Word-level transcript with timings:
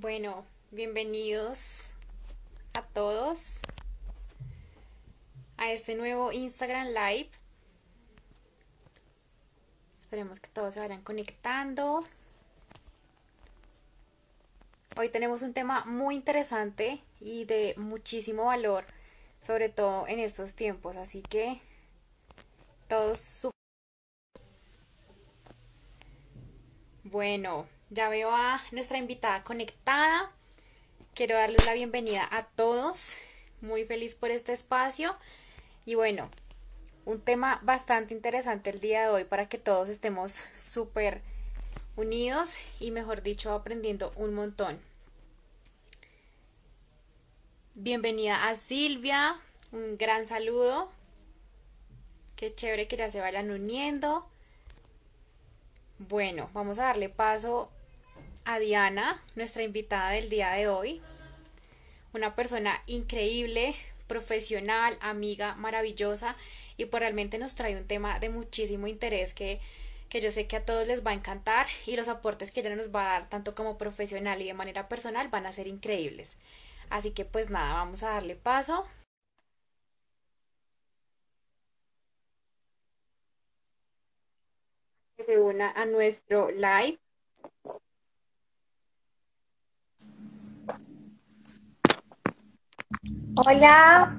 Bueno, 0.00 0.46
bienvenidos 0.70 1.88
a 2.72 2.80
todos 2.80 3.58
a 5.58 5.70
este 5.72 5.94
nuevo 5.94 6.32
Instagram 6.32 6.86
Live. 6.86 7.28
Esperemos 10.00 10.40
que 10.40 10.48
todos 10.48 10.72
se 10.72 10.80
vayan 10.80 11.02
conectando. 11.02 12.02
Hoy 14.96 15.10
tenemos 15.10 15.42
un 15.42 15.52
tema 15.52 15.84
muy 15.84 16.14
interesante 16.14 17.02
y 17.20 17.44
de 17.44 17.74
muchísimo 17.76 18.46
valor, 18.46 18.86
sobre 19.42 19.68
todo 19.68 20.08
en 20.08 20.18
estos 20.18 20.54
tiempos, 20.54 20.96
así 20.96 21.20
que 21.20 21.60
todos 22.88 23.50
Bueno, 27.04 27.66
ya 27.90 28.08
veo 28.08 28.30
a 28.30 28.62
nuestra 28.70 28.98
invitada 28.98 29.42
conectada. 29.42 30.30
Quiero 31.14 31.34
darles 31.34 31.66
la 31.66 31.74
bienvenida 31.74 32.26
a 32.30 32.44
todos. 32.44 33.14
Muy 33.60 33.84
feliz 33.84 34.14
por 34.14 34.30
este 34.30 34.52
espacio. 34.52 35.16
Y 35.84 35.96
bueno, 35.96 36.30
un 37.04 37.20
tema 37.20 37.58
bastante 37.62 38.14
interesante 38.14 38.70
el 38.70 38.80
día 38.80 39.02
de 39.02 39.08
hoy 39.08 39.24
para 39.24 39.48
que 39.48 39.58
todos 39.58 39.88
estemos 39.88 40.44
súper 40.56 41.20
unidos 41.96 42.56
y 42.78 42.92
mejor 42.92 43.22
dicho 43.22 43.52
aprendiendo 43.52 44.12
un 44.14 44.34
montón. 44.34 44.80
Bienvenida 47.74 48.48
a 48.48 48.56
Silvia, 48.56 49.36
un 49.72 49.98
gran 49.98 50.28
saludo. 50.28 50.92
Qué 52.36 52.54
chévere 52.54 52.86
que 52.86 52.96
ya 52.96 53.10
se 53.10 53.20
vayan 53.20 53.50
uniendo. 53.50 54.26
Bueno, 55.98 56.48
vamos 56.54 56.78
a 56.78 56.84
darle 56.84 57.08
paso 57.08 57.70
a 58.44 58.58
Diana, 58.58 59.22
nuestra 59.34 59.62
invitada 59.62 60.10
del 60.10 60.28
día 60.28 60.50
de 60.52 60.68
hoy. 60.68 61.00
Una 62.12 62.34
persona 62.34 62.82
increíble, 62.86 63.74
profesional, 64.06 64.96
amiga, 65.00 65.54
maravillosa 65.56 66.36
y 66.76 66.86
por 66.86 67.00
realmente 67.00 67.38
nos 67.38 67.54
trae 67.54 67.76
un 67.76 67.86
tema 67.86 68.18
de 68.18 68.30
muchísimo 68.30 68.86
interés 68.88 69.32
que, 69.34 69.60
que 70.08 70.20
yo 70.20 70.32
sé 70.32 70.46
que 70.46 70.56
a 70.56 70.64
todos 70.64 70.86
les 70.86 71.06
va 71.06 71.12
a 71.12 71.14
encantar 71.14 71.66
y 71.86 71.96
los 71.96 72.08
aportes 72.08 72.50
que 72.50 72.60
ella 72.60 72.74
nos 72.76 72.94
va 72.94 73.06
a 73.06 73.20
dar 73.20 73.28
tanto 73.28 73.54
como 73.54 73.78
profesional 73.78 74.42
y 74.42 74.46
de 74.46 74.54
manera 74.54 74.88
personal 74.88 75.28
van 75.28 75.46
a 75.46 75.52
ser 75.52 75.66
increíbles. 75.68 76.32
Así 76.90 77.12
que 77.12 77.24
pues 77.24 77.50
nada, 77.50 77.74
vamos 77.74 78.02
a 78.02 78.10
darle 78.10 78.34
paso. 78.36 78.84
se 85.24 85.38
una 85.38 85.70
a 85.70 85.86
nuestro 85.86 86.50
live. 86.50 86.98
Hola. 93.42 94.18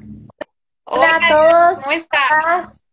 Hola, 0.83 1.07
a 1.15 1.29
todos. 1.29 1.79
¿Cómo 1.81 1.91
estás? 1.91 2.83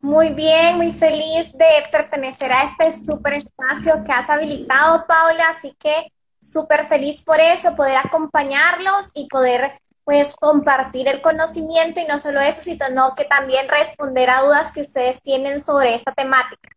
Muy 0.00 0.30
bien, 0.30 0.78
muy 0.78 0.92
feliz 0.92 1.52
de 1.52 1.66
pertenecer 1.90 2.50
a 2.50 2.62
este 2.62 2.90
súper 2.94 3.34
espacio 3.34 4.02
que 4.02 4.12
has 4.12 4.30
habilitado, 4.30 5.06
Paula, 5.06 5.50
así 5.50 5.76
que 5.78 6.10
súper 6.40 6.86
feliz 6.86 7.22
por 7.22 7.38
eso, 7.38 7.76
poder 7.76 7.98
acompañarlos 7.98 9.10
y 9.14 9.28
poder 9.28 9.78
pues 10.04 10.34
compartir 10.40 11.06
el 11.08 11.20
conocimiento 11.20 12.00
y 12.00 12.06
no 12.06 12.18
solo 12.18 12.40
eso, 12.40 12.62
sino 12.62 13.14
que 13.14 13.26
también 13.26 13.68
responder 13.68 14.30
a 14.30 14.40
dudas 14.40 14.72
que 14.72 14.80
ustedes 14.80 15.20
tienen 15.20 15.60
sobre 15.60 15.94
esta 15.94 16.12
temática. 16.12 16.70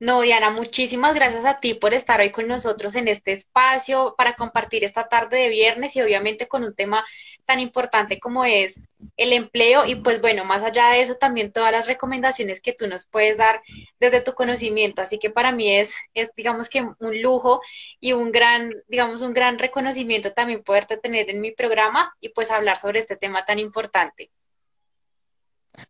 No, 0.00 0.20
Diana, 0.20 0.50
muchísimas 0.50 1.14
gracias 1.14 1.44
a 1.46 1.60
ti 1.60 1.74
por 1.74 1.94
estar 1.94 2.20
hoy 2.20 2.30
con 2.30 2.46
nosotros 2.48 2.94
en 2.94 3.08
este 3.08 3.32
espacio 3.32 4.14
para 4.18 4.34
compartir 4.34 4.84
esta 4.84 5.08
tarde 5.08 5.38
de 5.38 5.48
viernes 5.48 5.96
y 5.96 6.02
obviamente 6.02 6.46
con 6.48 6.62
un 6.64 6.74
tema 6.74 7.04
tan 7.46 7.60
importante 7.60 8.20
como 8.20 8.44
es 8.44 8.80
el 9.16 9.32
empleo 9.32 9.86
y 9.86 9.96
pues 9.96 10.20
bueno, 10.20 10.44
más 10.44 10.62
allá 10.62 10.90
de 10.90 11.02
eso 11.02 11.14
también 11.16 11.52
todas 11.52 11.72
las 11.72 11.86
recomendaciones 11.86 12.60
que 12.60 12.72
tú 12.72 12.86
nos 12.86 13.06
puedes 13.06 13.36
dar 13.38 13.62
desde 14.00 14.20
tu 14.20 14.32
conocimiento. 14.34 15.00
Así 15.00 15.18
que 15.18 15.30
para 15.30 15.52
mí 15.52 15.72
es, 15.74 15.94
es 16.12 16.30
digamos 16.36 16.68
que 16.68 16.82
un 16.82 17.22
lujo 17.22 17.60
y 18.00 18.12
un 18.12 18.30
gran, 18.32 18.72
digamos, 18.88 19.22
un 19.22 19.32
gran 19.32 19.58
reconocimiento 19.58 20.32
también 20.32 20.62
poderte 20.62 20.96
tener 20.98 21.30
en 21.30 21.40
mi 21.40 21.52
programa 21.52 22.14
y 22.20 22.30
pues 22.30 22.50
hablar 22.50 22.76
sobre 22.76 23.00
este 23.00 23.16
tema 23.16 23.44
tan 23.44 23.58
importante. 23.58 24.30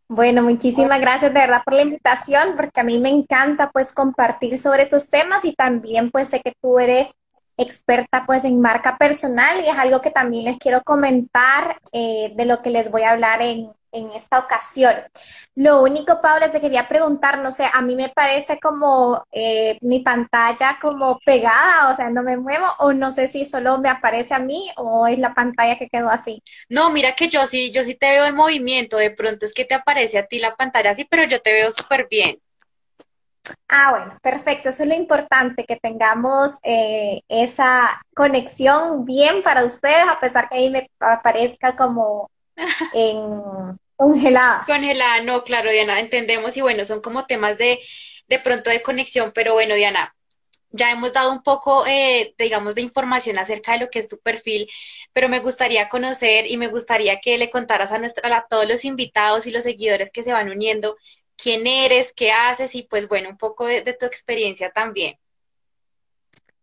Bueno, 0.07 0.41
muchísimas 0.43 0.99
gracias 0.99 1.33
de 1.33 1.39
verdad 1.39 1.61
por 1.63 1.73
la 1.73 1.81
invitación, 1.81 2.55
porque 2.55 2.81
a 2.81 2.83
mí 2.83 2.99
me 2.99 3.09
encanta 3.09 3.71
pues 3.71 3.93
compartir 3.93 4.57
sobre 4.57 4.83
estos 4.83 5.09
temas 5.09 5.45
y 5.45 5.53
también 5.53 6.11
pues 6.11 6.29
sé 6.29 6.41
que 6.41 6.53
tú 6.61 6.79
eres 6.79 7.13
experta 7.57 8.25
pues 8.25 8.45
en 8.45 8.59
marca 8.59 8.97
personal 8.97 9.63
y 9.63 9.69
es 9.69 9.77
algo 9.77 10.01
que 10.01 10.11
también 10.11 10.45
les 10.45 10.57
quiero 10.57 10.81
comentar 10.83 11.79
eh, 11.91 12.33
de 12.35 12.45
lo 12.45 12.61
que 12.61 12.69
les 12.69 12.91
voy 12.91 13.03
a 13.03 13.11
hablar 13.11 13.41
en, 13.41 13.71
en 13.95 14.11
esta 14.11 14.39
ocasión. 14.39 14.93
Lo 15.55 15.81
único, 15.81 16.19
Paula, 16.21 16.51
te 16.51 16.61
quería 16.61 16.87
preguntar, 16.87 17.39
no 17.39 17.51
sé, 17.51 17.65
a 17.71 17.81
mí 17.81 17.95
me 17.95 18.09
parece 18.09 18.59
como 18.59 19.23
eh, 19.31 19.77
mi 19.81 19.99
pantalla 19.99 20.77
como 20.81 21.19
pegada, 21.25 21.91
o 21.91 21.95
sea, 21.95 22.09
no 22.09 22.23
me 22.23 22.37
muevo, 22.37 22.65
o 22.79 22.93
no 22.93 23.11
sé 23.11 23.27
si 23.27 23.45
solo 23.45 23.79
me 23.79 23.89
aparece 23.89 24.33
a 24.33 24.39
mí 24.39 24.69
o 24.77 25.07
es 25.07 25.17
la 25.19 25.33
pantalla 25.33 25.77
que 25.77 25.89
quedó 25.89 26.09
así. 26.09 26.43
No, 26.69 26.91
mira 26.91 27.15
que 27.15 27.29
yo 27.29 27.45
sí, 27.47 27.71
yo 27.71 27.83
sí 27.83 27.95
te 27.95 28.11
veo 28.11 28.25
en 28.25 28.35
movimiento, 28.35 28.97
de 28.97 29.11
pronto 29.11 29.45
es 29.45 29.53
que 29.53 29.65
te 29.65 29.75
aparece 29.75 30.17
a 30.17 30.27
ti 30.27 30.39
la 30.39 30.55
pantalla 30.55 30.91
así, 30.91 31.05
pero 31.05 31.23
yo 31.25 31.41
te 31.41 31.53
veo 31.53 31.71
súper 31.71 32.07
bien. 32.09 32.39
Ah, 33.67 33.91
bueno, 33.91 34.19
perfecto. 34.21 34.69
Eso 34.69 34.83
es 34.83 34.89
lo 34.89 34.95
importante, 34.95 35.65
que 35.65 35.75
tengamos 35.77 36.59
eh, 36.63 37.21
esa 37.27 38.01
conexión 38.15 39.05
bien 39.05 39.43
para 39.43 39.65
ustedes, 39.65 40.07
a 40.09 40.19
pesar 40.19 40.49
que 40.49 40.57
ahí 40.57 40.69
me 40.69 40.89
aparezca 40.99 41.75
como 41.75 42.29
en, 42.93 43.79
Congelada. 43.95 44.63
Congelada, 44.65 45.21
no, 45.21 45.43
claro, 45.43 45.71
Diana, 45.71 45.99
entendemos 45.99 46.55
y 46.57 46.61
bueno, 46.61 46.85
son 46.85 47.01
como 47.01 47.25
temas 47.25 47.57
de, 47.57 47.79
de 48.27 48.39
pronto 48.39 48.69
de 48.69 48.81
conexión, 48.81 49.31
pero 49.33 49.53
bueno, 49.53 49.75
Diana, 49.75 50.15
ya 50.71 50.91
hemos 50.91 51.13
dado 51.13 51.31
un 51.31 51.41
poco, 51.41 51.85
eh, 51.87 52.33
digamos, 52.37 52.75
de 52.75 52.81
información 52.81 53.37
acerca 53.37 53.73
de 53.73 53.79
lo 53.79 53.89
que 53.89 53.99
es 53.99 54.07
tu 54.07 54.19
perfil, 54.19 54.69
pero 55.13 55.29
me 55.29 55.39
gustaría 55.39 55.87
conocer 55.87 56.45
y 56.51 56.57
me 56.57 56.67
gustaría 56.67 57.21
que 57.21 57.37
le 57.37 57.49
contaras 57.49 57.91
a, 57.91 57.99
nuestra, 57.99 58.35
a 58.35 58.45
todos 58.47 58.67
los 58.67 58.83
invitados 58.83 59.47
y 59.47 59.51
los 59.51 59.63
seguidores 59.63 60.11
que 60.11 60.23
se 60.23 60.33
van 60.33 60.49
uniendo 60.49 60.97
quién 61.37 61.65
eres, 61.67 62.11
qué 62.13 62.31
haces 62.31 62.75
y 62.75 62.83
pues 62.83 63.07
bueno, 63.07 63.29
un 63.29 63.37
poco 63.37 63.65
de 63.65 63.93
tu 63.93 64.05
experiencia 64.05 64.71
también. 64.71 65.17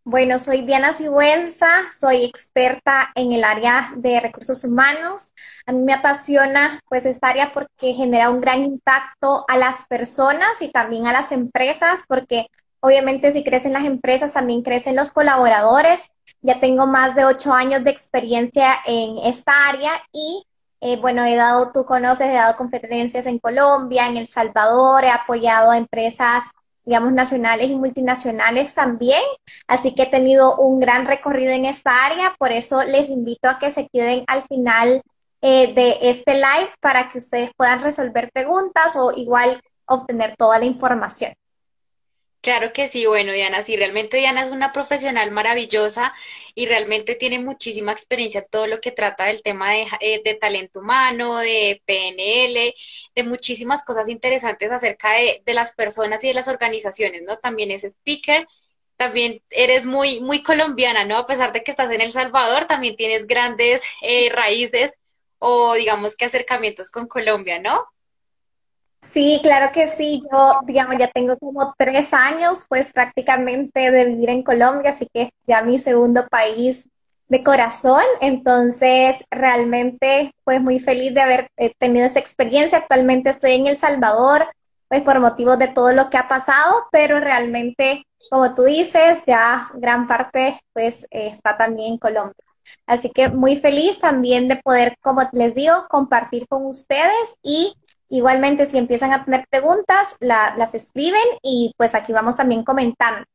Bueno, 0.05 0.37
soy 0.37 0.63
Diana 0.63 0.93
Sigüenza, 0.93 1.69
soy 1.93 2.25
experta 2.25 3.11
en 3.15 3.31
el 3.31 3.45
área 3.45 3.93
de 3.95 4.19
recursos 4.19 4.65
humanos. 4.65 5.31
A 5.65 5.71
mí 5.71 5.79
me 5.81 5.93
apasiona 5.93 6.81
pues 6.89 7.05
esta 7.05 7.29
área 7.29 7.53
porque 7.53 7.93
genera 7.93 8.29
un 8.29 8.41
gran 8.41 8.63
impacto 8.65 9.45
a 9.47 9.57
las 9.57 9.85
personas 9.85 10.61
y 10.61 10.69
también 10.69 11.07
a 11.07 11.13
las 11.13 11.31
empresas, 11.31 12.03
porque 12.05 12.47
obviamente 12.81 13.31
si 13.31 13.45
crecen 13.45 13.71
las 13.71 13.85
empresas 13.85 14.33
también 14.33 14.61
crecen 14.61 14.97
los 14.97 15.11
colaboradores. 15.13 16.09
Ya 16.41 16.59
tengo 16.59 16.85
más 16.85 17.15
de 17.15 17.23
ocho 17.23 17.53
años 17.53 17.85
de 17.85 17.91
experiencia 17.91 18.75
en 18.85 19.17
esta 19.19 19.53
área 19.69 19.91
y 20.11 20.45
eh, 20.81 20.97
bueno, 20.97 21.23
he 21.23 21.35
dado, 21.35 21.71
tú 21.71 21.85
conoces, 21.85 22.27
he 22.27 22.33
dado 22.33 22.57
competencias 22.57 23.25
en 23.25 23.39
Colombia, 23.39 24.07
en 24.07 24.17
El 24.17 24.27
Salvador, 24.27 25.05
he 25.05 25.09
apoyado 25.11 25.71
a 25.71 25.77
empresas 25.77 26.51
digamos, 26.85 27.13
nacionales 27.13 27.69
y 27.69 27.75
multinacionales 27.75 28.73
también. 28.73 29.21
Así 29.67 29.95
que 29.95 30.03
he 30.03 30.07
tenido 30.07 30.55
un 30.57 30.79
gran 30.79 31.05
recorrido 31.05 31.51
en 31.51 31.65
esta 31.65 32.05
área, 32.05 32.35
por 32.37 32.51
eso 32.51 32.83
les 32.83 33.09
invito 33.09 33.49
a 33.49 33.59
que 33.59 33.71
se 33.71 33.87
queden 33.87 34.23
al 34.27 34.43
final 34.43 35.01
eh, 35.41 35.73
de 35.73 35.97
este 36.09 36.35
live 36.35 36.71
para 36.79 37.09
que 37.09 37.17
ustedes 37.17 37.51
puedan 37.57 37.81
resolver 37.81 38.31
preguntas 38.33 38.95
o 38.95 39.11
igual 39.15 39.61
obtener 39.85 40.35
toda 40.37 40.59
la 40.59 40.65
información. 40.65 41.33
Claro 42.43 42.73
que 42.73 42.89
sí, 42.89 43.05
bueno, 43.05 43.31
Diana, 43.31 43.63
sí, 43.63 43.77
realmente 43.77 44.17
Diana 44.17 44.43
es 44.43 44.51
una 44.51 44.73
profesional 44.73 45.31
maravillosa 45.31 46.13
y 46.53 46.65
realmente 46.65 47.15
tiene 47.15 47.39
muchísima 47.39 47.93
experiencia 47.93 48.41
en 48.41 48.47
todo 48.49 48.67
lo 48.67 48.81
que 48.81 48.91
trata 48.91 49.25
del 49.27 49.41
tema 49.41 49.71
de, 49.71 49.87
eh, 50.01 50.21
de, 50.25 50.33
talento 50.35 50.81
humano, 50.81 51.37
de 51.37 51.81
PNL, 51.85 52.75
de 53.15 53.23
muchísimas 53.23 53.83
cosas 53.85 54.09
interesantes 54.09 54.71
acerca 54.71 55.13
de, 55.13 55.41
de, 55.45 55.53
las 55.53 55.71
personas 55.73 56.21
y 56.25 56.27
de 56.27 56.33
las 56.33 56.49
organizaciones, 56.49 57.21
¿no? 57.25 57.37
También 57.37 57.71
es 57.71 57.85
speaker, 57.85 58.45
también 58.97 59.41
eres 59.49 59.85
muy, 59.85 60.19
muy 60.19 60.43
colombiana, 60.43 61.05
¿no? 61.05 61.17
A 61.17 61.25
pesar 61.27 61.53
de 61.53 61.63
que 61.63 61.71
estás 61.71 61.91
en 61.91 62.01
El 62.01 62.11
Salvador, 62.11 62.65
también 62.65 62.97
tienes 62.97 63.25
grandes 63.25 63.81
eh, 64.01 64.29
raíces 64.29 64.91
o 65.39 65.75
digamos 65.75 66.17
que 66.17 66.25
acercamientos 66.25 66.91
con 66.91 67.07
Colombia, 67.07 67.59
¿no? 67.59 67.92
Sí, 69.03 69.39
claro 69.43 69.71
que 69.73 69.87
sí. 69.87 70.23
Yo, 70.31 70.59
digamos, 70.65 70.97
ya 70.97 71.09
tengo 71.09 71.37
como 71.37 71.73
tres 71.77 72.13
años, 72.13 72.65
pues 72.69 72.91
prácticamente 72.93 73.91
de 73.91 74.05
vivir 74.05 74.29
en 74.29 74.43
Colombia, 74.43 74.91
así 74.91 75.07
que 75.13 75.31
ya 75.45 75.61
mi 75.61 75.77
segundo 75.77 76.25
país 76.27 76.89
de 77.27 77.43
corazón. 77.43 78.03
Entonces, 78.21 79.25
realmente, 79.29 80.31
pues 80.45 80.61
muy 80.61 80.79
feliz 80.79 81.13
de 81.13 81.21
haber 81.21 81.49
eh, 81.57 81.73
tenido 81.77 82.05
esa 82.05 82.19
experiencia. 82.19 82.77
Actualmente 82.79 83.29
estoy 83.29 83.51
en 83.53 83.67
El 83.67 83.77
Salvador, 83.77 84.47
pues 84.87 85.01
por 85.01 85.19
motivos 85.19 85.59
de 85.59 85.67
todo 85.67 85.91
lo 85.91 86.09
que 86.09 86.17
ha 86.17 86.27
pasado, 86.29 86.87
pero 86.91 87.19
realmente 87.19 88.05
como 88.31 88.55
tú 88.55 88.63
dices, 88.63 89.23
ya 89.27 89.69
gran 89.75 90.07
parte 90.07 90.57
pues 90.73 91.07
está 91.11 91.57
también 91.57 91.93
en 91.93 91.97
Colombia. 91.97 92.35
Así 92.87 93.09
que 93.09 93.29
muy 93.29 93.57
feliz 93.57 93.99
también 93.99 94.47
de 94.47 94.55
poder, 94.57 94.95
como 95.01 95.21
les 95.33 95.55
digo, 95.55 95.87
compartir 95.89 96.47
con 96.47 96.65
ustedes 96.65 97.37
y 97.43 97.75
igualmente 98.13 98.65
si 98.65 98.77
empiezan 98.77 99.11
a 99.11 99.25
tener 99.25 99.45
preguntas, 99.49 100.17
las 100.19 100.73
escriben 100.75 101.21
y 101.41 101.73
pues 101.77 101.95
aquí 101.95 102.13
vamos 102.13 102.37
también 102.37 102.63
comentando. 102.63 103.25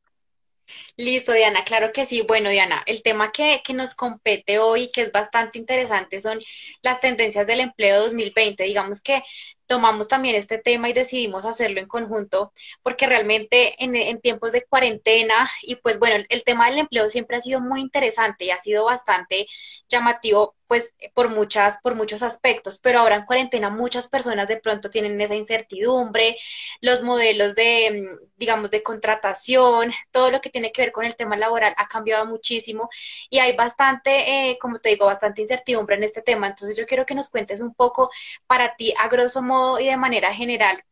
Listo, 0.95 1.33
Diana, 1.33 1.63
claro 1.63 1.91
que 1.91 2.05
sí. 2.05 2.23
Bueno, 2.27 2.49
Diana, 2.49 2.83
el 2.85 3.01
tema 3.01 3.31
que, 3.31 3.61
que 3.63 3.73
nos 3.73 3.95
compete 3.95 4.59
hoy, 4.59 4.91
que 4.91 5.01
es 5.01 5.11
bastante 5.11 5.57
interesante, 5.57 6.21
son 6.21 6.39
las 6.81 6.99
tendencias 6.99 7.47
del 7.47 7.61
empleo 7.61 8.01
2020. 8.03 8.63
Digamos 8.63 9.01
que 9.01 9.23
tomamos 9.69 10.07
también 10.07 10.35
este 10.35 10.57
tema 10.57 10.89
y 10.89 10.93
decidimos 10.93 11.45
hacerlo 11.45 11.79
en 11.79 11.87
conjunto 11.87 12.51
porque 12.81 13.05
realmente 13.05 13.75
en, 13.77 14.19
tiempos 14.19 14.51
de 14.51 14.65
cuarentena 14.65 15.47
y 15.61 15.75
pues 15.75 15.99
bueno, 15.99 16.25
el, 16.27 16.43
tema 16.43 16.67
del 16.67 16.79
empleo 16.79 17.07
siempre 17.07 17.37
ha 17.37 17.41
sido 17.41 17.61
muy 17.61 17.79
interesante 17.79 18.45
y 18.45 18.49
ha 18.51 18.57
sido 18.57 18.85
bastante 18.85 19.47
llamativo 19.87 20.55
pues 20.69 20.93
por 21.15 21.29
muchas, 21.29 21.79
por 21.81 21.95
muchos 21.95 22.21
aspectos, 22.21 22.79
pero 22.79 22.99
ahora 22.99 23.15
en 23.15 23.25
cuarentena 23.25 23.71
muchas 23.71 24.07
personas 24.07 24.47
de 24.47 24.57
pronto 24.57 24.91
tienen 24.91 25.19
esa 25.19 25.33
incertidumbre, 25.33 26.37
los 26.79 27.01
modelos 27.01 27.55
de, 27.55 28.05
digamos, 28.37 28.69
de 28.69 28.83
contratación, 28.83 29.91
todo 30.11 30.29
lo 30.29 30.41
que 30.41 30.51
tiene 30.51 30.71
que 30.71 30.83
ver 30.83 30.91
con 30.91 31.05
el 31.05 31.15
tema 31.15 31.37
laboral 31.37 31.73
ha 31.75 31.87
cambiado 31.87 32.27
muchísimo 32.27 32.87
y 33.31 33.39
hay 33.39 33.55
bastante, 33.55 34.51
eh, 34.51 34.59
como 34.61 34.77
te 34.77 34.89
digo, 34.89 35.07
bastante 35.07 35.41
incertidumbre 35.41 35.95
en 35.95 36.03
este 36.03 36.21
tema. 36.21 36.47
Entonces 36.47 36.77
yo 36.77 36.85
quiero 36.85 37.05
que 37.05 37.15
nos 37.15 37.29
cuentes 37.29 37.61
un 37.61 37.73
poco 37.73 38.11
para 38.45 38.75
ti, 38.75 38.93
a 38.99 39.07
grosso 39.07 39.41
modo, 39.41 39.58
y 39.79 39.87
de 39.87 39.97
manera 39.97 40.33
general, 40.33 40.83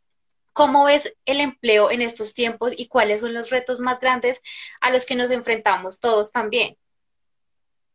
¿cómo 0.54 0.86
ves 0.86 1.14
el 1.26 1.40
empleo 1.40 1.92
en 1.92 2.02
estos 2.02 2.34
tiempos 2.34 2.74
y 2.76 2.88
cuáles 2.88 3.22
son 3.22 3.34
los 3.34 3.50
retos 3.50 3.80
más 3.80 4.00
grandes 4.00 4.42
a 4.82 4.90
los 4.90 5.06
que 5.06 5.16
nos 5.16 5.32
enfrentamos 5.32 6.00
todos 6.00 6.32
también? 6.32 6.76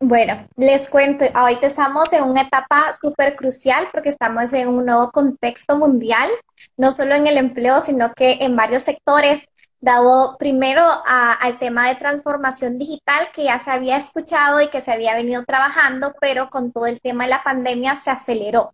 Bueno, 0.05 0.49
les 0.57 0.89
cuento, 0.89 1.25
ahorita 1.33 1.69
estamos 1.69 2.13
en 2.13 2.25
una 2.25 2.43
etapa 2.43 2.93
súper 2.93 3.37
crucial 3.37 3.89
porque 3.93 4.09
estamos 4.09 4.53
en 4.53 4.67
un 4.69 4.85
nuevo 4.85 5.13
contexto 5.13 5.77
mundial, 5.77 6.29
no 6.77 6.91
solo 6.91 7.15
en 7.15 7.29
el 7.29 7.37
empleo, 7.37 7.81
sino 7.81 8.13
que 8.13 8.39
en 8.41 8.57
varios 8.57 8.83
sectores 8.83 9.47
dado 9.83 10.37
primero 10.39 10.85
al 11.07 11.59
tema 11.59 11.89
de 11.89 11.97
transformación 11.97 12.79
digital 12.79 13.29
que 13.35 13.45
ya 13.45 13.59
se 13.59 13.71
había 13.73 13.97
escuchado 13.97 14.61
y 14.61 14.69
que 14.69 14.81
se 14.81 14.93
había 14.93 15.15
venido 15.17 15.45
trabajando, 15.45 16.15
pero 16.21 16.51
con 16.51 16.73
todo 16.73 16.87
el 16.87 17.01
tema 17.01 17.25
de 17.25 17.31
la 17.31 17.43
pandemia 17.43 17.97
se 17.97 18.11
aceleró. 18.11 18.73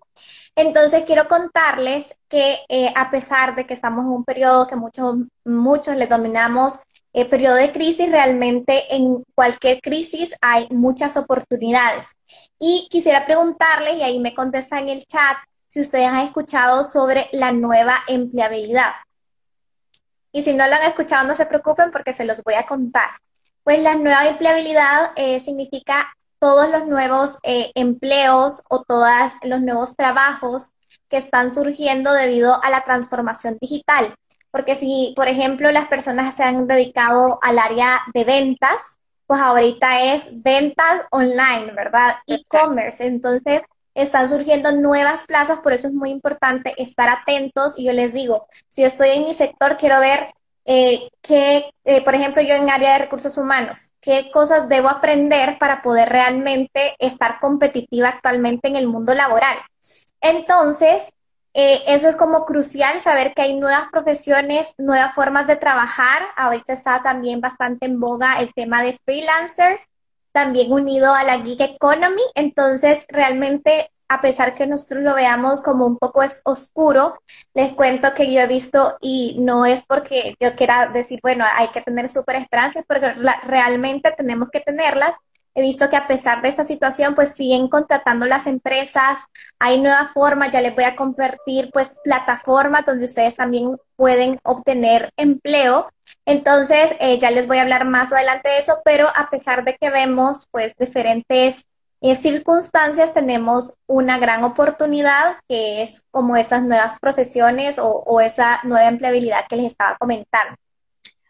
Entonces 0.59 1.05
quiero 1.05 1.29
contarles 1.29 2.17
que 2.29 2.59
eh, 2.69 2.93
a 2.97 3.13
pesar 3.13 3.55
de 3.55 3.65
que 3.65 3.75
estamos 3.75 4.05
en 4.05 4.11
un 4.11 4.25
periodo 4.25 4.67
que 4.67 4.75
muchos, 4.75 5.15
muchos 5.45 5.95
le 5.95 6.09
dominamos 6.09 6.81
eh, 7.13 7.27
periodo 7.27 7.55
de 7.55 7.71
crisis, 7.71 8.11
realmente 8.11 8.93
en 8.93 9.23
cualquier 9.37 9.81
crisis 9.81 10.35
hay 10.41 10.67
muchas 10.71 11.17
oportunidades. 11.17 12.17
Y 12.59 12.89
quisiera 12.91 13.25
preguntarles, 13.25 13.99
y 13.99 14.03
ahí 14.03 14.19
me 14.19 14.35
contesta 14.35 14.81
en 14.81 14.89
el 14.89 15.07
chat, 15.07 15.37
si 15.69 15.81
ustedes 15.81 16.09
han 16.09 16.25
escuchado 16.25 16.83
sobre 16.83 17.29
la 17.31 17.53
nueva 17.53 17.95
empleabilidad. 18.09 18.95
Y 20.33 20.43
si 20.43 20.55
no 20.55 20.67
lo 20.67 20.75
han 20.75 20.83
escuchado, 20.83 21.25
no 21.25 21.37
se 21.37 21.47
preocupen 21.47 21.93
porque 21.93 22.13
se 22.13 22.25
los 22.25 22.43
voy 22.43 22.55
a 22.55 22.67
contar. 22.67 23.11
Pues 23.63 23.81
la 23.81 23.95
nueva 23.95 24.27
empleabilidad 24.27 25.13
eh, 25.15 25.39
significa 25.39 26.13
todos 26.39 26.71
los 26.71 26.87
nuevos 26.87 27.39
eh, 27.43 27.71
empleos 27.75 28.63
o 28.69 28.83
todos 28.83 29.09
los 29.43 29.61
nuevos 29.61 29.97
trabajos 29.97 30.73
que 31.09 31.17
están 31.17 31.55
surgiendo 31.55 32.13
debido 32.13 32.63
a 32.63 32.71
la 32.71 32.85
transformación 32.85 33.59
digital. 33.61 34.15
Porque 34.51 34.75
si, 34.75 35.13
por 35.17 35.29
ejemplo, 35.29 35.71
las 35.71 35.89
personas 35.89 36.35
se 36.35 36.45
han 36.45 36.67
dedicado 36.67 37.39
al 37.43 37.59
área 37.59 38.01
de 38.15 38.25
ventas, 38.25 38.99
pues 39.27 39.41
ahorita 39.41 40.15
es 40.15 40.31
ventas 40.43 41.03
online, 41.11 41.73
¿verdad? 41.75 42.17
E-commerce. 42.27 43.05
Entonces, 43.05 43.63
están 43.95 44.29
surgiendo 44.29 44.73
nuevas 44.73 45.25
plazas, 45.27 45.59
por 45.59 45.73
eso 45.73 45.89
es 45.89 45.95
muy 45.95 46.11
importante 46.11 46.73
estar 46.79 47.09
atentos. 47.09 47.79
Y 47.79 47.85
yo 47.85 47.93
les 47.93 48.13
digo, 48.15 48.47
si 48.69 48.83
yo 48.83 48.87
estoy 48.87 49.11
en 49.11 49.25
mi 49.25 49.35
sector, 49.35 49.77
quiero 49.77 50.01
ver 50.01 50.29
eh, 50.71 51.09
qué, 51.23 51.71
eh, 51.85 52.03
por 52.05 52.15
ejemplo, 52.15 52.43
yo 52.43 52.55
en 52.55 52.69
área 52.69 52.93
de 52.93 52.99
recursos 52.99 53.39
humanos, 53.39 53.93
qué 54.03 54.31
cosas 54.31 54.69
debo 54.69 54.91
aprender 54.91 55.59
para 55.59 55.81
poder 55.81 56.11
realmente 56.11 56.95
estar 56.99 57.41
competitiva 57.41 58.11
actualmente 58.11 58.69
en 58.69 58.77
el 58.77 58.87
mundo 58.87 59.15
laboral. 59.15 59.57
Entonces, 60.21 61.11
eh, 61.55 61.83
eso 61.87 62.11
es 62.11 62.17
como 62.17 62.45
crucial 62.45 63.01
saber 63.01 63.33
que 63.33 63.41
hay 63.41 63.59
nuevas 63.59 63.89
profesiones, 63.91 64.75
nuevas 64.77 65.15
formas 65.15 65.47
de 65.47 65.57
trabajar. 65.57 66.23
Ahorita 66.37 66.75
está 66.75 67.01
también 67.03 67.41
bastante 67.41 67.87
en 67.87 67.99
boga 67.99 68.39
el 68.39 68.53
tema 68.53 68.83
de 68.83 69.01
freelancers 69.07 69.87
también 70.33 70.71
unido 70.71 71.15
a 71.15 71.25
la 71.25 71.41
gig 71.41 71.63
economy. 71.63 72.21
Entonces, 72.35 73.07
realmente, 73.09 73.91
a 74.09 74.21
pesar 74.21 74.55
que 74.55 74.67
nosotros 74.67 75.03
lo 75.03 75.15
veamos 75.15 75.63
como 75.63 75.87
un 75.87 75.99
poco 75.99 76.23
es 76.23 76.41
oscuro, 76.45 77.21
les 77.55 77.73
cuento 77.75 78.15
que 78.15 78.33
yo 78.33 78.41
he 78.41 78.47
visto, 78.47 78.97
y 79.01 79.37
no 79.41 79.67
es 79.67 79.87
porque 79.87 80.35
yo 80.41 80.55
quiera 80.57 80.89
decir, 80.89 81.21
bueno, 81.23 81.45
hay 81.55 81.69
que 81.69 81.83
tener 81.83 82.09
súper 82.09 82.37
esperanzas, 82.37 82.85
porque 82.87 83.15
realmente 83.45 84.13
tenemos 84.13 84.49
que 84.51 84.61
tenerlas. 84.61 85.13
He 85.55 85.63
visto 85.63 85.89
que 85.91 85.97
a 85.97 86.07
pesar 86.07 86.41
de 86.41 86.49
esta 86.49 86.63
situación, 86.63 87.15
pues 87.15 87.35
siguen 87.35 87.69
contratando 87.69 88.27
las 88.27 88.47
empresas, 88.47 89.25
hay 89.59 89.81
nuevas 89.81 90.13
formas, 90.13 90.53
ya 90.53 90.61
les 90.61 90.75
voy 90.75 90.85
a 90.85 90.95
compartir 90.95 91.71
pues 91.73 91.99
plataformas 92.05 92.87
donde 92.87 93.07
ustedes 93.07 93.37
también 93.37 93.77
pueden 93.97 94.39
obtener 94.45 95.13
empleo 95.17 95.89
entonces, 96.25 96.95
eh, 97.01 97.19
ya 97.19 97.31
les 97.31 97.47
voy 97.47 97.59
a 97.59 97.63
hablar 97.63 97.87
más 97.87 98.13
adelante 98.13 98.51
de 98.51 98.59
eso, 98.59 98.81
pero 98.85 99.09
a 99.17 99.31
pesar 99.31 99.65
de 99.65 99.77
que 99.77 99.91
vemos 99.91 100.47
pues 100.51 100.75
diferentes 100.77 101.65
eh, 102.01 102.15
circunstancias, 102.15 103.15
tenemos 103.15 103.75
una 103.87 104.19
gran 104.19 104.45
oportunidad 104.45 105.39
que 105.49 105.83
es 105.83 106.03
como 106.11 106.37
esas 106.37 106.63
nuevas 106.63 106.99
profesiones 107.01 107.79
o, 107.79 107.89
o 107.89 108.21
esa 108.21 108.61
nueva 108.65 108.89
empleabilidad 108.89 109.47
que 109.49 109.57
les 109.57 109.67
estaba 109.67 109.97
comentando. 109.99 110.57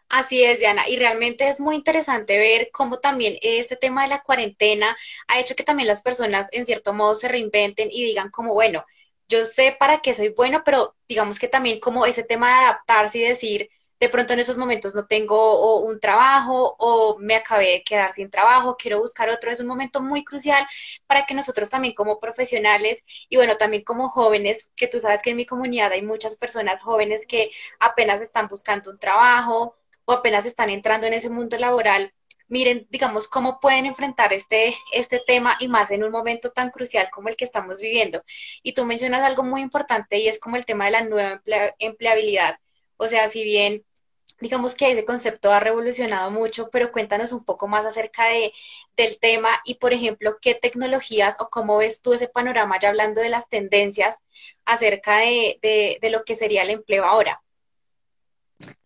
Así 0.09 0.43
es, 0.43 0.57
Diana, 0.57 0.89
y 0.89 0.97
realmente 0.97 1.47
es 1.47 1.59
muy 1.59 1.75
interesante 1.75 2.37
ver 2.39 2.69
cómo 2.71 2.99
también 2.99 3.37
este 3.41 3.75
tema 3.75 4.03
de 4.03 4.09
la 4.09 4.23
cuarentena 4.23 4.97
ha 5.27 5.39
hecho 5.39 5.55
que 5.55 5.63
también 5.63 5.87
las 5.87 6.01
personas 6.01 6.47
en 6.51 6.65
cierto 6.65 6.93
modo 6.93 7.15
se 7.15 7.27
reinventen 7.27 7.89
y 7.91 8.03
digan 8.03 8.31
como, 8.31 8.55
bueno, 8.55 8.83
yo 9.27 9.45
sé 9.45 9.75
para 9.79 10.01
qué 10.01 10.15
soy 10.15 10.29
bueno, 10.29 10.63
pero 10.65 10.95
digamos 11.07 11.37
que 11.37 11.47
también 11.47 11.79
como 11.79 12.07
ese 12.07 12.23
tema 12.23 12.47
de 12.47 12.65
adaptarse 12.65 13.19
y 13.19 13.21
decir, 13.21 13.69
de 13.99 14.09
pronto 14.09 14.33
en 14.33 14.39
esos 14.39 14.57
momentos 14.57 14.95
no 14.95 15.05
tengo 15.07 15.81
un 15.81 15.99
trabajo 15.99 16.75
o 16.79 17.17
me 17.19 17.35
acabé 17.35 17.71
de 17.71 17.83
quedar 17.83 18.13
sin 18.13 18.29
trabajo, 18.29 18.77
quiero 18.77 18.99
buscar 18.99 19.29
otro, 19.29 19.51
es 19.51 19.59
un 19.59 19.67
momento 19.67 20.01
muy 20.01 20.23
crucial 20.23 20.65
para 21.07 21.25
que 21.25 21.33
nosotros 21.33 21.69
también 21.69 21.93
como 21.93 22.19
profesionales 22.19 23.03
y 23.29 23.35
bueno, 23.37 23.57
también 23.57 23.83
como 23.83 24.09
jóvenes, 24.09 24.71
que 24.75 24.87
tú 24.87 24.99
sabes 24.99 25.21
que 25.21 25.31
en 25.31 25.37
mi 25.37 25.45
comunidad 25.45 25.91
hay 25.91 26.01
muchas 26.01 26.35
personas 26.35 26.81
jóvenes 26.81 27.25
que 27.27 27.51
apenas 27.79 28.21
están 28.21 28.47
buscando 28.47 28.91
un 28.91 28.99
trabajo 28.99 29.75
o 30.05 30.13
apenas 30.13 30.45
están 30.45 30.69
entrando 30.69 31.07
en 31.07 31.13
ese 31.13 31.29
mundo 31.29 31.57
laboral, 31.57 32.13
miren, 32.47 32.87
digamos, 32.89 33.27
cómo 33.27 33.59
pueden 33.59 33.85
enfrentar 33.85 34.33
este, 34.33 34.75
este 34.91 35.19
tema 35.25 35.55
y 35.59 35.67
más 35.67 35.91
en 35.91 36.03
un 36.03 36.11
momento 36.11 36.51
tan 36.51 36.71
crucial 36.71 37.09
como 37.11 37.29
el 37.29 37.35
que 37.35 37.45
estamos 37.45 37.79
viviendo. 37.79 38.23
Y 38.63 38.73
tú 38.73 38.85
mencionas 38.85 39.21
algo 39.21 39.43
muy 39.43 39.61
importante 39.61 40.17
y 40.19 40.27
es 40.27 40.39
como 40.39 40.55
el 40.55 40.65
tema 40.65 40.85
de 40.85 40.91
la 40.91 41.01
nueva 41.03 41.41
empleabilidad. 41.79 42.59
O 42.97 43.07
sea, 43.07 43.29
si 43.29 43.43
bien 43.43 43.85
digamos 44.41 44.75
que 44.75 44.91
ese 44.91 45.05
concepto 45.05 45.51
ha 45.51 45.59
revolucionado 45.59 46.31
mucho, 46.31 46.69
pero 46.69 46.91
cuéntanos 46.91 47.31
un 47.31 47.43
poco 47.43 47.67
más 47.67 47.85
acerca 47.85 48.25
de, 48.25 48.51
del 48.95 49.19
tema 49.19 49.49
y, 49.65 49.75
por 49.75 49.93
ejemplo, 49.93 50.37
qué 50.41 50.55
tecnologías 50.55 51.35
o 51.39 51.49
cómo 51.49 51.77
ves 51.77 52.01
tú 52.01 52.13
ese 52.13 52.27
panorama, 52.27 52.79
ya 52.79 52.89
hablando 52.89 53.21
de 53.21 53.29
las 53.29 53.49
tendencias 53.49 54.17
acerca 54.65 55.17
de, 55.17 55.97
de, 56.01 56.09
lo 56.09 56.23
que 56.23 56.35
sería 56.35 56.63
el 56.63 56.69
empleo 56.69 57.05
ahora. 57.05 57.41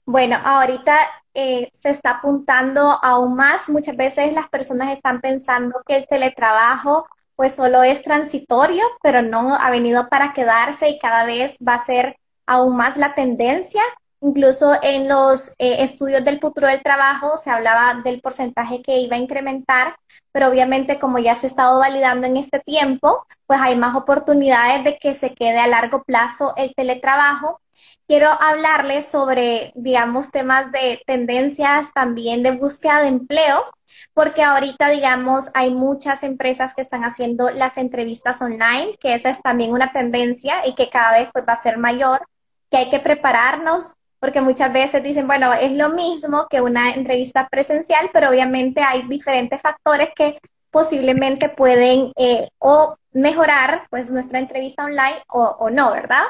Bueno, 0.06 0.38
ahorita 0.44 0.98
eh, 1.34 1.70
se 1.74 1.90
está 1.90 2.18
apuntando 2.18 3.00
aún 3.02 3.36
más. 3.36 3.70
Muchas 3.70 3.96
veces 3.96 4.34
las 4.34 4.50
personas 4.50 4.92
están 4.92 5.22
pensando 5.22 5.82
que 5.86 5.98
el 5.98 6.08
teletrabajo 6.08 7.06
pues 7.36 7.56
solo 7.56 7.84
es 7.84 8.04
transitorio, 8.04 8.84
pero 9.02 9.22
no 9.22 9.56
ha 9.56 9.72
venido 9.72 10.08
para 10.10 10.34
quedarse 10.34 10.90
y 10.90 11.00
cada 11.00 11.26
vez 11.26 11.58
va 11.68 11.76
a 11.76 11.80
ser 11.80 12.18
aún 12.46 12.76
más 12.76 12.98
la 12.98 13.16
tendencia. 13.16 13.82
Incluso 14.26 14.72
en 14.82 15.10
los 15.10 15.50
eh, 15.58 15.84
estudios 15.84 16.24
del 16.24 16.40
futuro 16.40 16.70
del 16.70 16.82
trabajo 16.82 17.36
se 17.36 17.50
hablaba 17.50 18.02
del 18.06 18.22
porcentaje 18.22 18.82
que 18.82 19.00
iba 19.00 19.18
a 19.18 19.20
incrementar, 19.20 19.98
pero 20.32 20.48
obviamente 20.48 20.98
como 20.98 21.20
ya 21.20 21.36
se 21.36 21.48
ha 21.48 21.50
estado 21.50 21.78
validando 21.80 22.26
en 22.26 22.38
este 22.38 22.60
tiempo, 22.60 23.28
pues 23.46 23.60
hay 23.62 23.76
más 23.76 23.98
oportunidades 23.98 24.86
de 24.86 24.98
que 24.98 25.14
se 25.14 25.36
quede 25.36 25.60
a 25.60 25.68
largo 25.68 26.04
plazo 26.04 26.54
el 26.56 26.74
teletrabajo. 26.74 27.60
Quiero 28.08 28.30
hablarles 28.30 29.06
sobre, 29.06 29.74
digamos, 29.76 30.32
temas 30.32 30.72
de 30.72 31.02
tendencias 31.06 31.92
también 31.94 32.44
de 32.44 32.52
búsqueda 32.52 33.02
de 33.02 33.10
empleo, 33.10 33.66
porque 34.14 34.42
ahorita, 34.42 34.88
digamos, 34.88 35.52
hay 35.54 35.74
muchas 35.74 36.24
empresas 36.24 36.74
que 36.76 36.82
están 36.82 37.04
haciendo 37.04 37.50
las 37.50 37.78
entrevistas 37.78 38.42
online, 38.42 38.98
que 39.02 39.16
esa 39.16 39.30
es 39.30 39.42
también 39.42 39.74
una 39.74 39.92
tendencia 39.92 40.66
y 40.66 40.76
que 40.76 40.90
cada 40.90 41.20
vez 41.20 41.28
pues, 41.34 41.44
va 41.46 41.54
a 41.54 41.62
ser 41.62 41.78
mayor, 41.78 42.26
que 42.72 42.78
hay 42.78 42.90
que 42.90 43.02
prepararnos 43.02 43.96
porque 44.24 44.40
muchas 44.40 44.72
veces 44.72 45.04
dicen, 45.04 45.28
bueno, 45.28 45.52
es 45.52 45.74
lo 45.74 45.90
mismo 45.90 46.48
que 46.50 46.62
una 46.62 46.92
entrevista 46.92 47.50
presencial, 47.50 48.10
pero 48.14 48.30
obviamente 48.30 48.82
hay 48.82 49.02
diferentes 49.02 49.62
factores 49.62 50.12
que 50.16 50.40
posiblemente 50.72 51.50
pueden 51.50 52.14
eh, 52.16 52.48
o 52.58 52.96
mejorar 53.12 53.86
pues 53.90 54.14
nuestra 54.14 54.40
entrevista 54.40 54.86
online 54.86 55.22
o, 55.28 55.70
no, 55.70 55.92
¿verdad? 55.92 56.24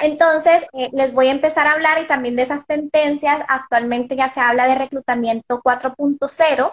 Entonces, 0.00 0.64
eh, 0.72 0.88
les 0.94 1.12
voy 1.12 1.26
a 1.26 1.32
empezar 1.32 1.66
a 1.66 1.72
hablar 1.72 2.00
y 2.00 2.06
también 2.06 2.34
de 2.34 2.44
esas 2.44 2.64
tendencias. 2.64 3.40
Actualmente 3.46 4.16
ya 4.16 4.30
se 4.30 4.40
habla 4.40 4.66
de 4.66 4.76
reclutamiento 4.76 5.60
4.0, 5.62 6.72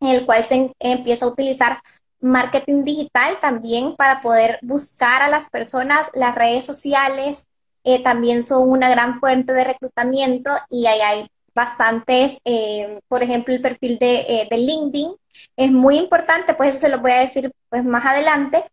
en 0.00 0.08
el 0.08 0.26
cual 0.26 0.44
se 0.44 0.70
empieza 0.80 1.24
a 1.24 1.28
utilizar 1.28 1.80
marketing 2.20 2.84
digital 2.84 3.40
también 3.40 3.96
para 3.96 4.20
poder 4.20 4.58
buscar 4.60 5.22
a 5.22 5.30
las 5.30 5.48
personas, 5.48 6.10
las 6.12 6.34
redes 6.34 6.66
sociales, 6.66 7.46
eh, 7.84 8.02
también 8.02 8.42
son 8.42 8.70
una 8.70 8.88
gran 8.88 9.20
fuente 9.20 9.52
de 9.52 9.64
reclutamiento 9.64 10.50
y 10.70 10.86
ahí 10.86 11.00
hay 11.00 11.30
bastantes, 11.54 12.38
eh, 12.44 12.98
por 13.08 13.22
ejemplo, 13.22 13.54
el 13.54 13.60
perfil 13.60 13.98
de, 13.98 14.20
eh, 14.20 14.48
de, 14.50 14.56
LinkedIn 14.58 15.14
es 15.56 15.70
muy 15.70 15.98
importante, 15.98 16.54
pues 16.54 16.70
eso 16.70 16.86
se 16.86 16.88
lo 16.88 17.00
voy 17.00 17.12
a 17.12 17.20
decir 17.20 17.52
pues 17.68 17.84
más 17.84 18.04
adelante, 18.04 18.64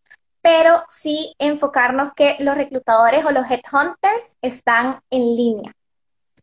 pero 0.42 0.84
sí 0.88 1.36
enfocarnos 1.38 2.14
que 2.14 2.38
los 2.40 2.58
reclutadores 2.58 3.24
o 3.26 3.32
los 3.32 3.46
headhunters 3.46 4.38
están 4.42 5.00
en 5.10 5.22
línea. 5.36 5.74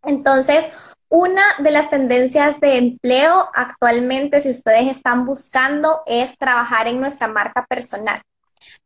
Entonces, 0.04 0.68
una 1.08 1.42
de 1.58 1.70
las 1.70 1.90
tendencias 1.90 2.60
de 2.60 2.76
empleo 2.76 3.48
actualmente, 3.54 4.40
si 4.40 4.50
ustedes 4.50 4.86
están 4.86 5.26
buscando, 5.26 6.02
es 6.06 6.36
trabajar 6.36 6.86
en 6.86 7.00
nuestra 7.00 7.26
marca 7.28 7.66
personal 7.66 8.20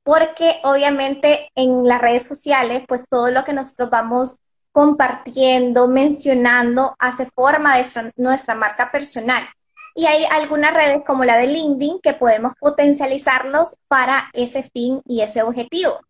porque 0.02 0.60
obviamente 0.64 1.50
en 1.54 1.84
las 1.84 2.00
redes 2.00 2.26
sociales, 2.26 2.82
pues 2.86 3.04
todo 3.08 3.30
lo 3.30 3.44
que 3.44 3.52
nosotros 3.52 3.90
vamos 3.90 4.38
compartiendo, 4.72 5.88
mencionando, 5.88 6.94
hace 6.98 7.26
forma 7.26 7.76
de 7.76 8.12
nuestra 8.16 8.54
marca 8.54 8.90
personal. 8.90 9.46
Y 9.94 10.06
hay 10.06 10.24
algunas 10.24 10.72
redes 10.72 11.02
como 11.06 11.24
la 11.24 11.36
de 11.36 11.48
LinkedIn 11.48 12.00
que 12.02 12.14
podemos 12.14 12.54
potencializarlos 12.58 13.76
para 13.88 14.30
ese 14.32 14.62
fin 14.62 15.02
y 15.06 15.20
ese 15.20 15.42
objetivo. 15.42 16.00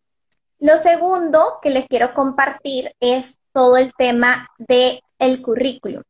Lo 0.60 0.76
segundo 0.76 1.58
que 1.60 1.70
les 1.70 1.86
quiero 1.86 2.14
compartir 2.14 2.94
es 3.00 3.38
todo 3.52 3.76
el 3.76 3.92
tema 3.94 4.48
del 4.58 5.02
el 5.18 5.42
currículum 5.42 6.02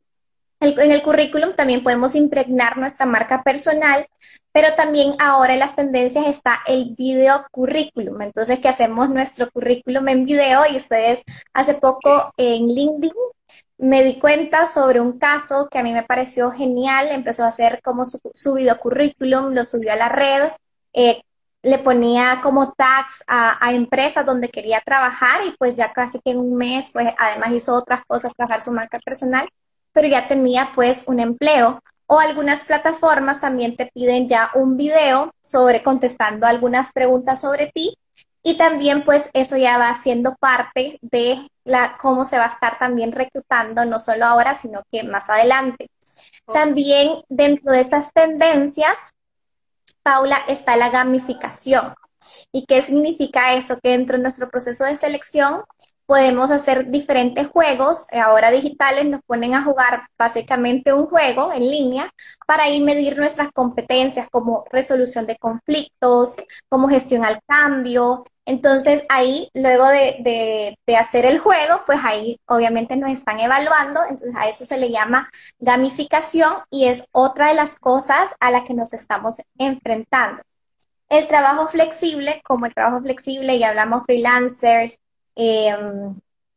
en 0.63 0.93
el 0.93 1.03
currículum 1.03 1.55
también 1.55 1.83
podemos 1.83 2.15
impregnar 2.15 2.77
nuestra 2.79 3.05
marca 3.05 3.43
personal, 3.43 4.07
pero 4.53 4.75
también 4.75 5.13
ahora 5.19 5.55
en 5.55 5.59
las 5.59 5.75
tendencias 5.75 6.27
está 6.27 6.61
el 6.67 6.95
video 6.97 7.45
currículum. 7.51 8.23
Entonces, 8.23 8.61
que 8.61 8.69
hacemos 8.69 9.11
nuestro 9.11 9.51
currículum 9.51 10.09
en 10.09 10.25
video 10.25 10.61
y 10.71 10.77
ustedes 10.77 11.23
hace 11.53 11.75
poco 11.75 12.33
en 12.37 12.67
LinkedIn 12.67 13.13
me 13.79 14.05
di 14.05 14.19
cuenta 14.21 14.69
sobre 14.69 15.01
un 15.01 15.19
caso 15.19 15.69
que 15.69 15.79
a 15.79 15.83
mí 15.83 15.93
me 15.93 16.05
pareció 16.05 16.53
genial. 16.53 17.09
Empezó 17.11 17.45
a 17.45 17.49
hacer 17.49 17.81
como 17.83 18.05
su, 18.05 18.55
video 18.55 18.79
currículum, 18.79 19.53
lo 19.53 19.65
subió 19.65 19.93
a 19.93 19.97
la 19.97 20.09
red, 20.09 20.51
eh, 20.93 21.23
le 21.63 21.79
ponía 21.79 22.41
como 22.43 22.73
tags 22.73 23.25
a, 23.27 23.65
a, 23.65 23.73
empresas 23.73 24.25
donde 24.27 24.51
quería 24.51 24.81
trabajar 24.85 25.45
y 25.47 25.53
pues 25.59 25.75
ya 25.75 25.93
casi 25.93 26.21
que 26.21 26.33
en 26.33 26.39
un 26.39 26.57
mes, 26.57 26.91
pues 26.93 27.09
además 27.19 27.53
hizo 27.53 27.75
otras 27.75 28.05
cosas, 28.07 28.33
trabajar 28.37 28.61
su 28.61 28.73
marca 28.73 28.99
personal 29.05 29.49
pero 29.93 30.09
ya 30.09 30.29
tenía 30.29 30.73
pues 30.75 31.05
un 31.07 31.21
empleo. 31.21 31.83
O 32.07 32.21
algunas 32.21 32.65
plataformas 32.65 33.41
también 33.41 33.77
te 33.77 33.87
piden 33.87 34.29
ya 34.29 34.51
un 34.55 34.77
video 34.77 35.33
sobre 35.41 35.83
contestando 35.83 36.47
algunas 36.47 36.93
preguntas 36.93 37.41
sobre 37.41 37.69
ti 37.69 37.97
y 38.43 38.57
también 38.57 39.05
pues 39.05 39.31
eso 39.35 39.57
ya 39.57 39.79
va 39.79 39.95
siendo 39.95 40.35
parte 40.35 40.99
de 41.01 41.49
la, 41.65 41.97
cómo 41.99 42.25
se 42.25 42.39
va 42.39 42.45
a 42.45 42.49
estar 42.49 42.79
también 42.79 43.13
reclutando, 43.13 43.85
no 43.85 44.01
solo 44.01 44.27
ahora, 44.27 44.53
sino 44.55 44.83
que 44.91 45.05
más 45.05 45.31
adelante. 45.31 45.89
También 46.53 47.23
dentro 47.29 47.73
de 47.73 47.81
estas 47.81 48.13
tendencias, 48.13 49.13
Paula, 50.03 50.39
está 50.49 50.77
la 50.77 50.91
gamificación. 50.91 51.95
¿Y 52.51 52.67
qué 52.67 52.83
significa 52.83 53.55
eso? 53.55 53.79
Que 53.81 53.91
dentro 53.91 54.17
de 54.17 54.23
nuestro 54.23 54.49
proceso 54.49 54.85
de 54.85 54.97
selección 54.97 55.63
podemos 56.07 56.51
hacer 56.51 56.91
diferentes 56.91 57.49
juegos, 57.49 58.07
eh, 58.13 58.21
ahora 58.21 58.51
digitales 58.51 59.07
nos 59.07 59.21
ponen 59.27 59.55
a 59.55 59.63
jugar 59.63 60.09
básicamente 60.19 60.93
un 60.93 61.07
juego 61.07 61.53
en 61.53 61.63
línea 61.63 62.11
para 62.47 62.69
ir 62.69 62.83
medir 62.83 63.17
nuestras 63.19 63.51
competencias 63.53 64.29
como 64.31 64.65
resolución 64.71 65.27
de 65.27 65.37
conflictos, 65.37 66.37
como 66.69 66.89
gestión 66.89 67.25
al 67.25 67.39
cambio. 67.47 68.25
Entonces 68.45 69.05
ahí, 69.09 69.49
luego 69.55 69.87
de, 69.89 70.77
de 70.87 70.97
hacer 70.97 71.27
el 71.27 71.39
juego, 71.39 71.83
pues 71.87 72.01
ahí 72.03 72.41
obviamente 72.47 72.97
nos 72.97 73.11
están 73.11 73.39
evaluando, 73.39 74.01
entonces 74.03 74.33
a 74.37 74.49
eso 74.49 74.65
se 74.65 74.79
le 74.79 74.91
llama 74.91 75.31
gamificación 75.61 76.53
y 76.69 76.87
es 76.87 77.07
otra 77.13 77.49
de 77.49 77.55
las 77.55 77.79
cosas 77.79 78.35
a 78.41 78.51
las 78.51 78.65
que 78.65 78.75
nos 78.75 78.93
estamos 78.95 79.41
enfrentando. 79.59 80.43
El 81.09 81.29
trabajo 81.29 81.69
flexible, 81.69 82.41
como 82.43 82.65
el 82.65 82.73
trabajo 82.75 83.03
flexible, 83.03 83.57
y 83.57 83.65
hablamos 83.65 84.05
freelancers, 84.07 84.99
eh, 85.37 85.75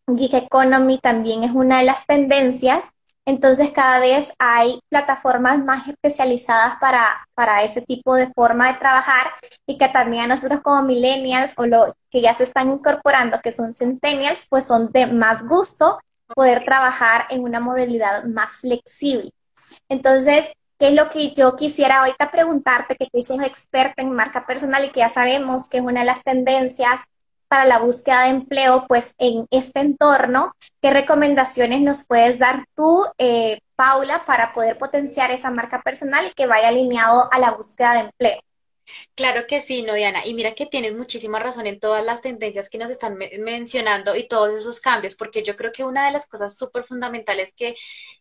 Geek 0.07 0.33
Economy 0.33 0.99
también 0.99 1.43
es 1.43 1.51
una 1.51 1.79
de 1.79 1.85
las 1.85 2.05
tendencias. 2.05 2.91
Entonces 3.27 3.71
cada 3.71 3.99
vez 3.99 4.33
hay 4.37 4.79
plataformas 4.89 5.57
más 5.63 5.87
especializadas 5.87 6.75
para, 6.79 7.27
para 7.33 7.63
ese 7.63 7.81
tipo 7.81 8.13
de 8.13 8.31
forma 8.33 8.67
de 8.67 8.77
trabajar 8.77 9.31
y 9.65 9.79
que 9.79 9.87
también 9.87 10.25
a 10.25 10.27
nosotros 10.27 10.61
como 10.61 10.83
millennials 10.83 11.53
o 11.57 11.65
los 11.65 11.93
que 12.11 12.21
ya 12.21 12.35
se 12.35 12.43
están 12.43 12.71
incorporando, 12.71 13.41
que 13.41 13.51
son 13.51 13.73
centennials, 13.73 14.45
pues 14.47 14.67
son 14.67 14.91
de 14.91 15.07
más 15.07 15.47
gusto 15.47 15.99
poder 16.35 16.65
trabajar 16.65 17.25
en 17.31 17.41
una 17.41 17.59
modalidad 17.59 18.25
más 18.25 18.59
flexible. 18.59 19.31
Entonces, 19.89 20.51
¿qué 20.77 20.89
es 20.89 20.93
lo 20.93 21.09
que 21.09 21.33
yo 21.33 21.55
quisiera 21.55 22.01
ahorita 22.01 22.29
preguntarte, 22.29 22.95
que 22.95 23.07
tú 23.11 23.23
sos 23.23 23.41
experta 23.41 24.03
en 24.03 24.11
marca 24.11 24.45
personal 24.45 24.85
y 24.85 24.89
que 24.89 24.99
ya 24.99 25.09
sabemos 25.09 25.67
que 25.67 25.77
es 25.77 25.83
una 25.83 26.01
de 26.01 26.05
las 26.07 26.23
tendencias 26.23 27.01
para 27.47 27.65
la 27.65 27.79
búsqueda 27.79 28.23
de 28.23 28.29
empleo, 28.29 28.85
pues 28.87 29.15
en 29.17 29.45
este 29.51 29.81
entorno, 29.81 30.53
¿qué 30.81 30.91
recomendaciones 30.91 31.81
nos 31.81 32.05
puedes 32.05 32.39
dar 32.39 32.65
tú, 32.75 33.05
eh, 33.17 33.59
Paula, 33.75 34.23
para 34.25 34.53
poder 34.53 34.77
potenciar 34.77 35.31
esa 35.31 35.51
marca 35.51 35.81
personal 35.81 36.33
que 36.35 36.47
vaya 36.47 36.69
alineado 36.69 37.29
a 37.31 37.39
la 37.39 37.51
búsqueda 37.51 37.93
de 37.93 37.99
empleo? 37.99 38.44
Claro 39.15 39.45
que 39.47 39.61
sí, 39.61 39.81
no, 39.83 39.93
Diana. 39.93 40.25
Y 40.25 40.33
mira 40.33 40.53
que 40.55 40.65
tienes 40.67 40.93
muchísima 40.95 41.39
razón 41.39 41.65
en 41.67 41.79
todas 41.79 42.03
las 42.05 42.21
tendencias 42.21 42.69
que 42.69 42.77
nos 42.77 42.89
están 42.89 43.17
mencionando 43.39 44.15
y 44.15 44.27
todos 44.27 44.51
esos 44.53 44.79
cambios, 44.79 45.15
porque 45.15 45.43
yo 45.43 45.55
creo 45.55 45.71
que 45.71 45.83
una 45.83 46.05
de 46.05 46.11
las 46.11 46.27
cosas 46.27 46.55
súper 46.57 46.83
fundamentales 46.83 47.53
que 47.55 47.75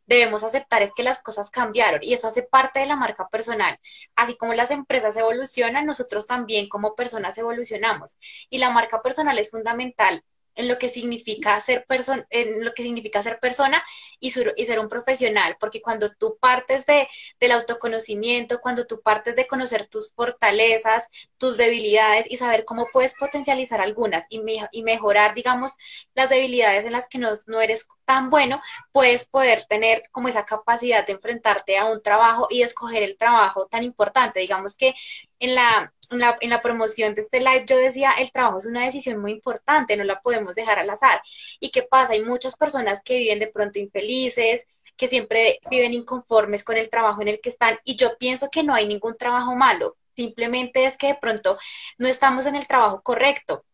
debemos 0.06 0.42
aceptar 0.42 0.82
es 0.82 0.90
que 0.94 1.02
las 1.02 1.22
cosas 1.22 1.50
cambiaron 1.50 2.02
y 2.02 2.14
eso 2.14 2.28
hace 2.28 2.42
parte 2.42 2.80
de 2.80 2.86
la 2.86 2.96
marca 2.96 3.28
personal. 3.28 3.78
Así 4.16 4.36
como 4.36 4.54
las 4.54 4.70
empresas 4.70 5.16
evolucionan, 5.16 5.86
nosotros 5.86 6.26
también 6.26 6.68
como 6.68 6.94
personas 6.94 7.36
evolucionamos. 7.38 8.16
Y 8.50 8.58
la 8.58 8.70
marca 8.70 9.02
personal 9.02 9.38
es 9.38 9.50
fundamental 9.50 10.22
en 10.54 10.68
lo 10.68 10.78
que 10.78 10.88
significa 10.88 11.60
ser 11.60 11.84
persona, 11.86 12.26
en 12.30 12.64
lo 12.64 12.72
que 12.72 12.82
significa 12.82 13.22
ser 13.22 13.38
persona 13.40 13.82
y, 14.20 14.32
y, 14.56 14.64
ser 14.64 14.78
un 14.78 14.88
profesional, 14.88 15.56
porque 15.58 15.82
cuando 15.82 16.08
tú 16.10 16.38
partes 16.40 16.86
de, 16.86 17.08
del 17.40 17.52
autoconocimiento, 17.52 18.60
cuando 18.60 18.86
tú 18.86 19.00
partes 19.02 19.36
de 19.36 19.46
conocer 19.46 19.88
tus 19.88 20.12
fortalezas, 20.14 21.08
tus 21.38 21.56
debilidades 21.56 22.26
y 22.28 22.36
saber 22.36 22.64
cómo 22.64 22.86
puedes 22.92 23.14
potencializar 23.14 23.80
algunas 23.80 24.26
y, 24.28 24.42
y 24.72 24.82
mejorar, 24.82 25.34
digamos, 25.34 25.72
las 26.14 26.30
debilidades 26.30 26.84
en 26.84 26.92
las 26.92 27.08
que 27.08 27.18
no, 27.18 27.30
no 27.46 27.60
eres 27.60 27.86
tan 28.04 28.30
bueno, 28.30 28.60
puedes 28.92 29.26
poder 29.26 29.66
tener 29.68 30.04
como 30.12 30.28
esa 30.28 30.44
capacidad 30.44 31.06
de 31.06 31.14
enfrentarte 31.14 31.78
a 31.78 31.86
un 31.86 32.02
trabajo 32.02 32.46
y 32.50 32.62
escoger 32.62 33.02
el 33.02 33.16
trabajo 33.16 33.66
tan 33.66 33.82
importante. 33.82 34.40
Digamos 34.40 34.76
que 34.76 34.94
en 35.38 35.54
la, 35.54 35.92
en 36.10 36.18
la, 36.18 36.36
en 36.40 36.50
la 36.50 36.62
promoción 36.62 37.14
de 37.14 37.22
este 37.22 37.40
live 37.40 37.64
yo 37.66 37.76
decía, 37.76 38.12
el 38.18 38.30
trabajo 38.32 38.58
es 38.58 38.66
una 38.66 38.84
decisión 38.84 39.20
muy 39.20 39.32
importante, 39.32 39.96
no 39.96 40.04
la 40.04 40.20
podemos 40.20 40.54
dejar 40.54 40.78
al 40.78 40.90
azar. 40.90 41.22
¿Y 41.60 41.70
qué 41.70 41.82
pasa? 41.82 42.12
Hay 42.14 42.22
muchas 42.24 42.56
personas 42.56 43.02
que 43.02 43.16
viven 43.18 43.38
de 43.38 43.48
pronto 43.48 43.78
infelices, 43.78 44.66
que 44.96 45.08
siempre 45.08 45.58
viven 45.70 45.92
inconformes 45.94 46.64
con 46.64 46.76
el 46.76 46.88
trabajo 46.90 47.22
en 47.22 47.28
el 47.28 47.40
que 47.40 47.48
están 47.50 47.78
y 47.84 47.96
yo 47.96 48.16
pienso 48.18 48.48
que 48.50 48.62
no 48.62 48.74
hay 48.74 48.86
ningún 48.86 49.16
trabajo 49.16 49.56
malo, 49.56 49.96
simplemente 50.14 50.84
es 50.86 50.96
que 50.96 51.08
de 51.08 51.14
pronto 51.16 51.58
no 51.98 52.08
estamos 52.08 52.46
en 52.46 52.54
el 52.56 52.66
trabajo 52.68 53.02
correcto 53.02 53.64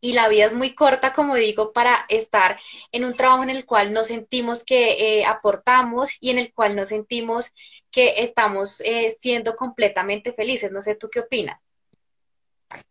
y 0.00 0.14
la 0.14 0.28
vida 0.28 0.46
es 0.46 0.54
muy 0.54 0.74
corta, 0.74 1.12
como 1.12 1.36
digo, 1.36 1.72
para 1.72 2.06
estar 2.08 2.58
en 2.92 3.04
un 3.04 3.14
trabajo 3.14 3.42
en 3.42 3.50
el 3.50 3.66
cual 3.66 3.92
no 3.92 4.04
sentimos 4.04 4.64
que 4.64 5.20
eh, 5.20 5.26
aportamos 5.26 6.10
y 6.20 6.30
en 6.30 6.38
el 6.38 6.52
cual 6.52 6.74
no 6.74 6.86
sentimos 6.86 7.52
que 7.90 8.22
estamos 8.22 8.80
eh, 8.80 9.16
siendo 9.20 9.56
completamente 9.56 10.32
felices. 10.32 10.72
No 10.72 10.80
sé, 10.80 10.94
¿tú 10.94 11.08
qué 11.10 11.20
opinas? 11.20 11.60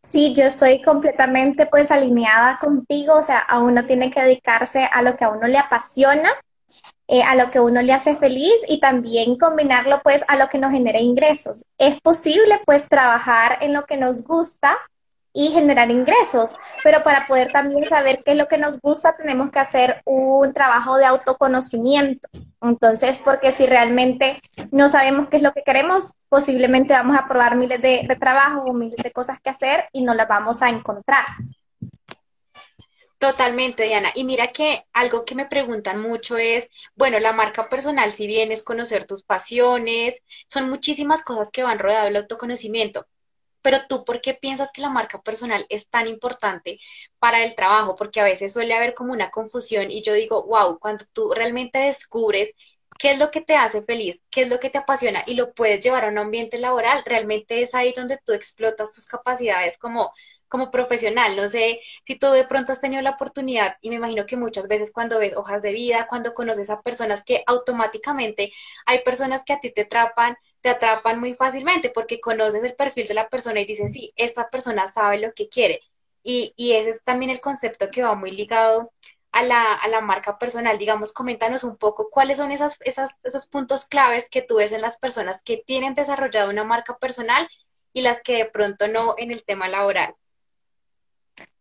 Sí, 0.03 0.33
yo 0.35 0.43
estoy 0.43 0.81
completamente 0.81 1.65
pues 1.65 1.91
alineada 1.91 2.57
contigo, 2.59 3.15
o 3.15 3.23
sea, 3.23 3.39
a 3.39 3.59
uno 3.59 3.85
tiene 3.85 4.11
que 4.11 4.21
dedicarse 4.21 4.89
a 4.91 5.01
lo 5.01 5.15
que 5.15 5.25
a 5.25 5.29
uno 5.29 5.47
le 5.47 5.57
apasiona, 5.57 6.29
eh, 7.07 7.23
a 7.23 7.35
lo 7.35 7.49
que 7.49 7.57
a 7.57 7.61
uno 7.61 7.81
le 7.81 7.93
hace 7.93 8.15
feliz 8.15 8.53
y 8.67 8.79
también 8.79 9.37
combinarlo 9.37 10.01
pues 10.03 10.25
a 10.27 10.35
lo 10.35 10.47
que 10.49 10.57
nos 10.57 10.71
genera 10.71 10.99
ingresos. 10.99 11.65
Es 11.77 11.99
posible 12.01 12.61
pues 12.65 12.89
trabajar 12.89 13.57
en 13.61 13.73
lo 13.73 13.85
que 13.85 13.97
nos 13.97 14.23
gusta, 14.23 14.77
y 15.33 15.49
generar 15.49 15.91
ingresos. 15.91 16.57
Pero 16.83 17.03
para 17.03 17.25
poder 17.25 17.51
también 17.51 17.85
saber 17.85 18.21
qué 18.23 18.31
es 18.31 18.37
lo 18.37 18.47
que 18.47 18.57
nos 18.57 18.79
gusta, 18.79 19.15
tenemos 19.15 19.51
que 19.51 19.59
hacer 19.59 20.01
un 20.05 20.53
trabajo 20.53 20.97
de 20.97 21.05
autoconocimiento. 21.05 22.27
Entonces, 22.61 23.21
porque 23.23 23.51
si 23.51 23.65
realmente 23.65 24.41
no 24.71 24.89
sabemos 24.89 25.27
qué 25.27 25.37
es 25.37 25.43
lo 25.43 25.53
que 25.53 25.63
queremos, 25.63 26.13
posiblemente 26.27 26.93
vamos 26.93 27.17
a 27.17 27.27
probar 27.27 27.55
miles 27.55 27.81
de, 27.81 28.07
trabajos 28.19 28.63
o 28.67 28.73
miles 28.73 29.01
de 29.01 29.11
cosas 29.11 29.37
que 29.41 29.49
hacer 29.49 29.85
y 29.93 30.01
no 30.01 30.13
las 30.13 30.27
vamos 30.27 30.61
a 30.61 30.69
encontrar. 30.69 31.25
Totalmente, 33.17 33.83
Diana. 33.83 34.11
Y 34.15 34.23
mira 34.23 34.47
que 34.53 34.85
algo 34.93 35.25
que 35.25 35.35
me 35.35 35.45
preguntan 35.45 36.01
mucho 36.01 36.37
es, 36.37 36.69
bueno, 36.95 37.19
la 37.19 37.33
marca 37.33 37.67
personal, 37.67 38.13
si 38.13 38.27
bien 38.27 38.53
es 38.53 38.63
conocer 38.63 39.05
tus 39.05 39.23
pasiones, 39.23 40.23
son 40.47 40.69
muchísimas 40.69 41.23
cosas 41.23 41.49
que 41.51 41.63
van 41.63 41.79
rodeado 41.79 42.05
del 42.05 42.15
autoconocimiento. 42.15 43.05
Pero 43.61 43.79
tú, 43.87 44.05
¿por 44.05 44.21
qué 44.21 44.33
piensas 44.33 44.71
que 44.71 44.81
la 44.81 44.89
marca 44.89 45.21
personal 45.21 45.65
es 45.69 45.89
tan 45.89 46.07
importante 46.07 46.79
para 47.19 47.43
el 47.43 47.55
trabajo? 47.55 47.95
Porque 47.95 48.21
a 48.21 48.23
veces 48.23 48.53
suele 48.53 48.73
haber 48.73 48.93
como 48.93 49.13
una 49.13 49.31
confusión 49.31 49.91
y 49.91 50.01
yo 50.03 50.13
digo, 50.13 50.43
wow, 50.43 50.79
cuando 50.79 51.05
tú 51.13 51.33
realmente 51.33 51.79
descubres 51.79 52.53
qué 52.97 53.11
es 53.11 53.19
lo 53.19 53.31
que 53.31 53.41
te 53.41 53.55
hace 53.55 53.81
feliz, 53.81 54.21
qué 54.29 54.41
es 54.41 54.49
lo 54.49 54.59
que 54.59 54.69
te 54.69 54.77
apasiona 54.77 55.23
y 55.25 55.35
lo 55.35 55.53
puedes 55.53 55.83
llevar 55.83 56.05
a 56.05 56.09
un 56.09 56.17
ambiente 56.17 56.57
laboral, 56.59 57.03
realmente 57.05 57.61
es 57.61 57.73
ahí 57.75 57.93
donde 57.95 58.19
tú 58.25 58.33
explotas 58.33 58.93
tus 58.93 59.05
capacidades 59.05 59.77
como 59.77 60.11
como 60.49 60.71
profesional. 60.71 61.35
No 61.35 61.47
sé 61.47 61.79
si 62.05 62.17
tú 62.17 62.27
de 62.31 62.43
pronto 62.45 62.73
has 62.73 62.81
tenido 62.81 63.01
la 63.01 63.11
oportunidad, 63.11 63.77
y 63.81 63.89
me 63.89 63.95
imagino 63.97 64.25
que 64.25 64.35
muchas 64.35 64.67
veces 64.67 64.91
cuando 64.91 65.19
ves 65.19 65.35
hojas 65.35 65.61
de 65.61 65.71
vida, 65.71 66.07
cuando 66.09 66.33
conoces 66.33 66.69
a 66.69 66.81
personas 66.81 67.23
que 67.23 67.43
automáticamente 67.47 68.51
hay 68.85 69.03
personas 69.03 69.43
que 69.43 69.53
a 69.53 69.59
ti 69.59 69.71
te 69.71 69.81
atrapan, 69.81 70.35
te 70.61 70.69
atrapan 70.69 71.19
muy 71.19 71.33
fácilmente 71.33 71.89
porque 71.89 72.19
conoces 72.19 72.63
el 72.63 72.75
perfil 72.75 73.07
de 73.07 73.13
la 73.13 73.29
persona 73.29 73.59
y 73.59 73.65
dices, 73.65 73.93
sí, 73.93 74.13
esta 74.15 74.49
persona 74.49 74.87
sabe 74.87 75.19
lo 75.19 75.33
que 75.33 75.49
quiere. 75.49 75.81
Y, 76.23 76.53
y 76.57 76.73
ese 76.73 76.89
es 76.91 77.03
también 77.03 77.31
el 77.31 77.41
concepto 77.41 77.89
que 77.91 78.03
va 78.03 78.15
muy 78.15 78.31
ligado 78.31 78.91
a 79.31 79.43
la, 79.43 79.73
a 79.73 79.87
la 79.87 80.01
marca 80.01 80.37
personal. 80.37 80.77
Digamos, 80.77 81.13
coméntanos 81.13 81.63
un 81.63 81.77
poco 81.77 82.09
cuáles 82.09 82.37
son 82.37 82.51
esas, 82.51 82.77
esas, 82.81 83.15
esos 83.23 83.47
puntos 83.47 83.85
claves 83.85 84.27
que 84.29 84.41
tú 84.41 84.55
ves 84.55 84.71
en 84.71 84.81
las 84.81 84.97
personas 84.97 85.41
que 85.43 85.63
tienen 85.65 85.93
desarrollado 85.93 86.49
una 86.49 86.63
marca 86.63 86.97
personal 86.97 87.47
y 87.93 88.01
las 88.01 88.21
que 88.21 88.37
de 88.37 88.45
pronto 88.45 88.87
no 88.87 89.15
en 89.17 89.31
el 89.31 89.43
tema 89.43 89.67
laboral. 89.67 90.15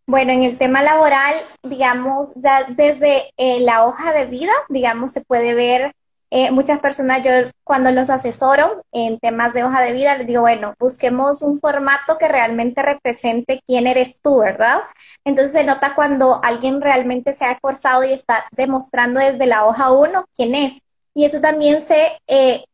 Bueno, 0.07 0.33
en 0.33 0.43
el 0.43 0.57
tema 0.57 0.83
laboral, 0.83 1.35
digamos, 1.63 2.33
desde 2.35 3.31
eh, 3.37 3.61
la 3.61 3.85
hoja 3.85 4.13
de 4.15 4.25
vida, 4.25 4.53
digamos, 4.71 5.13
se 5.13 5.23
puede 5.23 5.55
ver 5.55 5.95
eh, 6.31 6.51
muchas 6.51 6.81
personas, 6.81 7.23
yo 7.23 7.31
cuando 7.65 7.91
los 7.91 8.11
asesoro 8.11 8.85
en 8.93 9.19
temas 9.19 9.55
de 9.55 9.65
hoja 9.65 9.83
de 9.83 9.93
vida, 9.93 10.17
les 10.17 10.27
digo, 10.27 10.43
bueno, 10.43 10.75
busquemos 10.79 11.43
un 11.43 11.61
formato 11.61 12.19
que 12.19 12.29
realmente 12.29 12.83
represente 12.83 13.63
quién 13.67 13.87
eres 13.87 14.21
tú, 14.23 14.39
¿verdad? 14.39 14.81
Entonces 15.25 15.53
se 15.53 15.65
nota 15.65 15.95
cuando 15.95 16.41
alguien 16.43 16.81
realmente 16.81 17.33
se 17.33 17.45
ha 17.45 17.53
esforzado 17.53 18.05
y 18.05 18.13
está 18.13 18.47
demostrando 18.53 19.21
desde 19.21 19.47
la 19.47 19.67
hoja 19.67 19.91
1 19.93 20.25
quién 20.35 20.55
es. 20.55 20.81
Y 21.15 21.25
eso 21.25 21.41
también 21.41 21.81
se 21.83 22.21
eh, 22.29 22.65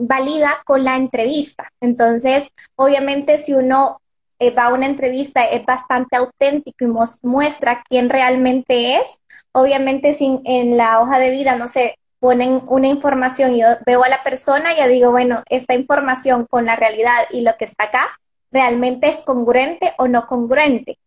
valida 0.00 0.62
con 0.64 0.84
la 0.84 0.96
entrevista. 0.96 1.70
Entonces, 1.80 2.48
obviamente, 2.76 3.36
si 3.36 3.52
uno 3.52 4.00
eh, 4.40 4.50
va 4.50 4.66
a 4.66 4.74
una 4.74 4.86
entrevista 4.86 5.44
es 5.44 5.64
bastante 5.64 6.16
auténtico 6.16 6.84
y 6.84 7.26
muestra 7.26 7.82
quién 7.88 8.10
realmente 8.10 8.96
es. 8.96 9.20
Obviamente 9.52 10.12
sin, 10.12 10.40
en 10.44 10.76
la 10.76 11.00
hoja 11.00 11.18
de 11.18 11.30
vida 11.30 11.56
no 11.56 11.68
se 11.68 11.96
ponen 12.24 12.62
una 12.68 12.88
información, 12.88 13.54
yo 13.54 13.66
veo 13.84 14.02
a 14.02 14.08
la 14.08 14.22
persona 14.22 14.72
y 14.72 14.78
ya 14.78 14.88
digo, 14.88 15.10
bueno, 15.10 15.42
esta 15.50 15.74
información 15.74 16.46
con 16.46 16.64
la 16.64 16.74
realidad 16.74 17.12
y 17.30 17.42
lo 17.42 17.54
que 17.58 17.66
está 17.66 17.84
acá 17.84 18.18
realmente 18.50 19.10
es 19.10 19.24
congruente 19.24 19.92
o 19.98 20.08
no 20.08 20.24
congruente. 20.24 20.98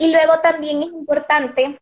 Y 0.00 0.10
luego 0.10 0.40
también 0.42 0.82
es 0.82 0.88
importante 0.88 1.78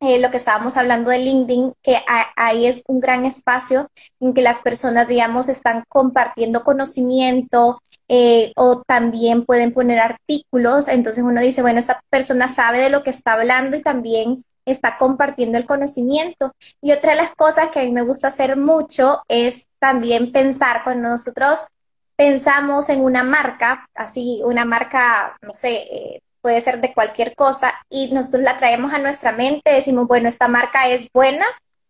eh, 0.00 0.18
lo 0.18 0.32
que 0.32 0.38
estábamos 0.38 0.76
hablando 0.76 1.12
de 1.12 1.20
LinkedIn, 1.20 1.74
que 1.80 1.98
ahí 2.34 2.66
es 2.66 2.82
un 2.88 2.98
gran 2.98 3.24
espacio 3.24 3.88
en 4.18 4.34
que 4.34 4.42
las 4.42 4.62
personas, 4.62 5.06
digamos, 5.06 5.48
están 5.48 5.84
compartiendo 5.88 6.64
conocimiento 6.64 7.80
eh, 8.08 8.50
o 8.56 8.82
también 8.82 9.44
pueden 9.44 9.72
poner 9.72 10.00
artículos. 10.00 10.88
Entonces 10.88 11.22
uno 11.22 11.40
dice, 11.40 11.62
bueno, 11.62 11.78
esa 11.78 12.00
persona 12.10 12.48
sabe 12.48 12.78
de 12.78 12.90
lo 12.90 13.04
que 13.04 13.10
está 13.10 13.34
hablando 13.34 13.76
y 13.76 13.82
también 13.82 14.44
está 14.64 14.96
compartiendo 14.98 15.58
el 15.58 15.66
conocimiento. 15.66 16.52
Y 16.80 16.92
otra 16.92 17.12
de 17.12 17.22
las 17.22 17.30
cosas 17.32 17.70
que 17.70 17.80
a 17.80 17.84
mí 17.84 17.92
me 17.92 18.02
gusta 18.02 18.28
hacer 18.28 18.56
mucho 18.56 19.22
es 19.28 19.68
también 19.78 20.32
pensar 20.32 20.82
cuando 20.84 21.08
nosotros 21.08 21.66
pensamos 22.16 22.88
en 22.88 23.00
una 23.00 23.24
marca, 23.24 23.88
así, 23.94 24.40
una 24.44 24.64
marca, 24.64 25.36
no 25.42 25.54
sé, 25.54 25.74
eh, 25.90 26.22
puede 26.40 26.60
ser 26.60 26.80
de 26.80 26.92
cualquier 26.92 27.34
cosa, 27.34 27.72
y 27.88 28.12
nosotros 28.12 28.42
la 28.42 28.58
traemos 28.58 28.92
a 28.92 28.98
nuestra 28.98 29.32
mente, 29.32 29.72
decimos, 29.72 30.06
bueno, 30.06 30.28
esta 30.28 30.46
marca 30.46 30.88
es 30.88 31.08
buena 31.12 31.46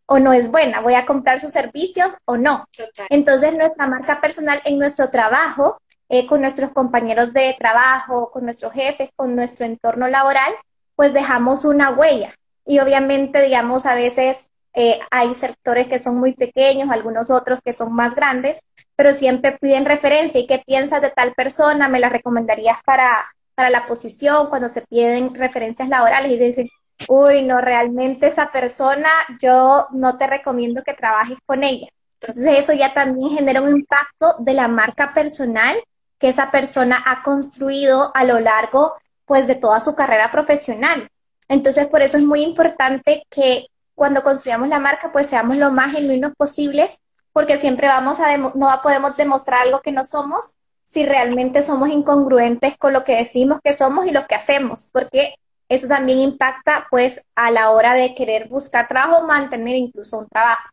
o 0.06 0.18
no 0.18 0.32
es 0.32 0.50
buena, 0.50 0.80
voy 0.80 0.94
a 0.94 1.06
comprar 1.06 1.40
sus 1.40 1.52
servicios 1.52 2.18
o 2.24 2.36
no. 2.36 2.64
Entonces, 3.10 3.54
nuestra 3.54 3.86
marca 3.86 4.20
personal 4.20 4.60
en 4.64 4.78
nuestro 4.78 5.10
trabajo, 5.10 5.78
eh, 6.08 6.26
con 6.26 6.40
nuestros 6.40 6.72
compañeros 6.72 7.32
de 7.32 7.56
trabajo, 7.58 8.30
con 8.30 8.44
nuestros 8.44 8.72
jefes, 8.72 9.10
con 9.16 9.34
nuestro 9.34 9.66
entorno 9.66 10.06
laboral, 10.06 10.54
pues 10.94 11.12
dejamos 11.12 11.64
una 11.64 11.90
huella. 11.90 12.34
Y 12.66 12.78
obviamente, 12.78 13.42
digamos, 13.42 13.86
a 13.86 13.94
veces 13.94 14.50
eh, 14.74 14.98
hay 15.10 15.34
sectores 15.34 15.86
que 15.86 15.98
son 15.98 16.16
muy 16.18 16.34
pequeños, 16.34 16.90
algunos 16.90 17.30
otros 17.30 17.60
que 17.64 17.72
son 17.72 17.92
más 17.92 18.14
grandes, 18.14 18.60
pero 18.96 19.12
siempre 19.12 19.58
piden 19.60 19.84
referencia 19.84 20.40
y 20.40 20.46
qué 20.46 20.62
piensas 20.66 21.00
de 21.00 21.10
tal 21.10 21.32
persona, 21.34 21.88
me 21.88 22.00
la 22.00 22.08
recomendarías 22.08 22.78
para, 22.84 23.24
para 23.54 23.70
la 23.70 23.86
posición, 23.86 24.48
cuando 24.48 24.68
se 24.68 24.82
piden 24.82 25.34
referencias 25.34 25.88
laborales 25.88 26.30
y 26.30 26.38
dicen, 26.38 26.68
uy, 27.08 27.42
no, 27.42 27.60
realmente 27.60 28.26
esa 28.26 28.50
persona, 28.50 29.08
yo 29.40 29.86
no 29.92 30.16
te 30.18 30.26
recomiendo 30.26 30.82
que 30.82 30.94
trabajes 30.94 31.38
con 31.46 31.62
ella. 31.62 31.88
Entonces 32.20 32.58
eso 32.58 32.72
ya 32.72 32.94
también 32.94 33.30
genera 33.30 33.60
un 33.60 33.70
impacto 33.70 34.36
de 34.38 34.54
la 34.54 34.66
marca 34.66 35.12
personal 35.12 35.76
que 36.18 36.28
esa 36.28 36.50
persona 36.50 37.02
ha 37.06 37.22
construido 37.22 38.10
a 38.14 38.24
lo 38.24 38.40
largo 38.40 38.94
pues 39.26 39.46
de 39.46 39.54
toda 39.54 39.80
su 39.80 39.94
carrera 39.94 40.30
profesional. 40.30 41.08
Entonces 41.48 41.86
por 41.86 42.02
eso 42.02 42.16
es 42.16 42.24
muy 42.24 42.42
importante 42.42 43.24
que 43.30 43.66
cuando 43.94 44.22
construyamos 44.22 44.68
la 44.68 44.80
marca 44.80 45.12
pues 45.12 45.28
seamos 45.28 45.56
lo 45.56 45.70
más 45.70 45.92
genuinos 45.92 46.32
posibles 46.36 46.98
porque 47.32 47.56
siempre 47.56 47.88
vamos 47.88 48.20
a 48.20 48.36
no 48.36 48.80
podemos 48.82 49.16
demostrar 49.16 49.62
algo 49.62 49.80
que 49.80 49.92
no 49.92 50.04
somos 50.04 50.56
si 50.84 51.04
realmente 51.04 51.62
somos 51.62 51.88
incongruentes 51.88 52.76
con 52.76 52.92
lo 52.92 53.04
que 53.04 53.16
decimos 53.16 53.58
que 53.62 53.72
somos 53.72 54.06
y 54.06 54.10
lo 54.10 54.26
que 54.26 54.34
hacemos, 54.34 54.90
porque 54.92 55.34
eso 55.68 55.88
también 55.88 56.18
impacta 56.18 56.86
pues 56.90 57.26
a 57.34 57.50
la 57.50 57.70
hora 57.70 57.94
de 57.94 58.14
querer 58.14 58.48
buscar 58.48 58.86
trabajo, 58.86 59.24
mantener 59.24 59.76
incluso 59.76 60.18
un 60.18 60.28
trabajo. 60.28 60.68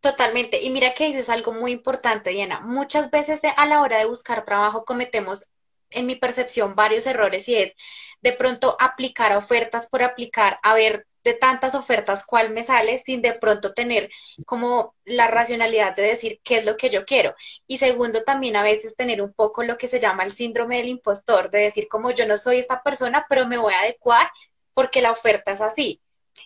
Totalmente. 0.00 0.62
Y 0.62 0.70
mira 0.70 0.92
que 0.94 1.06
dices 1.06 1.28
algo 1.28 1.52
muy 1.52 1.72
importante, 1.72 2.30
Diana. 2.30 2.60
Muchas 2.60 3.10
veces 3.10 3.40
a 3.56 3.66
la 3.66 3.80
hora 3.80 3.98
de 3.98 4.06
buscar 4.06 4.44
trabajo 4.44 4.84
cometemos, 4.84 5.44
en 5.90 6.06
mi 6.06 6.16
percepción, 6.16 6.74
varios 6.74 7.06
errores 7.06 7.48
y 7.48 7.56
es 7.56 7.74
de 8.20 8.32
pronto 8.32 8.76
aplicar 8.80 9.36
ofertas 9.36 9.86
por 9.86 10.02
aplicar, 10.02 10.58
a 10.62 10.74
ver 10.74 11.06
de 11.24 11.34
tantas 11.34 11.74
ofertas 11.74 12.24
cuál 12.24 12.50
me 12.50 12.62
sale 12.62 12.98
sin 12.98 13.22
de 13.22 13.34
pronto 13.34 13.74
tener 13.74 14.08
como 14.46 14.94
la 15.04 15.28
racionalidad 15.28 15.94
de 15.94 16.02
decir 16.02 16.40
qué 16.42 16.58
es 16.58 16.64
lo 16.64 16.76
que 16.76 16.90
yo 16.90 17.04
quiero. 17.04 17.34
Y 17.66 17.78
segundo, 17.78 18.24
también 18.24 18.56
a 18.56 18.62
veces 18.62 18.96
tener 18.96 19.20
un 19.20 19.32
poco 19.32 19.62
lo 19.62 19.76
que 19.76 19.88
se 19.88 20.00
llama 20.00 20.24
el 20.24 20.32
síndrome 20.32 20.78
del 20.78 20.88
impostor, 20.88 21.50
de 21.50 21.60
decir 21.60 21.88
como 21.88 22.12
yo 22.12 22.26
no 22.26 22.38
soy 22.38 22.58
esta 22.58 22.82
persona, 22.82 23.26
pero 23.28 23.46
me 23.46 23.58
voy 23.58 23.74
a 23.74 23.80
adecuar 23.80 24.30
porque 24.74 25.02
la 25.02 25.12
oferta 25.12 25.52
es 25.52 25.60
así. 25.60 26.00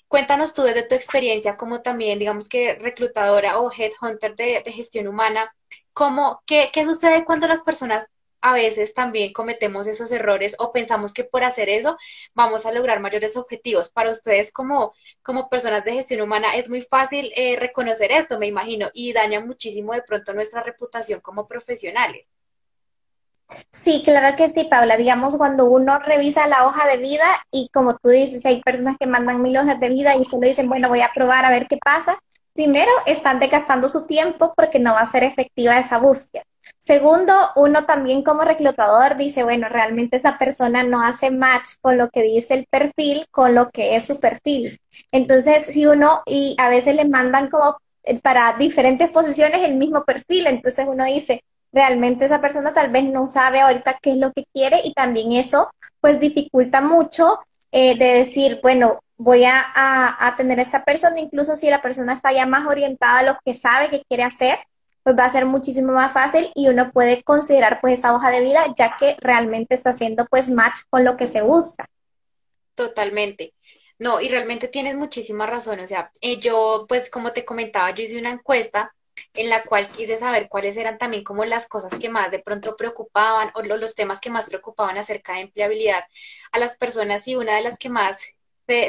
Cuéntanos 0.09 0.55
tú 0.55 0.63
desde 0.63 0.83
tu 0.85 0.95
experiencia 0.95 1.57
como 1.57 1.83
también, 1.83 2.19
digamos 2.19 2.49
que 2.49 2.75
reclutadora 2.77 3.59
o 3.61 3.71
headhunter 3.71 4.35
de, 4.37 4.63
de 4.65 4.73
gestión 4.73 5.07
humana, 5.07 5.55
¿cómo, 5.93 6.43
qué, 6.47 6.71
¿qué 6.73 6.85
sucede 6.85 7.25
cuando 7.25 7.47
las 7.47 7.63
personas 7.63 8.07
a 8.43 8.53
veces 8.53 8.93
también 8.93 9.33
cometemos 9.33 9.87
esos 9.87 10.11
errores 10.11 10.57
o 10.59 10.73
pensamos 10.73 11.15
que 11.15 11.25
por 11.25 11.45
hacer 11.45 11.69
eso 11.69 11.97
vamos 12.35 12.67
a 12.67 12.73
lograr 12.73 13.01
mayores 13.01 13.37
objetivos. 13.37 13.91
Para 13.91 14.11
ustedes 14.11 14.53
como, 14.53 14.93
como 15.23 15.49
personas 15.49 15.85
de 15.85 15.95
gestión 15.95 16.21
humana 16.21 16.57
es 16.57 16.69
muy 16.69 16.83
fácil 16.83 17.33
eh, 17.37 17.57
reconocer 17.59 18.13
esto, 18.13 18.39
me 18.39 18.49
imagino, 18.49 18.91
y 18.93 19.13
daña 19.13 19.41
muchísimo 19.41 19.95
de 19.95 20.03
pronto 20.03 20.35
nuestra 20.35 20.63
reputación 20.63 21.21
como 21.21 21.47
profesionales. 21.47 22.29
Sí, 23.71 24.03
claro 24.05 24.37
que 24.37 24.53
sí, 24.55 24.67
Paula. 24.69 24.97
Digamos, 24.97 25.37
cuando 25.37 25.67
uno 25.67 25.99
revisa 25.99 26.47
la 26.47 26.67
hoja 26.67 26.87
de 26.87 26.97
vida 26.97 27.25
y 27.51 27.69
como 27.73 27.97
tú 27.97 28.09
dices, 28.09 28.45
hay 28.47 28.61
personas 28.63 28.97
que 28.99 29.07
mandan 29.07 29.43
mil 29.43 29.57
hojas 29.57 29.79
de 29.79 29.91
vida 29.91 30.17
y 30.17 30.25
solo 30.25 30.47
dicen, 30.47 30.69
bueno, 30.69 30.89
voy 30.89 31.03
a 31.03 31.11
probar 31.15 31.45
a 31.45 31.51
ver 31.51 31.67
qué 31.69 31.77
pasa. 31.77 32.19
Primero, 32.55 32.91
están 33.07 33.41
desgastando 33.41 33.89
su 33.89 34.07
tiempo 34.07 34.53
porque 34.57 34.79
no 34.79 34.95
va 34.95 35.01
a 35.01 35.07
ser 35.07 35.25
efectiva 35.25 35.79
esa 35.79 35.99
búsqueda. 35.99 36.45
Segundo, 36.83 37.33
uno 37.55 37.85
también 37.85 38.25
como 38.25 38.42
reclutador 38.42 39.16
dice, 39.16 39.45
bueno, 39.45 39.68
realmente 39.68 40.16
esa 40.16 40.37
persona 40.37 40.83
no 40.83 41.01
hace 41.01 41.31
match 41.31 41.75
con 41.81 41.97
lo 41.97 42.11
que 42.11 42.25
dice 42.25 42.55
el 42.55 42.66
perfil, 42.66 43.25
con 43.31 43.55
lo 43.55 43.71
que 43.71 43.95
es 43.95 44.05
su 44.05 44.18
perfil. 44.18 44.81
Entonces, 45.12 45.64
si 45.64 45.87
uno, 45.87 46.23
y 46.27 46.57
a 46.59 46.68
veces 46.71 46.97
le 46.97 47.05
mandan 47.05 47.51
como 47.51 47.79
eh, 48.03 48.18
para 48.18 48.55
diferentes 48.55 49.09
posiciones 49.11 49.62
el 49.62 49.77
mismo 49.77 50.03
perfil, 50.03 50.49
entonces 50.49 50.85
uno 50.88 51.05
dice, 51.05 51.45
realmente 51.73 52.25
esa 52.25 52.40
persona 52.40 52.73
tal 52.75 52.90
vez 52.90 53.05
no 53.05 53.29
sabe 53.29 53.61
ahorita 53.61 54.01
qué 54.03 54.11
es 54.11 54.16
lo 54.16 54.33
que 54.33 54.45
quiere 54.53 54.81
y 54.83 54.92
también 54.92 55.31
eso 55.35 55.71
pues 56.01 56.18
dificulta 56.18 56.81
mucho 56.81 57.38
eh, 57.71 57.97
de 57.97 58.07
decir, 58.07 58.59
bueno, 58.61 58.99
voy 59.16 59.45
a, 59.45 59.55
a, 59.77 60.35
tener 60.37 60.59
esta 60.59 60.85
persona, 60.85 61.21
incluso 61.21 61.55
si 61.55 61.71
la 61.71 61.81
persona 61.81 62.14
está 62.14 62.33
ya 62.33 62.45
más 62.45 62.66
orientada 62.66 63.21
a 63.21 63.23
lo 63.23 63.38
que 63.45 63.55
sabe 63.55 63.88
que 63.88 64.03
quiere 64.09 64.25
hacer, 64.25 64.59
pues 65.03 65.17
va 65.17 65.25
a 65.25 65.31
ser 65.31 65.47
muchísimo 65.47 65.93
más 65.93 66.12
fácil 66.12 66.51
y 66.55 66.69
uno 66.69 66.93
puede 66.93 67.23
considerar 67.23 67.81
pues 67.81 67.95
esa 67.95 68.15
hoja 68.15 68.31
de 68.31 68.45
vida 68.45 68.62
ya 68.77 68.97
que 68.99 69.17
realmente 69.19 69.75
está 69.75 69.91
haciendo 69.91 70.27
pues 70.27 70.51
match 70.51 70.81
con 70.91 71.05
lo 71.05 71.17
que 71.17 71.27
se 71.27 71.43
busca. 71.43 71.88
Totalmente. 72.75 73.55
No, 73.99 74.21
y 74.21 74.29
realmente 74.29 74.69
tienes 74.69 74.97
muchísima 74.97 75.47
razón. 75.47 75.81
O 75.81 75.87
sea, 75.87 76.11
eh, 76.21 76.41
yo, 76.41 76.87
pues 76.88 77.09
como 77.09 77.33
te 77.33 77.45
comentaba, 77.45 77.95
yo 77.95 78.03
hice 78.03 78.19
una 78.19 78.33
encuesta 78.33 78.93
en 79.35 79.49
la 79.51 79.62
cual 79.62 79.87
quise 79.87 80.19
saber 80.19 80.49
cuáles 80.49 80.77
eran 80.77 80.99
también 80.99 81.23
como 81.23 81.45
las 81.45 81.69
cosas 81.69 81.93
que 82.01 82.09
más 82.09 82.31
de 82.31 82.41
pronto 82.41 82.77
preocupaban 82.77 83.51
o 83.55 83.62
los 83.62 83.95
temas 83.95 84.21
que 84.21 84.31
más 84.31 84.47
preocupaban 84.47 84.99
acerca 84.99 85.35
de 85.35 85.43
empleabilidad 85.43 86.05
a 86.51 86.59
las 86.59 86.77
personas 86.77 87.29
y 87.29 87.37
una 87.37 87.57
de 87.57 87.62
las 87.62 87.79
que 87.79 87.91
más 87.91 88.23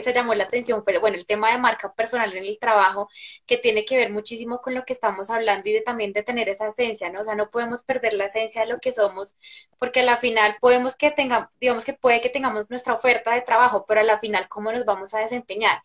se, 0.01 0.13
llamó 0.13 0.33
la 0.33 0.45
atención 0.45 0.83
fue, 0.83 0.97
bueno, 0.97 1.17
el 1.17 1.25
tema 1.25 1.51
de 1.51 1.57
marca 1.57 1.93
personal 1.93 2.35
en 2.35 2.43
el 2.45 2.57
trabajo, 2.59 3.09
que 3.45 3.57
tiene 3.57 3.85
que 3.85 3.97
ver 3.97 4.11
muchísimo 4.11 4.61
con 4.61 4.73
lo 4.73 4.85
que 4.85 4.93
estamos 4.93 5.29
hablando 5.29 5.69
y 5.69 5.73
de 5.73 5.81
también 5.81 6.13
de 6.13 6.23
tener 6.23 6.49
esa 6.49 6.67
esencia, 6.67 7.09
¿no? 7.09 7.21
O 7.21 7.23
sea, 7.23 7.35
no 7.35 7.49
podemos 7.49 7.83
perder 7.83 8.13
la 8.13 8.25
esencia 8.25 8.61
de 8.61 8.67
lo 8.67 8.79
que 8.79 8.91
somos, 8.91 9.35
porque 9.79 10.01
a 10.01 10.03
la 10.03 10.17
final 10.17 10.57
podemos 10.61 10.95
que 10.95 11.11
tengamos, 11.11 11.49
digamos 11.59 11.85
que 11.85 11.93
puede 11.93 12.21
que 12.21 12.29
tengamos 12.29 12.69
nuestra 12.69 12.93
oferta 12.93 13.33
de 13.33 13.41
trabajo, 13.41 13.85
pero 13.87 14.01
a 14.01 14.03
la 14.03 14.19
final, 14.19 14.47
¿cómo 14.47 14.71
nos 14.71 14.85
vamos 14.85 15.13
a 15.13 15.19
desempeñar? 15.19 15.81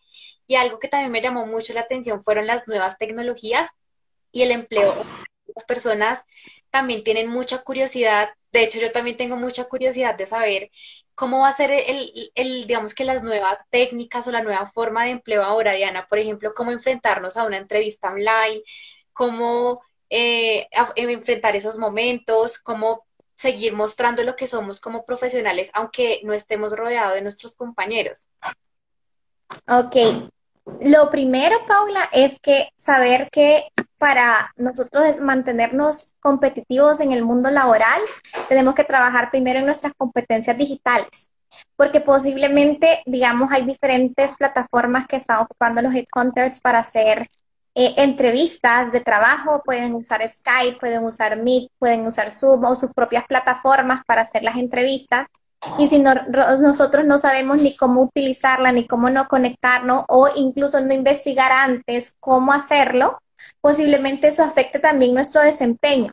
Y 0.47 0.55
algo 0.55 0.79
que 0.79 0.87
también 0.87 1.11
me 1.11 1.21
llamó 1.21 1.45
mucho 1.45 1.73
la 1.73 1.81
atención 1.81 2.23
fueron 2.23 2.47
las 2.47 2.67
nuevas 2.67 2.97
tecnologías 2.97 3.69
y 4.31 4.43
el 4.43 4.51
empleo. 4.51 4.93
Las 5.55 5.65
personas 5.65 6.25
también 6.69 7.03
tienen 7.03 7.27
mucha 7.27 7.59
curiosidad, 7.63 8.29
de 8.51 8.63
hecho 8.63 8.79
yo 8.79 8.91
también 8.91 9.17
tengo 9.17 9.35
mucha 9.35 9.65
curiosidad 9.65 10.15
de 10.15 10.25
saber 10.27 10.71
¿Cómo 11.19 11.39
va 11.39 11.49
a 11.49 11.53
ser 11.53 11.69
el, 11.69 12.31
el, 12.33 12.65
digamos 12.65 12.93
que 12.93 13.03
las 13.03 13.23
nuevas 13.23 13.59
técnicas 13.69 14.25
o 14.25 14.31
la 14.31 14.41
nueva 14.41 14.65
forma 14.67 15.03
de 15.03 15.09
empleo 15.09 15.43
ahora, 15.43 15.73
Diana? 15.73 16.07
Por 16.07 16.17
ejemplo, 16.17 16.53
cómo 16.53 16.71
enfrentarnos 16.71 17.35
a 17.35 17.43
una 17.43 17.57
entrevista 17.57 18.07
online, 18.07 18.63
cómo 19.11 19.81
eh, 20.09 20.69
enfrentar 20.95 21.57
esos 21.57 21.77
momentos, 21.77 22.57
cómo 22.57 23.05
seguir 23.35 23.73
mostrando 23.73 24.23
lo 24.23 24.37
que 24.37 24.47
somos 24.47 24.79
como 24.79 25.03
profesionales, 25.03 25.71
aunque 25.73 26.21
no 26.23 26.31
estemos 26.31 26.71
rodeados 26.71 27.15
de 27.15 27.21
nuestros 27.21 27.53
compañeros. 27.53 28.29
Ok, 29.67 30.31
lo 30.81 31.09
primero, 31.09 31.57
Paula, 31.67 32.09
es 32.11 32.39
que 32.39 32.69
saber 32.75 33.29
que 33.31 33.63
para 33.97 34.53
nosotros 34.55 35.19
mantenernos 35.19 36.13
competitivos 36.21 37.01
en 37.01 37.11
el 37.11 37.23
mundo 37.23 37.51
laboral, 37.51 37.99
tenemos 38.47 38.73
que 38.73 38.85
trabajar 38.85 39.29
primero 39.29 39.59
en 39.59 39.65
nuestras 39.65 39.93
competencias 39.97 40.57
digitales, 40.57 41.29
porque 41.75 41.99
posiblemente, 41.99 43.03
digamos, 43.05 43.49
hay 43.51 43.63
diferentes 43.63 44.37
plataformas 44.37 45.05
que 45.07 45.17
están 45.17 45.39
ocupando 45.39 45.81
los 45.81 45.93
headhunters 45.93 46.61
para 46.61 46.79
hacer 46.79 47.27
eh, 47.75 47.93
entrevistas 47.97 48.91
de 48.91 49.01
trabajo, 49.01 49.61
pueden 49.63 49.93
usar 49.95 50.27
Skype, 50.27 50.79
pueden 50.79 51.03
usar 51.03 51.37
Meet, 51.37 51.69
pueden 51.77 52.05
usar 52.05 52.31
Zoom 52.31 52.63
o 52.65 52.75
sus 52.75 52.91
propias 52.93 53.25
plataformas 53.25 54.03
para 54.05 54.21
hacer 54.21 54.43
las 54.43 54.55
entrevistas. 54.55 55.27
Y 55.77 55.87
si 55.87 55.99
nosotros 55.99 57.05
no 57.05 57.17
sabemos 57.17 57.61
ni 57.61 57.75
cómo 57.75 58.01
utilizarla, 58.03 58.71
ni 58.71 58.87
cómo 58.87 59.09
no 59.09 59.27
conectarnos, 59.27 60.05
o 60.07 60.29
incluso 60.35 60.79
no 60.81 60.93
investigar 60.93 61.51
antes 61.51 62.15
cómo 62.19 62.53
hacerlo, 62.53 63.19
posiblemente 63.61 64.27
eso 64.27 64.43
afecte 64.43 64.79
también 64.79 65.13
nuestro 65.13 65.41
desempeño. 65.41 66.11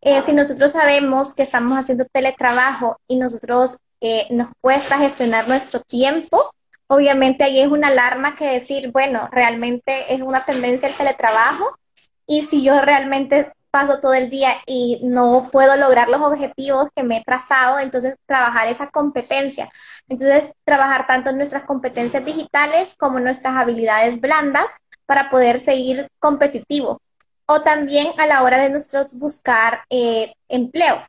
Eh, 0.00 0.22
si 0.22 0.32
nosotros 0.32 0.72
sabemos 0.72 1.34
que 1.34 1.42
estamos 1.42 1.78
haciendo 1.78 2.04
teletrabajo 2.06 2.98
y 3.06 3.16
nosotros 3.16 3.78
eh, 4.00 4.26
nos 4.30 4.48
cuesta 4.60 4.98
gestionar 4.98 5.48
nuestro 5.48 5.80
tiempo, 5.80 6.50
obviamente 6.88 7.44
ahí 7.44 7.60
es 7.60 7.68
una 7.68 7.88
alarma 7.88 8.34
que 8.34 8.46
decir, 8.46 8.90
bueno, 8.90 9.28
realmente 9.30 10.12
es 10.14 10.22
una 10.22 10.44
tendencia 10.44 10.88
el 10.88 10.94
teletrabajo 10.94 11.78
y 12.26 12.42
si 12.42 12.62
yo 12.62 12.80
realmente 12.80 13.52
paso 13.70 14.00
todo 14.00 14.14
el 14.14 14.30
día 14.30 14.50
y 14.66 15.00
no 15.02 15.48
puedo 15.50 15.76
lograr 15.76 16.08
los 16.08 16.20
objetivos 16.20 16.88
que 16.94 17.02
me 17.02 17.18
he 17.18 17.24
trazado, 17.24 17.78
entonces 17.78 18.16
trabajar 18.26 18.68
esa 18.68 18.90
competencia. 18.90 19.70
Entonces, 20.08 20.50
trabajar 20.64 21.06
tanto 21.06 21.32
nuestras 21.32 21.64
competencias 21.64 22.24
digitales 22.24 22.94
como 22.98 23.20
nuestras 23.20 23.56
habilidades 23.56 24.20
blandas 24.20 24.78
para 25.06 25.30
poder 25.30 25.60
seguir 25.60 26.08
competitivo. 26.18 27.00
O 27.46 27.62
también 27.62 28.08
a 28.18 28.26
la 28.26 28.42
hora 28.42 28.58
de 28.58 28.70
nosotros 28.70 29.14
buscar 29.14 29.84
eh, 29.88 30.34
empleo. 30.48 31.02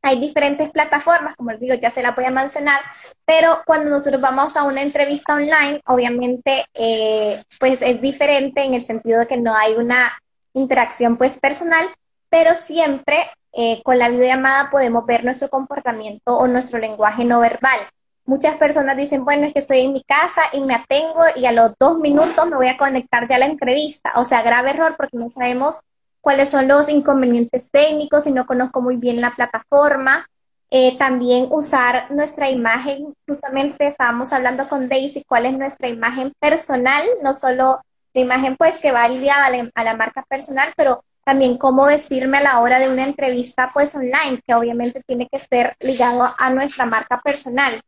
Hay 0.00 0.20
diferentes 0.20 0.70
plataformas, 0.70 1.34
como 1.34 1.50
les 1.50 1.60
digo, 1.60 1.74
ya 1.74 1.90
se 1.90 2.02
la 2.02 2.12
voy 2.12 2.26
a 2.26 2.30
mencionar, 2.30 2.80
pero 3.24 3.62
cuando 3.64 3.90
nosotros 3.90 4.20
vamos 4.20 4.54
a 4.54 4.64
una 4.64 4.82
entrevista 4.82 5.34
online, 5.34 5.80
obviamente, 5.86 6.66
eh, 6.74 7.42
pues 7.58 7.80
es 7.80 8.02
diferente 8.02 8.62
en 8.62 8.74
el 8.74 8.84
sentido 8.84 9.20
de 9.20 9.26
que 9.26 9.38
no 9.38 9.54
hay 9.54 9.72
una 9.72 10.12
interacción 10.54 11.16
pues 11.16 11.38
personal, 11.38 11.86
pero 12.30 12.54
siempre 12.54 13.16
eh, 13.52 13.82
con 13.84 13.98
la 13.98 14.08
videollamada 14.08 14.70
podemos 14.70 15.06
ver 15.06 15.24
nuestro 15.24 15.48
comportamiento 15.48 16.36
o 16.36 16.46
nuestro 16.48 16.78
lenguaje 16.78 17.24
no 17.24 17.40
verbal. 17.40 17.78
Muchas 18.26 18.56
personas 18.56 18.96
dicen, 18.96 19.24
bueno, 19.24 19.46
es 19.46 19.52
que 19.52 19.58
estoy 19.58 19.80
en 19.80 19.92
mi 19.92 20.02
casa 20.02 20.40
y 20.52 20.60
me 20.62 20.74
atengo 20.74 21.22
y 21.36 21.44
a 21.44 21.52
los 21.52 21.72
dos 21.78 21.98
minutos 21.98 22.46
me 22.48 22.56
voy 22.56 22.68
a 22.68 22.78
conectar 22.78 23.28
ya 23.28 23.36
a 23.36 23.38
la 23.38 23.46
entrevista. 23.46 24.12
O 24.16 24.24
sea, 24.24 24.42
grave 24.42 24.70
error 24.70 24.94
porque 24.96 25.18
no 25.18 25.28
sabemos 25.28 25.80
cuáles 26.22 26.48
son 26.48 26.66
los 26.66 26.88
inconvenientes 26.88 27.70
técnicos 27.70 28.26
y 28.26 28.32
no 28.32 28.46
conozco 28.46 28.80
muy 28.80 28.96
bien 28.96 29.20
la 29.20 29.30
plataforma. 29.30 30.26
Eh, 30.70 30.96
también 30.98 31.46
usar 31.50 32.10
nuestra 32.10 32.50
imagen, 32.50 33.14
justamente 33.28 33.86
estábamos 33.86 34.32
hablando 34.32 34.68
con 34.68 34.88
Daisy, 34.88 35.22
cuál 35.28 35.46
es 35.46 35.52
nuestra 35.52 35.88
imagen 35.88 36.32
personal, 36.40 37.04
no 37.22 37.32
solo 37.34 37.82
la 38.14 38.20
imagen 38.20 38.56
pues 38.56 38.80
que 38.80 38.92
va 38.92 39.04
aliada 39.04 39.48
a 39.74 39.84
la 39.84 39.96
marca 39.96 40.24
personal, 40.28 40.72
pero 40.76 41.04
también 41.24 41.58
cómo 41.58 41.86
vestirme 41.86 42.38
a 42.38 42.42
la 42.42 42.60
hora 42.60 42.78
de 42.78 42.88
una 42.88 43.04
entrevista 43.04 43.68
pues 43.72 43.94
online, 43.94 44.40
que 44.46 44.54
obviamente 44.54 45.02
tiene 45.06 45.26
que 45.28 45.36
estar 45.36 45.76
ligado 45.80 46.34
a 46.38 46.50
nuestra 46.50 46.86
marca 46.86 47.20
personal. 47.22 47.80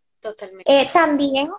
Eh, 0.65 0.89
también 0.93 1.51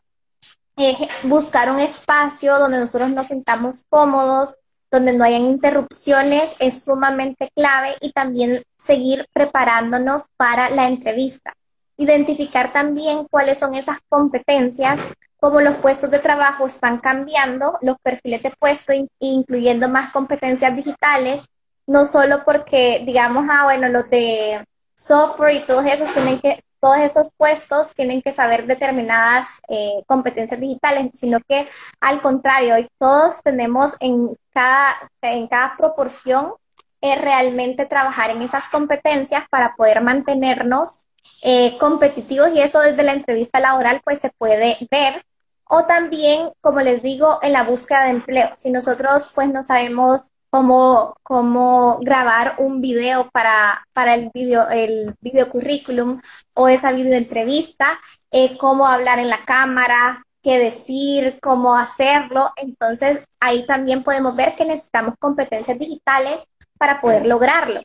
eh, 0.76 0.96
buscar 1.24 1.72
un 1.72 1.80
espacio 1.80 2.60
donde 2.60 2.80
nosotros 2.80 3.12
nos 3.12 3.28
sintamos 3.28 3.86
cómodos, 3.90 4.58
donde 4.92 5.14
no 5.14 5.24
hayan 5.24 5.44
interrupciones 5.44 6.56
es 6.60 6.84
sumamente 6.84 7.52
clave 7.56 7.96
y 8.02 8.12
también 8.12 8.64
seguir 8.78 9.28
preparándonos 9.34 10.30
para 10.38 10.70
la 10.70 10.88
entrevista. 10.88 11.54
Identificar 11.98 12.72
también 12.74 13.26
cuáles 13.30 13.60
son 13.60 13.74
esas 13.76 14.00
competencias, 14.08 15.10
como 15.48 15.62
los 15.62 15.78
puestos 15.78 16.12
de 16.12 16.20
trabajo 16.20 16.68
están 16.68 16.98
cambiando, 16.98 17.78
los 17.82 17.96
perfiles 18.04 18.44
de 18.44 18.52
puesto, 18.60 18.92
incluyendo 19.20 19.88
más 19.88 20.12
competencias 20.12 20.76
digitales, 20.76 21.46
no 21.86 22.06
solo 22.06 22.44
porque, 22.44 23.02
digamos, 23.06 23.46
ah, 23.50 23.64
bueno, 23.64 23.88
los 23.88 24.10
de 24.10 24.62
software 24.94 25.56
y 25.56 25.60
todos 25.62 25.86
esos 25.86 26.12
tienen 26.12 26.42
que 26.42 26.60
todos 26.82 26.98
esos 26.98 27.32
puestos 27.38 27.94
tienen 27.94 28.22
que 28.22 28.34
saber 28.34 28.68
determinadas 28.68 29.62
eh, 29.70 30.04
competencias 30.06 30.60
digitales, 30.60 31.12
sino 31.14 31.40
que 31.48 31.70
al 32.02 32.22
contrario, 32.22 32.76
hoy 32.76 32.90
todos 33.00 33.42
tenemos 33.42 33.96
en 34.02 34.38
cada, 34.54 35.10
en 35.22 35.48
cada 35.48 35.78
proporción 35.78 36.56
eh, 37.00 37.16
realmente 37.16 37.86
trabajar 37.86 38.32
en 38.32 38.42
esas 38.42 38.68
competencias 38.68 39.46
para 39.50 39.76
poder 39.78 40.02
mantenernos 40.02 41.06
eh, 41.42 41.78
competitivos 41.80 42.50
y 42.54 42.60
eso 42.60 42.82
desde 42.82 43.04
la 43.04 43.14
entrevista 43.14 43.62
laboral 43.62 44.02
pues 44.04 44.20
se 44.20 44.30
puede 44.38 44.78
ver. 44.92 45.24
O 45.70 45.86
también, 45.86 46.50
como 46.62 46.80
les 46.80 47.02
digo, 47.02 47.40
en 47.42 47.54
la 47.54 47.64
búsqueda 47.64 48.04
de 48.04 48.12
empleo. 48.12 48.52
Si 48.56 48.72
nosotros 48.72 49.32
pues 49.36 49.50
no 49.50 49.64
sabemos 49.64 50.32
cómo, 50.50 51.16
cómo 51.24 52.00
grabar 52.02 52.56
un 52.58 52.82
video 52.82 53.30
para, 53.32 53.86
para 53.94 54.16
el 54.16 54.32
video, 54.34 54.68
el 54.70 55.16
video 55.22 55.50
currículum 55.50 56.22
o 56.54 56.68
esa 56.68 56.92
video 56.92 57.18
entrevista, 57.18 58.00
eh, 58.32 58.58
cómo 58.58 58.88
hablar 58.88 59.20
en 59.20 59.30
la 59.30 59.44
cámara, 59.46 60.26
qué 60.42 60.60
decir, 60.60 61.38
cómo 61.42 61.76
hacerlo. 61.76 62.52
Entonces, 62.56 63.26
ahí 63.40 63.66
también 63.66 64.04
podemos 64.04 64.36
ver 64.36 64.56
que 64.56 64.66
necesitamos 64.66 65.16
competencias 65.20 65.78
digitales 65.78 66.46
para 66.78 67.02
poder 67.02 67.26
lograrlo. 67.26 67.82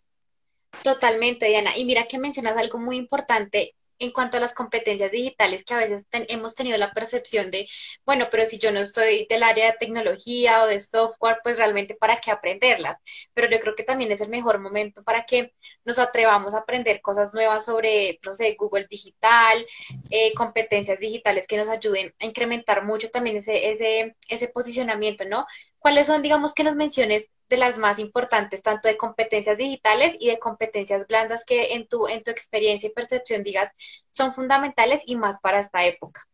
Totalmente, 0.82 1.46
Diana. 1.46 1.76
Y 1.76 1.84
mira 1.84 2.06
que 2.06 2.18
mencionas 2.18 2.56
algo 2.56 2.78
muy 2.78 2.96
importante 2.96 3.74
en 4.02 4.12
cuanto 4.12 4.36
a 4.36 4.40
las 4.40 4.54
competencias 4.54 5.10
digitales 5.10 5.64
que 5.64 5.74
a 5.74 5.78
veces 5.78 6.06
hemos 6.12 6.54
tenido 6.54 6.76
la 6.78 6.92
percepción 6.92 7.50
de, 7.50 7.68
bueno, 8.04 8.26
pero 8.30 8.46
si 8.46 8.58
yo 8.58 8.72
no 8.72 8.80
estoy 8.80 9.26
del 9.28 9.42
área 9.42 9.66
de 9.72 9.78
tecnología 9.78 10.62
o 10.62 10.66
de 10.66 10.80
software, 10.80 11.38
pues 11.42 11.58
realmente 11.58 11.94
para 11.94 12.20
qué 12.20 12.30
aprenderlas. 12.30 12.98
Pero 13.34 13.48
yo 13.50 13.60
creo 13.60 13.74
que 13.74 13.84
también 13.84 14.12
es 14.12 14.20
el 14.20 14.28
mejor 14.30 14.58
momento 14.60 15.02
para 15.04 15.24
que 15.24 15.52
nos 15.84 15.98
atrevamos 15.98 16.54
a 16.54 16.58
aprender 16.58 17.00
cosas 17.00 17.32
nuevas 17.34 17.64
sobre, 17.64 18.18
no 18.24 18.34
sé, 18.34 18.54
Google 18.58 18.86
Digital, 18.90 19.64
eh, 20.10 20.32
competencias 20.34 20.98
digitales 20.98 21.46
que 21.46 21.56
nos 21.56 21.68
ayuden 21.68 22.14
a 22.20 22.26
incrementar 22.26 22.84
mucho 22.84 23.10
también 23.10 23.36
ese, 23.36 23.70
ese, 23.70 24.16
ese 24.28 24.48
posicionamiento, 24.48 25.24
¿no? 25.24 25.46
¿Cuáles 25.82 26.06
son, 26.06 26.22
digamos, 26.22 26.54
que 26.54 26.64
nos 26.64 26.76
menciones 26.76 27.28
de 27.48 27.56
las 27.58 27.76
más 27.76 27.98
importantes, 27.98 28.62
tanto 28.62 28.88
de 28.88 28.96
competencias 28.96 29.58
digitales 29.58 30.16
y 30.18 30.28
de 30.28 30.38
competencias 30.38 31.06
blandas 31.06 31.44
que 31.44 31.74
en 31.74 31.86
tu, 31.86 32.08
en 32.08 32.22
tu 32.22 32.30
experiencia 32.30 32.86
y 32.86 32.92
percepción 32.92 33.42
digas 33.42 33.70
son 34.10 34.34
fundamentales 34.34 35.02
y 35.04 35.16
más 35.16 35.38
para 35.40 35.60
esta 35.60 35.84
época? 35.84 36.26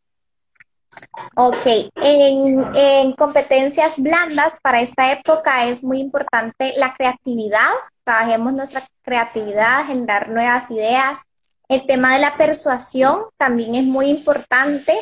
Ok, 1.34 1.66
en, 1.96 2.76
en, 2.76 3.12
competencias 3.12 4.00
blandas 4.00 4.60
para 4.60 4.80
esta 4.80 5.12
época 5.12 5.66
es 5.66 5.82
muy 5.82 5.98
importante 5.98 6.72
la 6.76 6.92
creatividad. 6.92 7.70
Trabajemos 8.04 8.52
nuestra 8.52 8.82
creatividad, 9.02 9.86
generar 9.86 10.30
nuevas 10.30 10.70
ideas. 10.70 11.22
El 11.68 11.86
tema 11.86 12.14
de 12.14 12.20
la 12.20 12.36
persuasión 12.36 13.24
también 13.36 13.74
es 13.74 13.84
muy 13.84 14.08
importante 14.08 14.94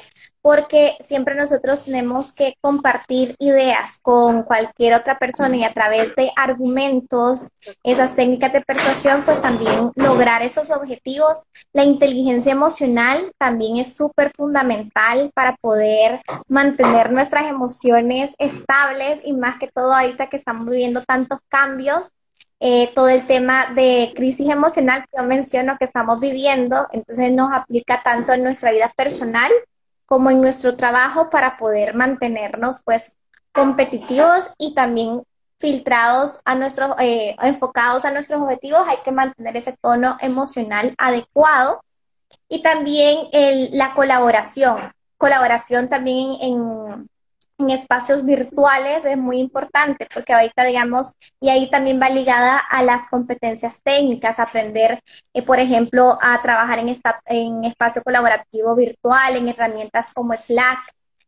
porque 0.46 0.96
siempre 1.00 1.34
nosotros 1.34 1.86
tenemos 1.86 2.32
que 2.32 2.54
compartir 2.60 3.34
ideas 3.40 3.98
con 4.00 4.44
cualquier 4.44 4.94
otra 4.94 5.18
persona 5.18 5.56
y 5.56 5.64
a 5.64 5.72
través 5.72 6.14
de 6.14 6.30
argumentos, 6.36 7.48
esas 7.82 8.14
técnicas 8.14 8.52
de 8.52 8.60
persuasión, 8.60 9.22
pues 9.24 9.42
también 9.42 9.90
lograr 9.96 10.42
esos 10.42 10.70
objetivos. 10.70 11.46
La 11.72 11.82
inteligencia 11.82 12.52
emocional 12.52 13.32
también 13.38 13.78
es 13.78 13.96
súper 13.96 14.30
fundamental 14.36 15.32
para 15.34 15.56
poder 15.56 16.20
mantener 16.46 17.10
nuestras 17.10 17.50
emociones 17.50 18.36
estables 18.38 19.22
y 19.24 19.32
más 19.32 19.58
que 19.58 19.66
todo 19.66 19.92
ahorita 19.92 20.28
que 20.28 20.36
estamos 20.36 20.70
viviendo 20.70 21.02
tantos 21.02 21.40
cambios. 21.48 22.06
Eh, 22.60 22.92
todo 22.94 23.08
el 23.08 23.26
tema 23.26 23.66
de 23.74 24.12
crisis 24.14 24.48
emocional 24.48 25.00
que 25.10 25.20
yo 25.20 25.26
menciono 25.26 25.76
que 25.76 25.84
estamos 25.84 26.20
viviendo, 26.20 26.86
entonces 26.92 27.32
nos 27.32 27.52
aplica 27.52 28.00
tanto 28.04 28.32
en 28.32 28.44
nuestra 28.44 28.70
vida 28.70 28.92
personal 28.96 29.50
como 30.06 30.30
en 30.30 30.40
nuestro 30.40 30.76
trabajo 30.76 31.30
para 31.30 31.56
poder 31.56 31.94
mantenernos 31.94 32.82
pues 32.84 33.16
competitivos 33.52 34.52
y 34.58 34.74
también 34.74 35.22
filtrados 35.58 36.40
a 36.44 36.54
nuestros, 36.54 36.94
eh, 37.00 37.34
enfocados 37.42 38.04
a 38.04 38.12
nuestros 38.12 38.40
objetivos, 38.40 38.86
hay 38.86 38.98
que 39.04 39.12
mantener 39.12 39.56
ese 39.56 39.76
tono 39.80 40.16
emocional 40.20 40.94
adecuado. 40.98 41.82
Y 42.48 42.62
también 42.62 43.28
el, 43.32 43.70
la 43.72 43.94
colaboración, 43.94 44.92
colaboración 45.16 45.88
también 45.88 46.36
en, 46.40 47.08
en 47.58 47.70
espacios 47.70 48.24
virtuales 48.24 49.04
es 49.04 49.16
muy 49.16 49.38
importante 49.38 50.06
porque 50.12 50.34
ahorita, 50.34 50.64
digamos, 50.64 51.14
y 51.40 51.48
ahí 51.48 51.70
también 51.70 52.00
va 52.00 52.10
ligada 52.10 52.58
a 52.58 52.82
las 52.82 53.08
competencias 53.08 53.82
técnicas, 53.82 54.38
aprender, 54.38 55.00
eh, 55.32 55.42
por 55.42 55.58
ejemplo, 55.58 56.18
a 56.20 56.40
trabajar 56.42 56.78
en, 56.78 56.88
esta, 56.88 57.20
en 57.26 57.64
espacio 57.64 58.02
colaborativo 58.02 58.74
virtual, 58.74 59.36
en 59.36 59.48
herramientas 59.48 60.12
como 60.12 60.34
Slack, 60.34 60.78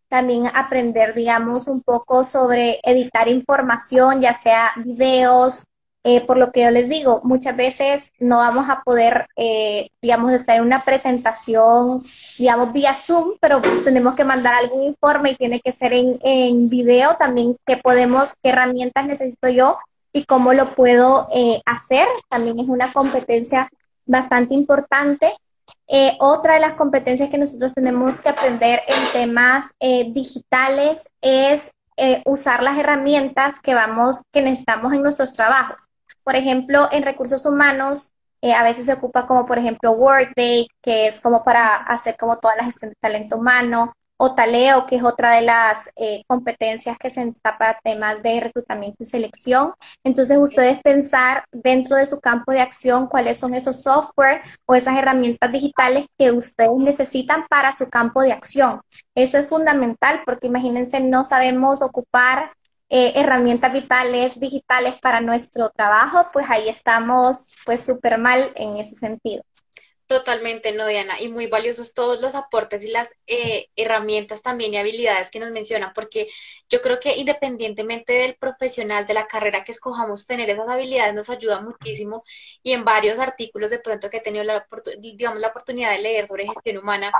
también 0.08 0.46
aprender, 0.54 1.14
digamos, 1.14 1.68
un 1.68 1.82
poco 1.82 2.24
sobre 2.24 2.80
editar 2.82 3.28
información, 3.28 4.20
ya 4.22 4.34
sea 4.34 4.72
videos, 4.76 5.64
eh, 6.04 6.24
por 6.24 6.38
lo 6.38 6.52
que 6.52 6.62
yo 6.62 6.70
les 6.70 6.88
digo, 6.88 7.20
muchas 7.24 7.56
veces 7.56 8.12
no 8.18 8.38
vamos 8.38 8.66
a 8.70 8.82
poder, 8.82 9.26
eh, 9.36 9.88
digamos, 10.00 10.32
estar 10.32 10.56
en 10.56 10.62
una 10.62 10.80
presentación, 10.80 12.00
digamos, 12.38 12.72
vía 12.72 12.94
Zoom, 12.94 13.32
pero 13.40 13.60
tenemos 13.84 14.14
que 14.14 14.24
mandar 14.24 14.54
algún 14.54 14.84
informe 14.84 15.30
y 15.30 15.34
tiene 15.34 15.60
que 15.60 15.72
ser 15.72 15.92
en, 15.92 16.18
en 16.22 16.68
video 16.68 17.16
también, 17.16 17.56
qué 17.66 17.76
podemos, 17.76 18.34
qué 18.42 18.50
herramientas 18.50 19.06
necesito 19.06 19.48
yo 19.48 19.78
y 20.12 20.24
cómo 20.24 20.52
lo 20.52 20.74
puedo 20.74 21.28
eh, 21.34 21.60
hacer. 21.66 22.06
También 22.28 22.60
es 22.60 22.68
una 22.68 22.92
competencia 22.92 23.70
bastante 24.06 24.54
importante. 24.54 25.32
otra 26.20 26.54
de 26.54 26.60
las 26.60 26.74
competencias 26.74 27.28
que 27.28 27.38
nosotros 27.38 27.74
tenemos 27.74 28.22
que 28.22 28.30
aprender 28.30 28.80
en 28.86 29.12
temas 29.12 29.74
digitales 29.80 31.10
es 31.20 31.72
usar 32.24 32.62
las 32.62 32.78
herramientas 32.78 33.60
que 33.60 33.74
vamos, 33.74 34.22
que 34.32 34.40
necesitamos 34.40 34.92
en 34.92 35.02
nuestros 35.02 35.32
trabajos. 35.34 35.88
Por 36.24 36.36
ejemplo, 36.36 36.88
en 36.92 37.02
recursos 37.02 37.44
humanos, 37.46 38.12
eh, 38.40 38.52
a 38.52 38.62
veces 38.62 38.86
se 38.86 38.92
ocupa 38.92 39.26
como, 39.26 39.44
por 39.44 39.58
ejemplo, 39.58 39.92
Workday, 39.92 40.68
que 40.82 41.08
es 41.08 41.20
como 41.20 41.44
para 41.44 41.76
hacer 41.76 42.16
como 42.16 42.38
toda 42.38 42.56
la 42.56 42.64
gestión 42.64 42.90
de 42.90 42.96
talento 43.00 43.36
humano, 43.36 43.92
o 44.20 44.34
Taleo, 44.34 44.84
que 44.84 44.96
es 44.96 45.04
otra 45.04 45.32
de 45.32 45.42
las 45.42 45.90
eh, 45.96 46.22
competencias 46.26 46.98
que 46.98 47.08
se 47.08 47.24
necesita 47.24 47.56
para 47.56 47.78
temas 47.82 48.20
de 48.22 48.40
reclutamiento 48.40 48.96
y 49.00 49.04
selección. 49.04 49.72
Entonces, 50.04 50.36
ustedes 50.38 50.80
pensar 50.82 51.44
dentro 51.52 51.96
de 51.96 52.04
su 52.04 52.18
campo 52.18 52.52
de 52.52 52.60
acción 52.60 53.06
cuáles 53.06 53.38
son 53.38 53.54
esos 53.54 53.82
software 53.82 54.42
o 54.66 54.74
esas 54.74 54.98
herramientas 54.98 55.52
digitales 55.52 56.06
que 56.18 56.32
ustedes 56.32 56.70
necesitan 56.78 57.46
para 57.48 57.72
su 57.72 57.88
campo 57.88 58.20
de 58.22 58.32
acción. 58.32 58.80
Eso 59.14 59.38
es 59.38 59.48
fundamental 59.48 60.22
porque 60.26 60.48
imagínense, 60.48 61.00
no 61.00 61.24
sabemos 61.24 61.80
ocupar 61.80 62.52
eh, 62.90 63.12
herramientas 63.16 63.72
vitales 63.72 64.40
digitales 64.40 64.98
para 65.00 65.20
nuestro 65.20 65.70
trabajo, 65.70 66.30
pues 66.32 66.46
ahí 66.48 66.68
estamos 66.68 67.54
pues 67.64 67.84
súper 67.84 68.18
mal 68.18 68.52
en 68.56 68.76
ese 68.78 68.96
sentido. 68.96 69.44
Totalmente, 70.08 70.72
no, 70.72 70.86
Diana, 70.86 71.20
y 71.20 71.28
muy 71.28 71.48
valiosos 71.48 71.92
todos 71.92 72.22
los 72.22 72.34
aportes 72.34 72.82
y 72.82 72.88
las 72.88 73.10
eh, 73.26 73.68
herramientas 73.76 74.40
también 74.40 74.72
y 74.72 74.78
habilidades 74.78 75.28
que 75.28 75.38
nos 75.38 75.50
mencionan, 75.50 75.92
porque 75.94 76.28
yo 76.70 76.80
creo 76.80 76.98
que 76.98 77.18
independientemente 77.18 78.14
del 78.14 78.34
profesional, 78.36 79.04
de 79.06 79.12
la 79.12 79.26
carrera 79.26 79.64
que 79.64 79.72
escojamos, 79.72 80.26
tener 80.26 80.48
esas 80.48 80.66
habilidades 80.70 81.12
nos 81.12 81.28
ayuda 81.28 81.60
muchísimo 81.60 82.24
y 82.62 82.72
en 82.72 82.86
varios 82.86 83.18
artículos 83.18 83.68
de 83.68 83.80
pronto 83.80 84.08
que 84.08 84.16
he 84.16 84.20
tenido 84.22 84.44
la, 84.44 84.66
digamos, 84.98 85.40
la 85.40 85.48
oportunidad 85.48 85.92
de 85.92 85.98
leer 85.98 86.26
sobre 86.26 86.46
gestión 86.46 86.78
humana, 86.78 87.12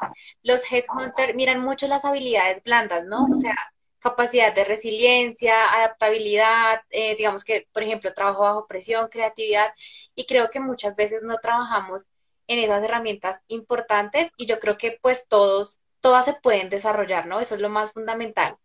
los 0.43 0.63
headhunters 0.73 1.35
miran 1.35 1.61
mucho 1.61 1.89
las 1.89 2.07
habilidades 2.07 2.63
blandas, 2.63 3.05
¿no? 3.05 3.27
O 3.31 3.35
sea, 3.35 3.55
capacidad 4.01 4.55
de 4.55 4.65
resiliencia, 4.65 5.73
adaptabilidad, 5.75 6.83
eh, 6.91 7.17
digamos 7.17 7.45
que, 7.45 7.67
por 7.73 7.83
ejemplo, 7.83 8.15
trabajo 8.15 8.43
bajo 8.43 8.67
presión, 8.67 9.09
creatividad, 9.09 9.73
y 10.15 10.27
creo 10.27 10.51
que 10.51 10.61
muchas 10.61 10.95
veces 10.97 11.23
no 11.23 11.39
trabajamos 11.39 12.07
en 12.47 12.59
esas 12.61 12.83
herramientas 12.83 13.41
importantes 13.49 14.31
y 14.37 14.47
yo 14.47 14.59
creo 14.59 14.77
que 14.79 14.99
pues 15.03 15.27
todos, 15.29 15.79
todas 16.01 16.25
se 16.25 16.35
pueden 16.35 16.71
desarrollar, 16.71 17.27
¿no? 17.27 17.41
Eso 17.41 17.55
es 17.55 17.61
lo 17.61 17.69
más 17.69 17.93
fundamental. 17.93 18.57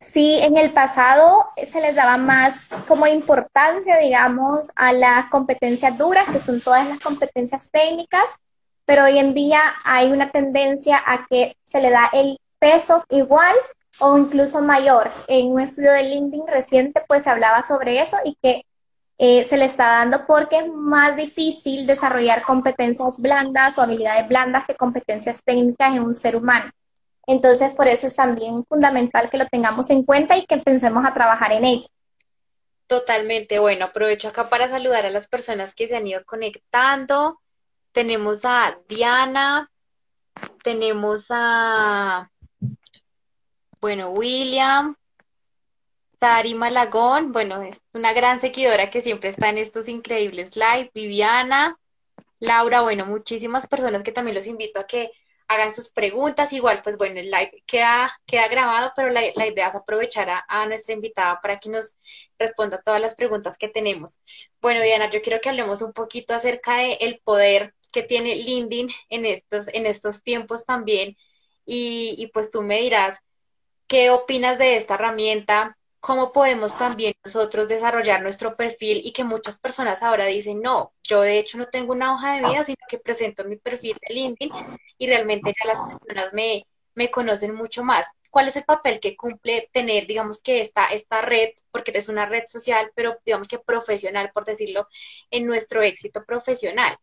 Sí, 0.00 0.38
en 0.40 0.56
el 0.56 0.72
pasado 0.72 1.44
se 1.62 1.80
les 1.82 1.94
daba 1.94 2.16
más 2.16 2.74
como 2.88 3.06
importancia, 3.06 3.98
digamos, 3.98 4.70
a 4.74 4.94
las 4.94 5.26
competencias 5.26 5.98
duras, 5.98 6.24
que 6.32 6.38
son 6.38 6.58
todas 6.60 6.88
las 6.88 6.98
competencias 7.00 7.70
técnicas, 7.70 8.38
pero 8.86 9.04
hoy 9.04 9.18
en 9.18 9.34
día 9.34 9.60
hay 9.84 10.10
una 10.10 10.30
tendencia 10.30 11.00
a 11.04 11.26
que 11.26 11.54
se 11.64 11.82
le 11.82 11.90
da 11.90 12.08
el 12.14 12.40
peso 12.58 13.04
igual 13.10 13.54
o 14.00 14.18
incluso 14.18 14.62
mayor. 14.62 15.10
En 15.28 15.52
un 15.52 15.60
estudio 15.60 15.92
de 15.92 16.04
LinkedIn 16.04 16.46
reciente, 16.46 17.02
pues 17.06 17.22
se 17.22 17.30
hablaba 17.30 17.62
sobre 17.62 18.00
eso 18.00 18.16
y 18.24 18.36
que 18.42 18.64
eh, 19.18 19.44
se 19.44 19.58
le 19.58 19.66
está 19.66 19.98
dando 19.98 20.26
porque 20.26 20.58
es 20.58 20.68
más 20.72 21.14
difícil 21.14 21.86
desarrollar 21.86 22.42
competencias 22.42 23.20
blandas 23.20 23.78
o 23.78 23.82
habilidades 23.82 24.26
blandas 24.26 24.64
que 24.66 24.74
competencias 24.74 25.42
técnicas 25.44 25.94
en 25.94 26.02
un 26.02 26.14
ser 26.14 26.36
humano. 26.36 26.70
Entonces, 27.26 27.70
por 27.74 27.86
eso 27.86 28.06
es 28.06 28.16
también 28.16 28.64
fundamental 28.64 29.28
que 29.30 29.38
lo 29.38 29.46
tengamos 29.46 29.90
en 29.90 30.04
cuenta 30.04 30.36
y 30.36 30.46
que 30.46 30.54
empecemos 30.54 31.04
a 31.04 31.14
trabajar 31.14 31.52
en 31.52 31.64
ello. 31.64 31.86
Totalmente. 32.86 33.58
Bueno, 33.58 33.84
aprovecho 33.84 34.28
acá 34.28 34.48
para 34.48 34.68
saludar 34.68 35.06
a 35.06 35.10
las 35.10 35.28
personas 35.28 35.74
que 35.74 35.86
se 35.86 35.96
han 35.96 36.06
ido 36.06 36.24
conectando. 36.24 37.40
Tenemos 37.92 38.40
a 38.44 38.78
Diana, 38.88 39.70
tenemos 40.64 41.26
a 41.30 42.30
bueno, 43.80 44.10
William, 44.10 44.96
Tari 46.18 46.54
Malagón, 46.54 47.32
bueno, 47.32 47.62
es 47.62 47.80
una 47.94 48.12
gran 48.12 48.40
seguidora 48.40 48.90
que 48.90 49.00
siempre 49.00 49.30
está 49.30 49.48
en 49.48 49.58
estos 49.58 49.88
increíbles 49.88 50.54
live. 50.54 50.90
Viviana, 50.94 51.78
Laura, 52.40 52.82
bueno, 52.82 53.06
muchísimas 53.06 53.66
personas 53.66 54.02
que 54.02 54.12
también 54.12 54.34
los 54.34 54.46
invito 54.46 54.80
a 54.80 54.86
que 54.86 55.12
hagan 55.48 55.72
sus 55.74 55.90
preguntas. 55.90 56.52
Igual, 56.52 56.82
pues 56.82 56.98
bueno, 56.98 57.20
el 57.20 57.30
live 57.30 57.62
queda, 57.66 58.12
queda 58.26 58.48
grabado, 58.48 58.92
pero 58.94 59.08
la, 59.10 59.46
idea 59.46 59.68
es 59.68 59.74
aprovechar 59.74 60.28
a, 60.46 60.66
nuestra 60.66 60.94
invitada 60.94 61.40
para 61.40 61.58
que 61.58 61.70
nos 61.70 61.96
responda 62.38 62.82
todas 62.82 63.00
las 63.00 63.14
preguntas 63.14 63.56
que 63.56 63.68
tenemos. 63.68 64.20
Bueno, 64.60 64.82
Diana, 64.82 65.10
yo 65.10 65.22
quiero 65.22 65.40
que 65.40 65.48
hablemos 65.48 65.80
un 65.82 65.94
poquito 65.94 66.34
acerca 66.34 66.76
del 66.76 66.98
el 67.00 67.20
poder 67.20 67.74
que 67.92 68.02
tiene 68.02 68.36
LinkedIn 68.36 68.90
en 69.08 69.26
estos, 69.26 69.68
en 69.68 69.86
estos 69.86 70.22
tiempos 70.22 70.66
también. 70.66 71.16
Y, 71.64 72.14
y 72.18 72.26
pues 72.28 72.50
tú 72.50 72.62
me 72.62 72.80
dirás, 72.80 73.20
¿Qué 73.90 74.08
opinas 74.10 74.56
de 74.56 74.76
esta 74.76 74.94
herramienta? 74.94 75.76
¿Cómo 75.98 76.30
podemos 76.30 76.78
también 76.78 77.12
nosotros 77.24 77.66
desarrollar 77.66 78.22
nuestro 78.22 78.54
perfil 78.54 79.00
y 79.04 79.12
que 79.12 79.24
muchas 79.24 79.58
personas 79.58 80.04
ahora 80.04 80.26
dicen, 80.26 80.60
no, 80.62 80.92
yo 81.02 81.22
de 81.22 81.40
hecho 81.40 81.58
no 81.58 81.66
tengo 81.66 81.92
una 81.92 82.14
hoja 82.14 82.36
de 82.36 82.48
vida, 82.48 82.62
sino 82.62 82.76
que 82.88 83.00
presento 83.00 83.44
mi 83.46 83.56
perfil 83.56 83.96
de 84.00 84.14
LinkedIn 84.14 84.52
y 84.96 85.06
realmente 85.08 85.52
ya 85.58 85.66
las 85.66 85.98
personas 85.98 86.32
me, 86.32 86.62
me 86.94 87.10
conocen 87.10 87.52
mucho 87.52 87.82
más. 87.82 88.06
¿Cuál 88.30 88.46
es 88.46 88.54
el 88.54 88.62
papel 88.62 89.00
que 89.00 89.16
cumple 89.16 89.68
tener, 89.72 90.06
digamos 90.06 90.40
que 90.40 90.60
esta, 90.60 90.92
esta 90.92 91.22
red, 91.22 91.48
porque 91.72 91.90
es 91.92 92.08
una 92.08 92.26
red 92.26 92.44
social, 92.46 92.92
pero 92.94 93.18
digamos 93.24 93.48
que 93.48 93.58
profesional, 93.58 94.30
por 94.32 94.44
decirlo, 94.44 94.86
en 95.32 95.46
nuestro 95.48 95.82
éxito 95.82 96.24
profesional? 96.24 96.96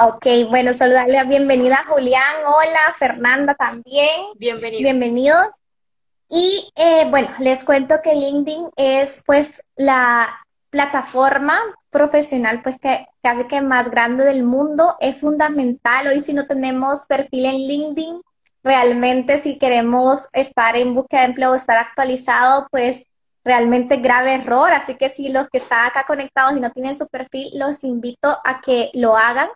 Ok, 0.00 0.26
bueno, 0.48 0.72
saludarle 0.74 1.18
a 1.18 1.24
bienvenida 1.24 1.84
Julián, 1.88 2.36
hola, 2.46 2.94
Fernanda 2.96 3.56
también. 3.56 4.08
Bienvenido. 4.36 4.82
Bienvenidos. 4.84 5.42
Y 6.28 6.70
eh, 6.76 7.06
bueno, 7.10 7.28
les 7.40 7.64
cuento 7.64 7.96
que 8.00 8.14
LinkedIn 8.14 8.68
es 8.76 9.22
pues 9.26 9.64
la 9.74 10.44
plataforma 10.70 11.58
profesional 11.90 12.62
pues 12.62 12.78
que 12.78 13.06
casi 13.22 13.48
que 13.48 13.60
más 13.60 13.90
grande 13.90 14.24
del 14.24 14.44
mundo. 14.44 14.96
Es 15.00 15.16
fundamental. 15.16 16.06
Hoy 16.06 16.20
si 16.20 16.32
no 16.32 16.46
tenemos 16.46 17.06
perfil 17.06 17.46
en 17.46 17.56
LinkedIn, 17.56 18.20
realmente 18.62 19.38
si 19.38 19.58
queremos 19.58 20.28
estar 20.32 20.76
en 20.76 20.94
búsqueda 20.94 21.22
de 21.22 21.26
empleo, 21.26 21.56
estar 21.56 21.76
actualizado, 21.76 22.68
pues 22.70 23.06
realmente 23.42 23.96
grave 23.96 24.34
error. 24.34 24.72
Así 24.72 24.94
que 24.94 25.08
si 25.08 25.30
los 25.30 25.48
que 25.48 25.58
están 25.58 25.86
acá 25.86 26.04
conectados 26.06 26.56
y 26.56 26.60
no 26.60 26.70
tienen 26.70 26.96
su 26.96 27.08
perfil, 27.08 27.50
los 27.54 27.82
invito 27.82 28.38
a 28.44 28.60
que 28.60 28.90
lo 28.94 29.16
hagan. 29.16 29.48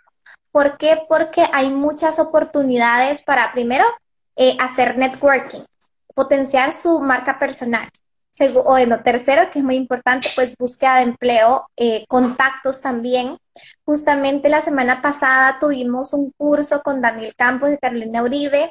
¿Por 0.53 0.77
qué? 0.77 1.03
Porque 1.09 1.45
hay 1.53 1.71
muchas 1.71 2.19
oportunidades 2.19 3.23
para, 3.23 3.53
primero, 3.53 3.85
eh, 4.37 4.57
hacer 4.61 4.97
networking, 4.97 5.61
potenciar 6.15 6.73
su 6.73 7.01
marca 7.01 7.39
personal. 7.39 7.89
o 8.55 8.63
bueno, 8.63 9.03
tercero, 9.03 9.51
que 9.51 9.59
es 9.59 9.65
muy 9.65 9.77
importante, 9.77 10.29
pues 10.35 10.57
búsqueda 10.57 10.97
de 10.97 11.03
empleo, 11.03 11.67
eh, 11.77 12.05
contactos 12.09 12.81
también. 12.81 13.39
Justamente 13.85 14.49
la 14.49 14.61
semana 14.61 15.03
pasada 15.03 15.59
tuvimos 15.59 16.13
un 16.15 16.31
curso 16.39 16.83
con 16.83 17.01
Daniel 17.03 17.35
Campos 17.37 17.71
de 17.71 17.79
Carolina 17.79 18.23
Uribe 18.23 18.71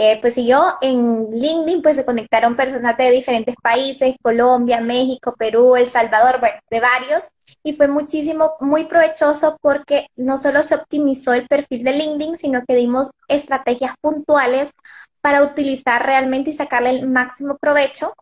eh, 0.00 0.16
pues 0.20 0.36
yo 0.36 0.78
en 0.80 1.28
LinkedIn 1.32 1.82
pues 1.82 1.96
se 1.96 2.04
conectaron 2.04 2.54
personas 2.54 2.96
de 2.96 3.10
diferentes 3.10 3.56
países, 3.60 4.14
Colombia, 4.22 4.80
México, 4.80 5.34
Perú, 5.36 5.74
El 5.74 5.88
Salvador, 5.88 6.38
bueno, 6.38 6.56
de 6.70 6.78
varios, 6.78 7.32
y 7.68 7.74
fue 7.74 7.88
muchísimo, 7.88 8.54
muy 8.60 8.84
provechoso 8.86 9.58
porque 9.60 10.08
no 10.16 10.38
solo 10.38 10.62
se 10.62 10.74
optimizó 10.74 11.34
el 11.34 11.46
perfil 11.46 11.84
de 11.84 11.92
LinkedIn, 11.92 12.36
sino 12.36 12.64
que 12.66 12.74
dimos 12.74 13.10
estrategias 13.28 13.94
puntuales 14.00 14.72
para 15.20 15.42
utilizar 15.42 16.04
realmente 16.04 16.50
y 16.50 16.54
sacarle 16.54 16.90
el 16.90 17.08
máximo 17.08 17.58
provecho 17.58 18.14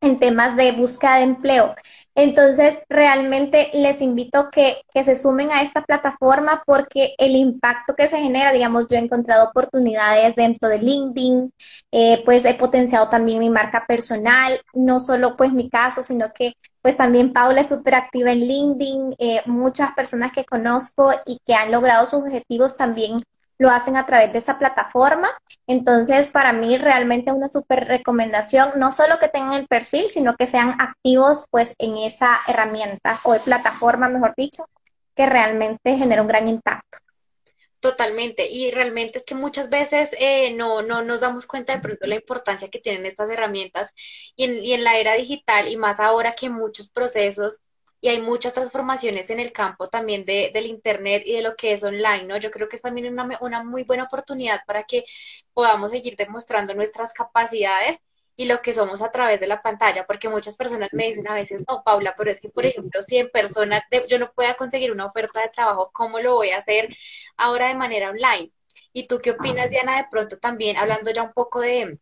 en 0.00 0.18
temas 0.18 0.56
de 0.56 0.72
búsqueda 0.72 1.16
de 1.16 1.22
empleo. 1.22 1.76
Entonces, 2.16 2.78
realmente 2.88 3.70
les 3.72 4.02
invito 4.02 4.50
que, 4.50 4.82
que 4.92 5.04
se 5.04 5.14
sumen 5.14 5.52
a 5.52 5.62
esta 5.62 5.82
plataforma 5.82 6.64
porque 6.66 7.14
el 7.18 7.36
impacto 7.36 7.94
que 7.94 8.08
se 8.08 8.18
genera, 8.18 8.52
digamos, 8.52 8.88
yo 8.88 8.96
he 8.96 9.00
encontrado 9.00 9.44
oportunidades 9.44 10.34
dentro 10.34 10.68
de 10.68 10.80
LinkedIn, 10.80 11.52
eh, 11.92 12.20
pues 12.24 12.44
he 12.44 12.54
potenciado 12.54 13.08
también 13.08 13.38
mi 13.38 13.48
marca 13.48 13.86
personal, 13.86 14.60
no 14.74 14.98
solo 14.98 15.36
pues 15.36 15.52
mi 15.52 15.70
caso, 15.70 16.02
sino 16.02 16.32
que 16.32 16.54
pues 16.82 16.96
también 16.96 17.32
Paula 17.32 17.60
es 17.60 17.68
súper 17.68 17.94
activa 17.94 18.32
en 18.32 18.40
LinkedIn, 18.40 19.14
eh, 19.18 19.42
muchas 19.46 19.92
personas 19.92 20.32
que 20.32 20.44
conozco 20.44 21.12
y 21.24 21.38
que 21.46 21.54
han 21.54 21.70
logrado 21.70 22.04
sus 22.04 22.20
objetivos 22.20 22.76
también 22.76 23.18
lo 23.58 23.70
hacen 23.70 23.96
a 23.96 24.04
través 24.04 24.32
de 24.32 24.38
esa 24.38 24.58
plataforma. 24.58 25.28
Entonces, 25.68 26.30
para 26.30 26.52
mí 26.52 26.76
realmente 26.76 27.30
una 27.30 27.48
súper 27.48 27.86
recomendación, 27.86 28.72
no 28.76 28.90
solo 28.92 29.18
que 29.20 29.28
tengan 29.28 29.54
el 29.54 29.68
perfil, 29.68 30.08
sino 30.08 30.34
que 30.34 30.48
sean 30.48 30.74
activos 30.80 31.46
pues 31.50 31.74
en 31.78 31.96
esa 31.96 32.40
herramienta 32.48 33.18
o 33.22 33.36
plataforma, 33.38 34.08
mejor 34.08 34.34
dicho, 34.36 34.68
que 35.14 35.26
realmente 35.26 35.96
genera 35.96 36.22
un 36.22 36.28
gran 36.28 36.48
impacto. 36.48 36.98
Totalmente, 37.82 38.46
y 38.48 38.70
realmente 38.70 39.18
es 39.18 39.24
que 39.24 39.34
muchas 39.34 39.68
veces 39.68 40.10
eh, 40.20 40.52
no, 40.54 40.82
no 40.82 41.02
nos 41.02 41.18
damos 41.20 41.46
cuenta 41.48 41.74
de 41.74 41.80
pronto 41.82 42.06
la 42.06 42.14
importancia 42.14 42.70
que 42.70 42.78
tienen 42.78 43.06
estas 43.06 43.28
herramientas 43.30 43.92
y 44.36 44.44
en, 44.44 44.64
y 44.64 44.72
en 44.74 44.84
la 44.84 44.98
era 44.98 45.14
digital 45.14 45.66
y 45.68 45.76
más 45.76 45.98
ahora 45.98 46.34
que 46.36 46.48
muchos 46.48 46.90
procesos 46.90 47.58
y 48.00 48.08
hay 48.08 48.20
muchas 48.22 48.54
transformaciones 48.54 49.30
en 49.30 49.40
el 49.40 49.50
campo 49.52 49.88
también 49.88 50.24
de, 50.24 50.52
del 50.54 50.66
Internet 50.66 51.24
y 51.26 51.34
de 51.34 51.42
lo 51.42 51.56
que 51.56 51.72
es 51.72 51.82
online, 51.82 52.24
¿no? 52.24 52.36
Yo 52.38 52.52
creo 52.52 52.68
que 52.68 52.76
es 52.76 52.82
también 52.82 53.12
una, 53.12 53.38
una 53.40 53.64
muy 53.64 53.82
buena 53.82 54.04
oportunidad 54.04 54.60
para 54.66 54.84
que 54.84 55.04
podamos 55.52 55.90
seguir 55.90 56.16
demostrando 56.16 56.74
nuestras 56.74 57.12
capacidades 57.12 57.98
y 58.36 58.46
lo 58.46 58.62
que 58.62 58.72
somos 58.72 59.02
a 59.02 59.10
través 59.10 59.40
de 59.40 59.46
la 59.46 59.62
pantalla, 59.62 60.06
porque 60.06 60.28
muchas 60.28 60.56
personas 60.56 60.88
me 60.92 61.06
dicen 61.06 61.28
a 61.28 61.34
veces, 61.34 61.62
no, 61.68 61.82
Paula, 61.84 62.14
pero 62.16 62.30
es 62.30 62.40
que, 62.40 62.48
por 62.48 62.64
ejemplo, 62.64 63.02
si 63.02 63.18
en 63.18 63.30
persona 63.30 63.84
yo 64.08 64.18
no 64.18 64.32
pueda 64.32 64.54
conseguir 64.54 64.90
una 64.92 65.06
oferta 65.06 65.40
de 65.40 65.48
trabajo, 65.48 65.90
¿cómo 65.92 66.18
lo 66.18 66.34
voy 66.34 66.50
a 66.50 66.58
hacer 66.58 66.96
ahora 67.36 67.68
de 67.68 67.74
manera 67.74 68.10
online? 68.10 68.50
¿Y 68.92 69.06
tú 69.06 69.20
qué 69.20 69.32
opinas, 69.32 69.70
Diana, 69.70 69.98
de 69.98 70.06
pronto 70.10 70.38
también, 70.38 70.76
hablando 70.76 71.10
ya 71.10 71.22
un 71.22 71.32
poco 71.32 71.60
de, 71.60 71.98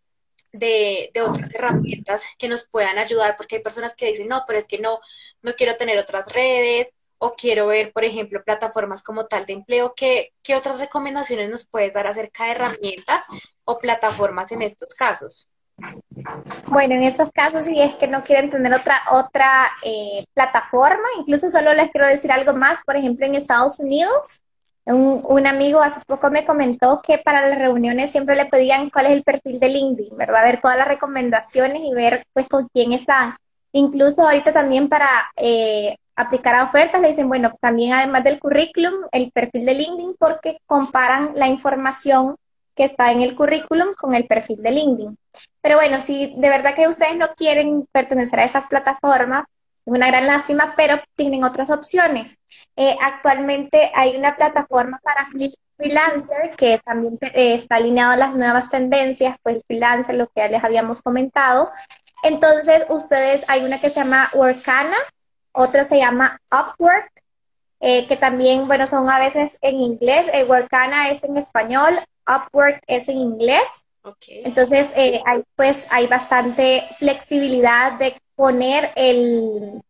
de, 0.52 1.10
otras 1.22 1.54
herramientas 1.54 2.24
que 2.38 2.48
nos 2.48 2.68
puedan 2.68 2.98
ayudar, 2.98 3.36
porque 3.36 3.56
hay 3.56 3.62
personas 3.62 3.94
que 3.94 4.06
dicen, 4.06 4.28
no, 4.28 4.44
pero 4.46 4.58
es 4.58 4.66
que 4.66 4.78
no, 4.78 5.00
no 5.42 5.54
quiero 5.54 5.76
tener 5.76 5.98
otras 5.98 6.32
redes 6.32 6.92
o 7.18 7.32
quiero 7.32 7.66
ver, 7.66 7.92
por 7.92 8.04
ejemplo, 8.04 8.42
plataformas 8.42 9.02
como 9.02 9.26
tal 9.26 9.46
de 9.46 9.52
empleo. 9.52 9.94
¿Qué, 9.94 10.32
qué 10.42 10.56
otras 10.56 10.80
recomendaciones 10.80 11.50
nos 11.50 11.66
puedes 11.66 11.92
dar 11.92 12.06
acerca 12.06 12.46
de 12.46 12.52
herramientas 12.52 13.24
o 13.64 13.78
plataformas 13.78 14.52
en 14.52 14.62
estos 14.62 14.94
casos? 14.94 15.48
Bueno, 16.66 16.94
en 16.94 17.02
estos 17.02 17.28
casos, 17.32 17.64
si 17.64 17.80
es 17.80 17.94
que 17.96 18.08
no 18.08 18.22
quieren 18.22 18.50
tener 18.50 18.72
otra, 18.72 19.00
otra 19.12 19.48
eh, 19.84 20.24
plataforma, 20.34 21.04
incluso 21.18 21.50
solo 21.50 21.74
les 21.74 21.90
quiero 21.90 22.06
decir 22.06 22.32
algo 22.32 22.54
más, 22.54 22.82
por 22.84 22.96
ejemplo, 22.96 23.26
en 23.26 23.34
Estados 23.34 23.78
Unidos, 23.78 24.40
un, 24.86 25.46
amigo 25.46 25.80
hace 25.80 26.00
poco 26.06 26.30
me 26.30 26.44
comentó 26.44 27.00
que 27.02 27.18
para 27.18 27.48
las 27.48 27.58
reuniones 27.58 28.10
siempre 28.10 28.36
le 28.36 28.46
pedían 28.46 28.90
cuál 28.90 29.06
es 29.06 29.12
el 29.12 29.22
perfil 29.22 29.60
de 29.60 29.68
LinkedIn, 29.68 30.16
¿verdad? 30.16 30.44
Ver 30.44 30.60
todas 30.60 30.76
las 30.76 30.88
recomendaciones 30.88 31.82
y 31.84 31.94
ver 31.94 32.26
pues 32.32 32.48
con 32.48 32.68
quién 32.72 32.92
están. 32.92 33.36
Incluso 33.72 34.24
ahorita 34.24 34.52
también 34.52 34.88
para 34.88 35.08
eh, 35.36 35.96
aplicar 36.16 36.56
a 36.56 36.64
ofertas 36.64 37.00
le 37.00 37.08
dicen, 37.08 37.28
bueno, 37.28 37.52
también 37.60 37.92
además 37.92 38.24
del 38.24 38.40
currículum, 38.40 38.94
el 39.12 39.30
perfil 39.30 39.64
de 39.64 39.74
LinkedIn 39.74 40.16
porque 40.18 40.58
comparan 40.66 41.32
la 41.36 41.46
información 41.46 42.36
que 42.80 42.86
está 42.86 43.12
en 43.12 43.20
el 43.20 43.36
currículum 43.36 43.92
con 43.92 44.14
el 44.14 44.26
perfil 44.26 44.62
de 44.62 44.70
LinkedIn. 44.70 45.18
Pero 45.60 45.76
bueno, 45.76 46.00
si 46.00 46.34
de 46.38 46.48
verdad 46.48 46.74
que 46.74 46.88
ustedes 46.88 47.14
no 47.14 47.34
quieren 47.34 47.86
pertenecer 47.92 48.40
a 48.40 48.44
esas 48.44 48.68
plataformas, 48.68 49.44
una 49.84 50.06
gran 50.06 50.26
lástima, 50.26 50.72
pero 50.78 50.98
tienen 51.14 51.44
otras 51.44 51.70
opciones. 51.70 52.38
Eh, 52.76 52.96
actualmente 53.02 53.92
hay 53.94 54.16
una 54.16 54.34
plataforma 54.34 54.98
para 55.02 55.28
freelancer 55.76 56.56
que 56.56 56.80
también 56.82 57.18
eh, 57.20 57.52
está 57.52 57.76
alineado 57.76 58.12
a 58.12 58.16
las 58.16 58.34
nuevas 58.34 58.70
tendencias, 58.70 59.36
pues 59.42 59.60
freelancer, 59.66 60.14
lo 60.14 60.28
que 60.28 60.40
ya 60.40 60.48
les 60.48 60.64
habíamos 60.64 61.02
comentado. 61.02 61.70
Entonces, 62.22 62.86
ustedes, 62.88 63.44
hay 63.48 63.62
una 63.62 63.78
que 63.78 63.90
se 63.90 64.00
llama 64.00 64.30
Workana, 64.32 64.96
otra 65.52 65.84
se 65.84 65.98
llama 65.98 66.38
Upwork, 66.50 67.10
eh, 67.80 68.06
que 68.06 68.16
también, 68.16 68.66
bueno, 68.66 68.86
son 68.86 69.10
a 69.10 69.18
veces 69.18 69.58
en 69.60 69.80
inglés. 69.80 70.30
Workana 70.48 71.10
es 71.10 71.24
en 71.24 71.36
español, 71.36 71.94
Upwork 72.26 72.82
es 72.86 73.08
en 73.08 73.18
inglés. 73.18 73.84
Entonces, 74.28 74.90
hay, 74.96 75.44
pues 75.56 75.86
hay 75.90 76.06
bastante 76.06 76.86
flexibilidad 76.98 77.98
de 77.98 78.20
poner 78.34 78.92
el, 78.96 79.82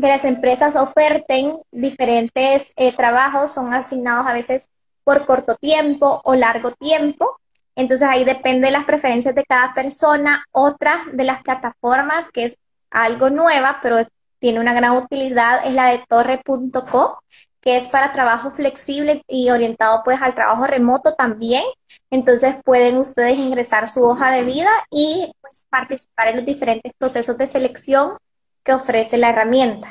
que 0.00 0.06
las 0.06 0.24
empresas 0.24 0.76
oferten 0.76 1.58
diferentes 1.70 2.72
eh, 2.76 2.92
trabajos, 2.92 3.52
son 3.52 3.74
asignados 3.74 4.26
a 4.26 4.32
veces 4.32 4.68
por 5.04 5.26
corto 5.26 5.56
tiempo 5.56 6.20
o 6.24 6.34
largo 6.34 6.72
tiempo. 6.72 7.38
Entonces 7.74 8.08
ahí 8.08 8.24
depende 8.24 8.66
de 8.66 8.72
las 8.72 8.84
preferencias 8.84 9.34
de 9.34 9.44
cada 9.44 9.74
persona. 9.74 10.44
Otra 10.52 11.04
de 11.12 11.24
las 11.24 11.42
plataformas 11.42 12.30
que 12.30 12.44
es 12.44 12.58
algo 12.90 13.30
nueva, 13.30 13.80
pero 13.82 13.98
tiene 14.38 14.60
una 14.60 14.74
gran 14.74 14.96
utilidad, 14.96 15.66
es 15.66 15.74
la 15.74 15.86
de 15.86 16.04
torre.co, 16.08 17.22
que 17.60 17.76
es 17.76 17.88
para 17.88 18.12
trabajo 18.12 18.50
flexible 18.50 19.22
y 19.26 19.50
orientado 19.50 20.02
pues 20.04 20.20
al 20.20 20.34
trabajo 20.34 20.66
remoto 20.66 21.14
también. 21.14 21.64
Entonces 22.10 22.56
pueden 22.64 22.96
ustedes 22.98 23.38
ingresar 23.38 23.88
su 23.88 24.02
hoja 24.02 24.30
de 24.30 24.44
vida 24.44 24.70
y 24.90 25.32
pues 25.40 25.66
participar 25.68 26.28
en 26.28 26.36
los 26.36 26.44
diferentes 26.44 26.92
procesos 26.96 27.36
de 27.36 27.46
selección 27.46 28.16
que 28.62 28.72
ofrece 28.72 29.16
la 29.16 29.30
herramienta 29.30 29.90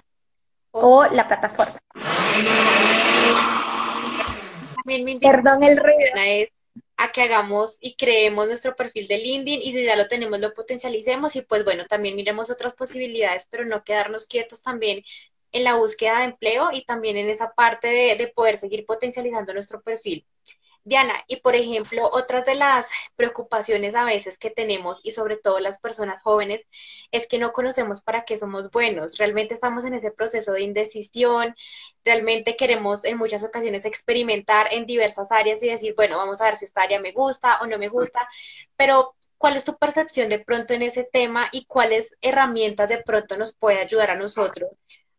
o 0.71 1.05
la 1.05 1.27
plataforma. 1.27 1.77
Perdón 5.21 5.63
el 5.63 5.77
ruido. 5.77 5.99
Es 6.15 6.49
a 6.97 7.11
que 7.11 7.21
hagamos 7.21 7.77
y 7.79 7.95
creemos 7.95 8.47
nuestro 8.47 8.75
perfil 8.75 9.07
de 9.07 9.19
LinkedIn 9.19 9.61
y 9.61 9.71
si 9.71 9.85
ya 9.85 9.95
lo 9.95 10.07
tenemos 10.07 10.39
lo 10.39 10.53
potencialicemos 10.53 11.35
y 11.35 11.41
pues 11.41 11.63
bueno, 11.63 11.85
también 11.85 12.15
miremos 12.15 12.49
otras 12.49 12.73
posibilidades, 12.73 13.47
pero 13.51 13.65
no 13.65 13.83
quedarnos 13.83 14.25
quietos 14.25 14.63
también 14.63 15.03
en 15.51 15.63
la 15.63 15.75
búsqueda 15.75 16.19
de 16.19 16.25
empleo 16.25 16.69
y 16.71 16.85
también 16.85 17.17
en 17.17 17.29
esa 17.29 17.51
parte 17.53 17.87
de, 17.87 18.27
poder 18.27 18.57
seguir 18.57 18.85
potencializando 18.85 19.53
nuestro 19.53 19.81
perfil. 19.81 20.25
Diana, 20.83 21.15
y 21.27 21.41
por 21.41 21.53
ejemplo, 21.55 22.09
otras 22.13 22.45
de 22.45 22.55
las 22.55 22.87
preocupaciones 23.17 23.93
a 23.93 24.05
veces 24.05 24.37
que 24.37 24.49
tenemos 24.49 25.01
y 25.03 25.11
sobre 25.11 25.35
todo 25.35 25.59
las 25.59 25.79
personas 25.79 26.21
jóvenes 26.21 26.65
es 27.11 27.27
que 27.27 27.39
no 27.39 27.51
conocemos 27.51 28.01
para 28.01 28.23
qué 28.23 28.37
somos 28.37 28.71
buenos. 28.71 29.17
Realmente 29.17 29.53
estamos 29.53 29.83
en 29.83 29.95
ese 29.95 30.11
proceso 30.11 30.53
de 30.53 30.61
indecisión, 30.61 31.53
realmente 32.05 32.55
queremos 32.55 33.03
en 33.03 33.17
muchas 33.17 33.43
ocasiones 33.43 33.83
experimentar 33.83 34.67
en 34.71 34.85
diversas 34.85 35.29
áreas 35.29 35.61
y 35.61 35.67
decir, 35.67 35.93
bueno, 35.97 36.17
vamos 36.17 36.39
a 36.39 36.45
ver 36.45 36.55
si 36.55 36.63
esta 36.65 36.83
área 36.83 37.01
me 37.01 37.11
gusta 37.11 37.59
o 37.61 37.67
no 37.67 37.77
me 37.77 37.89
gusta, 37.89 38.29
pero 38.77 39.15
¿cuál 39.37 39.57
es 39.57 39.65
tu 39.65 39.77
percepción 39.77 40.29
de 40.29 40.39
pronto 40.39 40.73
en 40.73 40.83
ese 40.83 41.03
tema 41.03 41.49
y 41.51 41.65
cuáles 41.65 42.15
herramientas 42.21 42.87
de 42.87 43.03
pronto 43.03 43.35
nos 43.35 43.53
puede 43.53 43.79
ayudar 43.79 44.11
a 44.11 44.15
nosotros 44.15 44.69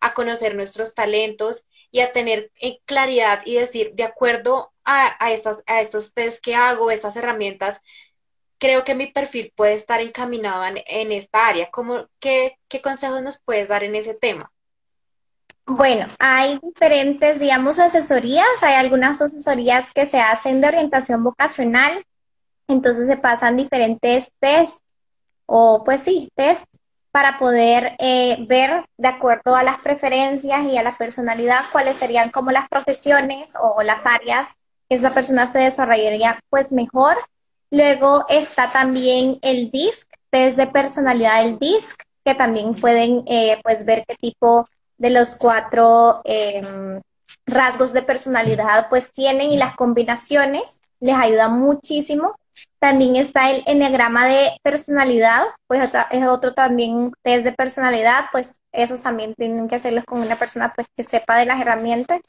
a 0.01 0.15
conocer 0.15 0.55
nuestros 0.55 0.95
talentos 0.95 1.65
y 1.91 2.01
a 2.01 2.13
tener 2.13 2.51
eh, 2.61 2.81
claridad 2.85 3.43
y 3.45 3.55
decir, 3.55 3.93
de 3.95 4.05
acuerdo 4.05 4.73
a, 4.85 5.33
estas, 5.33 5.63
a 5.67 5.81
estos 5.81 6.15
test 6.15 6.43
que 6.43 6.55
hago, 6.55 6.91
estas 6.91 7.17
herramientas, 7.17 7.81
creo 8.59 8.85
que 8.85 8.95
mi 8.95 9.07
perfil 9.07 9.53
puede 9.55 9.75
estar 9.75 10.01
encaminado 10.01 10.65
en, 10.87 11.13
esta 11.13 11.47
área. 11.47 11.71
¿Cómo, 11.71 12.07
qué, 12.21 12.59
¿Qué 12.69 12.81
consejos 12.81 13.23
nos 13.23 13.41
puedes 13.41 13.69
dar 13.69 13.85
en 13.85 13.95
ese 13.95 14.15
tema? 14.15 14.51
Bueno, 15.67 16.07
hay 16.19 16.59
diferentes, 16.63 17.39
digamos, 17.39 17.79
asesorías. 17.79 18.63
Hay 18.63 18.75
algunas 18.75 19.21
asesorías 19.21 19.93
que 19.93 20.07
se 20.07 20.19
hacen 20.19 20.63
de 20.63 20.69
orientación 20.69 21.23
vocacional. 21.23 22.07
Entonces 22.67 23.07
se 23.07 23.19
pasan 23.19 23.57
diferentes 23.57 24.33
test 24.41 24.83
o 25.45 25.83
pues 25.85 26.03
sí, 26.03 26.31
test 26.35 26.67
para 27.11 27.39
poder 27.39 27.97
eh, 27.99 28.37
ver 28.49 28.85
de 28.97 29.09
acuerdo 29.09 29.57
a 29.57 29.63
las 29.63 29.79
preferencias 29.79 30.65
y 30.67 30.77
a 30.77 30.83
la 30.83 30.97
personalidad 30.97 31.61
cuáles 31.73 31.97
serían 31.97 32.31
como 32.31 32.51
las 32.51 32.69
profesiones 32.69 33.55
o 33.61 33.83
las 33.83 34.07
áreas 34.07 34.57
que 34.89 34.97
esa 34.97 35.13
persona 35.13 35.47
se 35.47 35.61
desarrollaría 35.61 36.41
pues 36.51 36.73
mejor. 36.73 37.17
Luego 37.71 38.25
está 38.29 38.71
también 38.71 39.39
el 39.43 39.71
DISC, 39.71 40.09
test 40.31 40.57
de 40.57 40.67
personalidad 40.67 41.43
del 41.43 41.59
DISC, 41.59 42.01
que 42.25 42.35
también 42.35 42.75
pueden 42.75 43.25
eh, 43.27 43.59
pues 43.63 43.85
ver 43.85 44.05
qué 44.07 44.15
tipo 44.15 44.69
de 44.97 45.11
los 45.11 45.37
cuatro 45.37 46.23
em, 46.25 47.01
rasgos 47.47 47.93
de 47.93 48.03
personalidad 48.03 48.89
pues 48.89 49.13
tienen 49.13 49.51
y 49.51 49.59
las 49.59 49.75
combinaciones 49.75 50.81
les 51.01 51.17
ayuda 51.17 51.49
muchísimo. 51.49 52.37
También 52.79 53.17
está 53.17 53.51
el 53.51 53.63
enneagrama 53.67 54.27
de 54.27 54.51
personalidad, 54.63 55.43
pues 55.67 55.91
es 56.11 56.27
otro 56.27 56.55
también 56.55 57.13
test 57.23 57.45
de 57.45 57.53
personalidad, 57.53 58.27
pues 58.31 58.61
esos 58.73 59.03
también 59.03 59.35
tienen 59.35 59.69
que 59.69 59.75
hacerlos 59.75 60.05
con 60.05 60.21
una 60.21 60.37
persona 60.37 60.73
pues 60.75 60.87
que 60.97 61.03
sepa 61.03 61.37
de 61.37 61.47
las 61.47 61.61
herramientas. 61.61 62.21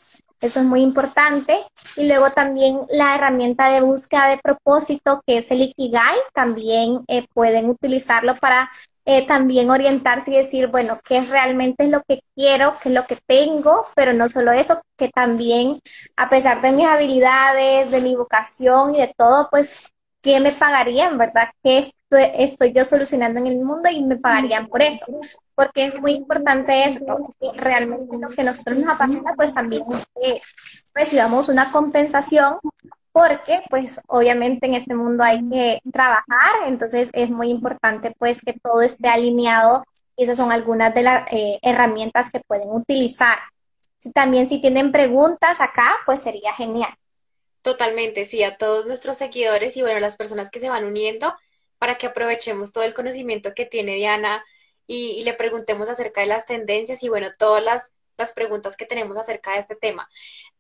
Eso 0.41 0.61
es 0.61 0.65
muy 0.65 0.81
importante. 0.81 1.55
Y 1.97 2.07
luego 2.07 2.31
también 2.31 2.79
la 2.89 3.15
herramienta 3.15 3.69
de 3.69 3.81
búsqueda 3.81 4.27
de 4.27 4.37
propósito, 4.37 5.21
que 5.27 5.37
es 5.37 5.51
el 5.51 5.61
Ikigai, 5.61 6.17
también 6.33 7.03
eh, 7.07 7.27
pueden 7.33 7.69
utilizarlo 7.69 8.37
para 8.39 8.71
eh, 9.11 9.25
también 9.25 9.71
orientarse 9.71 10.31
y 10.31 10.37
decir, 10.37 10.67
bueno, 10.67 10.99
qué 11.03 11.21
realmente 11.21 11.87
lo 11.87 12.03
que 12.07 12.21
quiero, 12.35 12.75
qué 12.79 12.89
es 12.89 12.95
lo 12.95 13.05
que 13.05 13.17
tengo, 13.25 13.85
pero 13.95 14.13
no 14.13 14.29
solo 14.29 14.51
eso, 14.51 14.81
que 14.97 15.09
también, 15.09 15.79
a 16.15 16.29
pesar 16.29 16.61
de 16.61 16.71
mis 16.71 16.85
habilidades, 16.85 17.89
de 17.89 18.01
mi 18.01 18.15
vocación 18.15 18.93
y 18.93 18.99
de 18.99 19.11
todo, 19.17 19.49
pues, 19.49 19.87
¿qué 20.21 20.39
me 20.39 20.51
pagarían, 20.51 21.17
verdad? 21.17 21.49
¿Qué 21.63 21.91
estoy, 22.37 22.73
yo 22.73 22.83
solucionando 22.85 23.39
en 23.39 23.47
el 23.47 23.57
mundo 23.59 23.89
y 23.89 24.03
me 24.03 24.17
pagarían 24.17 24.67
por 24.67 24.81
eso? 24.81 25.05
Porque 25.55 25.85
es 25.85 25.99
muy 25.99 26.13
importante 26.13 26.85
eso, 26.85 27.05
realmente 27.55 28.17
lo 28.19 28.29
que 28.29 28.43
nosotros 28.43 28.77
nos 28.77 28.95
apasiona, 28.95 29.33
pues 29.35 29.53
también 29.53 29.83
eh, 30.21 30.39
recibamos 30.93 31.49
una 31.49 31.71
compensación 31.71 32.59
porque 33.11 33.59
pues 33.69 33.99
obviamente 34.07 34.67
en 34.67 34.75
este 34.75 34.95
mundo 34.95 35.23
hay 35.23 35.47
que 35.49 35.81
trabajar, 35.91 36.67
entonces 36.67 37.09
es 37.13 37.29
muy 37.29 37.49
importante 37.49 38.13
pues 38.17 38.41
que 38.43 38.53
todo 38.53 38.81
esté 38.81 39.09
alineado 39.09 39.83
y 40.15 40.23
esas 40.23 40.37
son 40.37 40.51
algunas 40.51 40.93
de 40.93 41.03
las 41.03 41.31
eh, 41.31 41.59
herramientas 41.61 42.29
que 42.31 42.41
pueden 42.41 42.69
utilizar. 42.69 43.37
Si 43.97 44.11
también 44.11 44.47
si 44.47 44.61
tienen 44.61 44.91
preguntas 44.91 45.59
acá, 45.59 45.97
pues 46.05 46.21
sería 46.21 46.53
genial. 46.53 46.93
Totalmente, 47.61 48.25
sí, 48.25 48.43
a 48.43 48.57
todos 48.57 48.85
nuestros 48.85 49.17
seguidores 49.17 49.75
y 49.75 49.81
bueno, 49.81 49.99
las 49.99 50.15
personas 50.15 50.49
que 50.49 50.59
se 50.59 50.69
van 50.69 50.85
uniendo 50.85 51.35
para 51.77 51.97
que 51.97 52.07
aprovechemos 52.07 52.71
todo 52.71 52.83
el 52.83 52.93
conocimiento 52.93 53.53
que 53.53 53.65
tiene 53.65 53.95
Diana 53.95 54.45
y, 54.87 55.23
le 55.23 55.33
preguntemos 55.33 55.89
acerca 55.89 56.21
de 56.21 56.27
las 56.27 56.45
tendencias 56.45 57.03
y 57.03 57.09
bueno, 57.09 57.29
todas 57.37 57.63
las, 57.63 57.95
las 58.17 58.33
preguntas 58.33 58.75
que 58.77 58.85
tenemos 58.85 59.17
acerca 59.17 59.53
de 59.53 59.59
este 59.59 59.75
tema. 59.75 60.09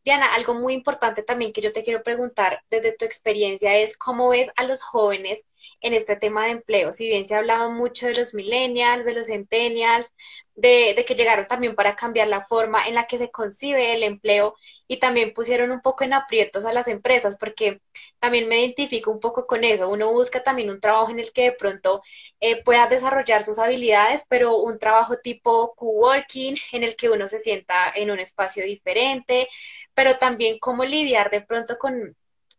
Diana, 0.03 0.33
algo 0.35 0.53
muy 0.53 0.73
importante 0.73 1.23
también 1.23 1.53
que 1.53 1.61
yo 1.61 1.71
te 1.71 1.83
quiero 1.83 2.03
preguntar 2.03 2.63
desde 2.69 2.93
tu 2.93 3.05
experiencia 3.05 3.77
es 3.77 3.97
cómo 3.97 4.29
ves 4.29 4.49
a 4.55 4.63
los 4.63 4.81
jóvenes 4.81 5.43
en 5.81 5.93
este 5.93 6.15
tema 6.15 6.45
de 6.45 6.51
empleo. 6.51 6.93
Si 6.93 7.07
bien 7.07 7.27
se 7.27 7.35
ha 7.35 7.39
hablado 7.39 7.71
mucho 7.71 8.07
de 8.07 8.15
los 8.15 8.33
millennials, 8.33 9.05
de 9.05 9.13
los 9.13 9.27
centennials, 9.27 10.11
de, 10.55 10.93
de 10.95 11.05
que 11.05 11.15
llegaron 11.15 11.47
también 11.47 11.75
para 11.75 11.95
cambiar 11.95 12.27
la 12.27 12.45
forma 12.45 12.87
en 12.87 12.95
la 12.95 13.07
que 13.07 13.17
se 13.17 13.31
concibe 13.31 13.95
el 13.95 14.03
empleo 14.03 14.55
y 14.89 14.97
también 14.99 15.33
pusieron 15.33 15.71
un 15.71 15.81
poco 15.81 16.03
en 16.03 16.13
aprietos 16.13 16.65
a 16.65 16.73
las 16.73 16.87
empresas, 16.87 17.37
porque 17.37 17.79
también 18.19 18.49
me 18.49 18.59
identifico 18.59 19.11
un 19.11 19.19
poco 19.19 19.45
con 19.45 19.63
eso. 19.63 19.87
Uno 19.87 20.11
busca 20.11 20.43
también 20.43 20.71
un 20.71 20.81
trabajo 20.81 21.11
en 21.11 21.19
el 21.19 21.31
que 21.31 21.43
de 21.43 21.51
pronto 21.51 22.01
eh, 22.39 22.63
pueda 22.63 22.87
desarrollar 22.87 23.43
sus 23.43 23.59
habilidades, 23.59 24.25
pero 24.27 24.57
un 24.57 24.79
trabajo 24.79 25.17
tipo 25.17 25.75
coworking, 25.75 26.57
en 26.71 26.83
el 26.83 26.95
que 26.95 27.09
uno 27.09 27.27
se 27.27 27.37
sienta 27.39 27.91
en 27.95 28.09
un 28.09 28.19
espacio 28.19 28.65
diferente, 28.65 29.47
pero 29.93 30.17
también 30.17 30.57
cómo 30.59 30.83
lidiar 30.83 31.29
de 31.29 31.41
pronto 31.41 31.77
con, 31.77 32.15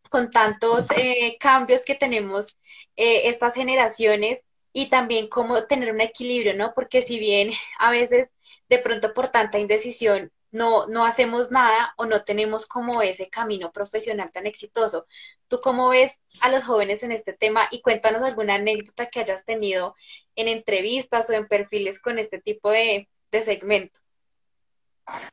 con 0.09 0.31
tantos 0.31 0.87
eh, 0.97 1.37
cambios 1.41 1.85
que 1.85 1.97
tenemos 1.97 2.57
eh, 2.97 3.29
estas 3.29 3.55
generaciones 3.55 4.41
y 4.73 4.89
también 4.89 5.29
cómo 5.29 5.65
tener 5.65 5.93
un 5.93 6.01
equilibrio, 6.01 6.55
¿no? 6.55 6.75
Porque 6.75 7.03
si 7.03 7.19
bien 7.19 7.51
a 7.81 7.91
veces 7.91 8.33
de 8.69 8.79
pronto 8.79 9.15
por 9.15 9.29
tanta 9.29 9.59
indecisión 9.59 10.31
no, 10.51 10.87
no 10.87 11.05
hacemos 11.05 11.51
nada 11.51 11.95
o 11.97 12.07
no 12.07 12.25
tenemos 12.25 12.67
como 12.67 13.03
ese 13.03 13.29
camino 13.29 13.73
profesional 13.73 14.31
tan 14.33 14.47
exitoso. 14.47 15.07
¿Tú 15.49 15.61
cómo 15.61 15.89
ves 15.91 16.21
a 16.43 16.49
los 16.49 16.65
jóvenes 16.65 17.03
en 17.03 17.13
este 17.13 17.33
tema? 17.33 17.69
Y 17.71 17.83
cuéntanos 17.83 18.23
alguna 18.23 18.57
anécdota 18.57 19.07
que 19.07 19.21
hayas 19.21 19.45
tenido 19.45 19.95
en 20.37 20.49
entrevistas 20.49 21.31
o 21.31 21.33
en 21.33 21.49
perfiles 21.49 22.01
con 22.01 22.19
este 22.19 22.41
tipo 22.41 22.71
de, 22.71 23.09
de 23.31 23.43
segmento. 23.43 24.01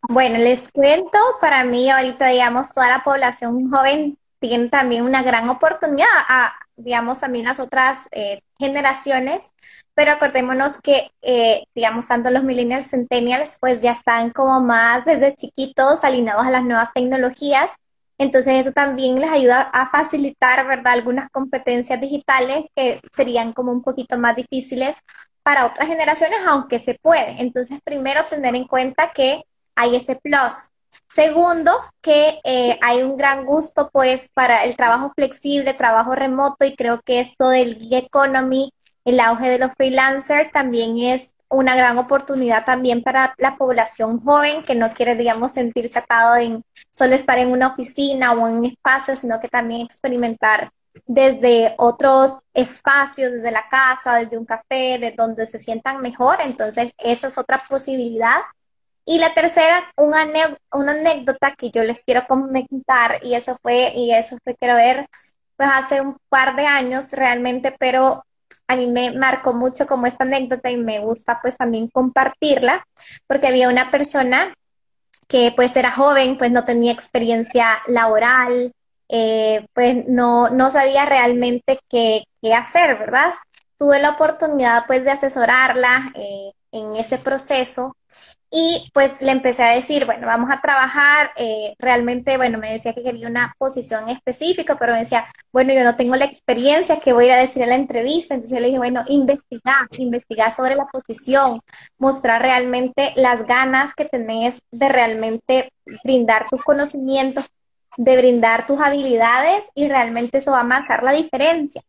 Bueno, 0.09 0.37
les 0.37 0.71
cuento, 0.71 1.19
para 1.39 1.63
mí 1.63 1.89
ahorita, 1.89 2.27
digamos, 2.27 2.73
toda 2.73 2.89
la 2.89 3.03
población 3.03 3.69
joven 3.69 4.17
tiene 4.39 4.69
también 4.69 5.03
una 5.03 5.23
gran 5.23 5.49
oportunidad 5.49 6.07
a, 6.27 6.55
digamos, 6.75 7.19
también 7.19 7.45
las 7.45 7.59
otras 7.59 8.07
eh, 8.11 8.41
generaciones, 8.57 9.53
pero 9.97 10.11
acordémonos 10.11 10.77
que, 10.79 11.09
eh, 11.23 11.63
digamos, 11.73 12.07
tanto 12.07 12.29
los 12.29 12.43
millennials, 12.43 12.91
centennials, 12.91 13.57
pues 13.59 13.81
ya 13.81 13.93
están 13.93 14.29
como 14.29 14.61
más 14.61 15.03
desde 15.05 15.33
chiquitos 15.33 16.03
alineados 16.03 16.45
a 16.45 16.51
las 16.51 16.63
nuevas 16.63 16.93
tecnologías, 16.93 17.77
entonces 18.19 18.53
eso 18.67 18.73
también 18.73 19.15
les 19.19 19.31
ayuda 19.31 19.59
a 19.59 19.87
facilitar, 19.87 20.67
¿verdad?, 20.67 20.93
algunas 20.93 21.29
competencias 21.31 21.99
digitales 21.99 22.65
que 22.75 23.01
serían 23.11 23.53
como 23.53 23.71
un 23.71 23.81
poquito 23.81 24.19
más 24.19 24.35
difíciles 24.35 24.99
para 25.41 25.65
otras 25.65 25.87
generaciones, 25.87 26.41
aunque 26.47 26.77
se 26.77 26.99
puede. 27.01 27.41
Entonces, 27.41 27.79
primero 27.83 28.23
tener 28.25 28.53
en 28.53 28.67
cuenta 28.67 29.11
que 29.13 29.45
hay 29.75 29.95
ese 29.95 30.15
plus. 30.15 30.69
Segundo, 31.09 31.71
que 32.03 32.39
eh, 32.43 32.77
hay 32.83 33.01
un 33.01 33.17
gran 33.17 33.45
gusto 33.45 33.89
pues 33.91 34.29
para 34.31 34.63
el 34.63 34.75
trabajo 34.75 35.11
flexible, 35.15 35.73
trabajo 35.73 36.13
remoto 36.13 36.65
y 36.65 36.75
creo 36.75 37.01
que 37.01 37.19
esto 37.19 37.49
del 37.49 37.79
gig 37.79 37.95
economy, 37.95 38.71
el 39.07 39.21
auge 39.21 39.49
de 39.49 39.57
los 39.57 39.71
freelancers 39.71 40.51
también 40.51 40.97
es 40.97 41.33
una 41.47 41.77
gran 41.77 41.97
oportunidad 41.97 42.65
también 42.65 43.01
para 43.03 43.33
la 43.37 43.55
población 43.55 44.21
joven 44.21 44.63
que 44.63 44.75
no 44.75 44.93
quiere, 44.93 45.15
digamos, 45.15 45.53
sentirse 45.53 45.97
atado 45.97 46.35
en 46.35 46.61
solo 46.91 47.15
estar 47.15 47.39
en 47.39 47.49
una 47.53 47.67
oficina 47.67 48.33
o 48.33 48.45
en 48.49 48.55
un 48.55 48.65
espacio, 48.65 49.15
sino 49.15 49.39
que 49.39 49.47
también 49.47 49.83
experimentar 49.83 50.71
desde 51.05 51.73
otros 51.77 52.39
espacios, 52.53 53.31
desde 53.31 53.51
la 53.51 53.69
casa, 53.69 54.17
desde 54.17 54.37
un 54.37 54.43
café, 54.43 54.97
de 54.99 55.13
donde 55.15 55.47
se 55.47 55.57
sientan 55.57 56.01
mejor. 56.01 56.39
Entonces, 56.41 56.91
esa 56.97 57.29
es 57.29 57.37
otra 57.37 57.63
posibilidad. 57.65 58.41
Y 59.05 59.19
la 59.19 59.33
tercera, 59.33 59.89
una, 59.95 60.27
una 60.73 60.91
anécdota 60.91 61.53
que 61.55 61.71
yo 61.71 61.81
les 61.85 62.01
quiero 62.01 62.27
comentar, 62.27 63.21
y 63.23 63.35
eso 63.35 63.57
fue, 63.61 63.93
y 63.95 64.11
eso 64.11 64.37
fue, 64.43 64.53
quiero 64.55 64.75
ver, 64.75 65.07
pues 65.55 65.69
hace 65.71 66.01
un 66.01 66.17
par 66.27 66.57
de 66.57 66.65
años 66.65 67.13
realmente, 67.13 67.73
pero 67.79 68.25
a 68.67 68.75
mí 68.75 68.87
me 68.87 69.11
marcó 69.11 69.53
mucho 69.53 69.87
como 69.87 70.07
esta 70.07 70.23
anécdota 70.23 70.69
y 70.69 70.77
me 70.77 70.99
gusta 70.99 71.39
pues 71.41 71.57
también 71.57 71.87
compartirla, 71.87 72.85
porque 73.25 73.47
había 73.47 73.69
una 73.69 73.91
persona 73.91 74.53
que 75.27 75.53
pues 75.55 75.75
era 75.75 75.91
joven, 75.91 76.37
pues 76.37 76.51
no 76.51 76.65
tenía 76.65 76.91
experiencia 76.91 77.81
laboral, 77.87 78.73
eh, 79.09 79.65
pues 79.73 80.07
no, 80.07 80.49
no 80.49 80.69
sabía 80.69 81.05
realmente 81.05 81.79
qué, 81.89 82.23
qué, 82.41 82.53
hacer, 82.53 82.97
¿verdad? 82.97 83.33
Tuve 83.77 83.99
la 83.99 84.11
oportunidad 84.11 84.85
pues 84.87 85.03
de 85.03 85.11
asesorarla 85.11 86.11
eh, 86.15 86.51
en 86.71 86.95
ese 86.95 87.17
proceso 87.17 87.95
y 88.49 88.89
pues 88.93 89.21
le 89.21 89.31
empecé 89.31 89.63
a 89.63 89.75
decir, 89.75 90.05
bueno, 90.05 90.27
vamos 90.27 90.49
a 90.51 90.61
trabajar, 90.61 91.31
eh, 91.35 91.73
realmente, 91.79 92.37
bueno, 92.37 92.57
me 92.57 92.71
decía 92.71 92.93
que 92.93 93.03
quería 93.03 93.27
una 93.27 93.53
posición 93.57 94.09
específica, 94.09 94.77
pero 94.77 94.93
me 94.93 94.99
decía, 94.99 95.27
bueno, 95.51 95.73
yo 95.73 95.83
no 95.83 95.95
tengo 95.95 96.15
la 96.15 96.25
experiencia 96.25 96.99
que 96.99 97.13
voy 97.13 97.29
a 97.29 97.37
decir 97.37 97.61
en 97.63 97.69
la 97.69 97.75
entrevista, 97.75 98.35
entonces 98.35 98.59
le 98.61 98.67
dije, 98.67 98.79
bueno, 98.79 99.03
investigar, 99.07 99.87
investigar 99.97 100.51
sobre 100.51 100.75
la 100.75 100.85
posición, 100.85 101.59
mostrar 101.97 102.41
realmente 102.41 103.13
las 103.17 103.45
ganas 103.45 103.93
que 103.93 104.05
tenés 104.05 104.59
de 104.71 104.89
realmente 104.89 105.69
brindar 106.03 106.47
tus 106.49 106.63
conocimientos, 106.63 107.45
de 107.97 108.17
brindar 108.17 108.65
tus 108.65 108.79
habilidades 108.79 109.71
y 109.75 109.87
realmente 109.87 110.37
eso 110.37 110.51
va 110.51 110.61
a 110.61 110.63
marcar 110.63 111.03
la 111.03 111.11
diferencia 111.11 111.81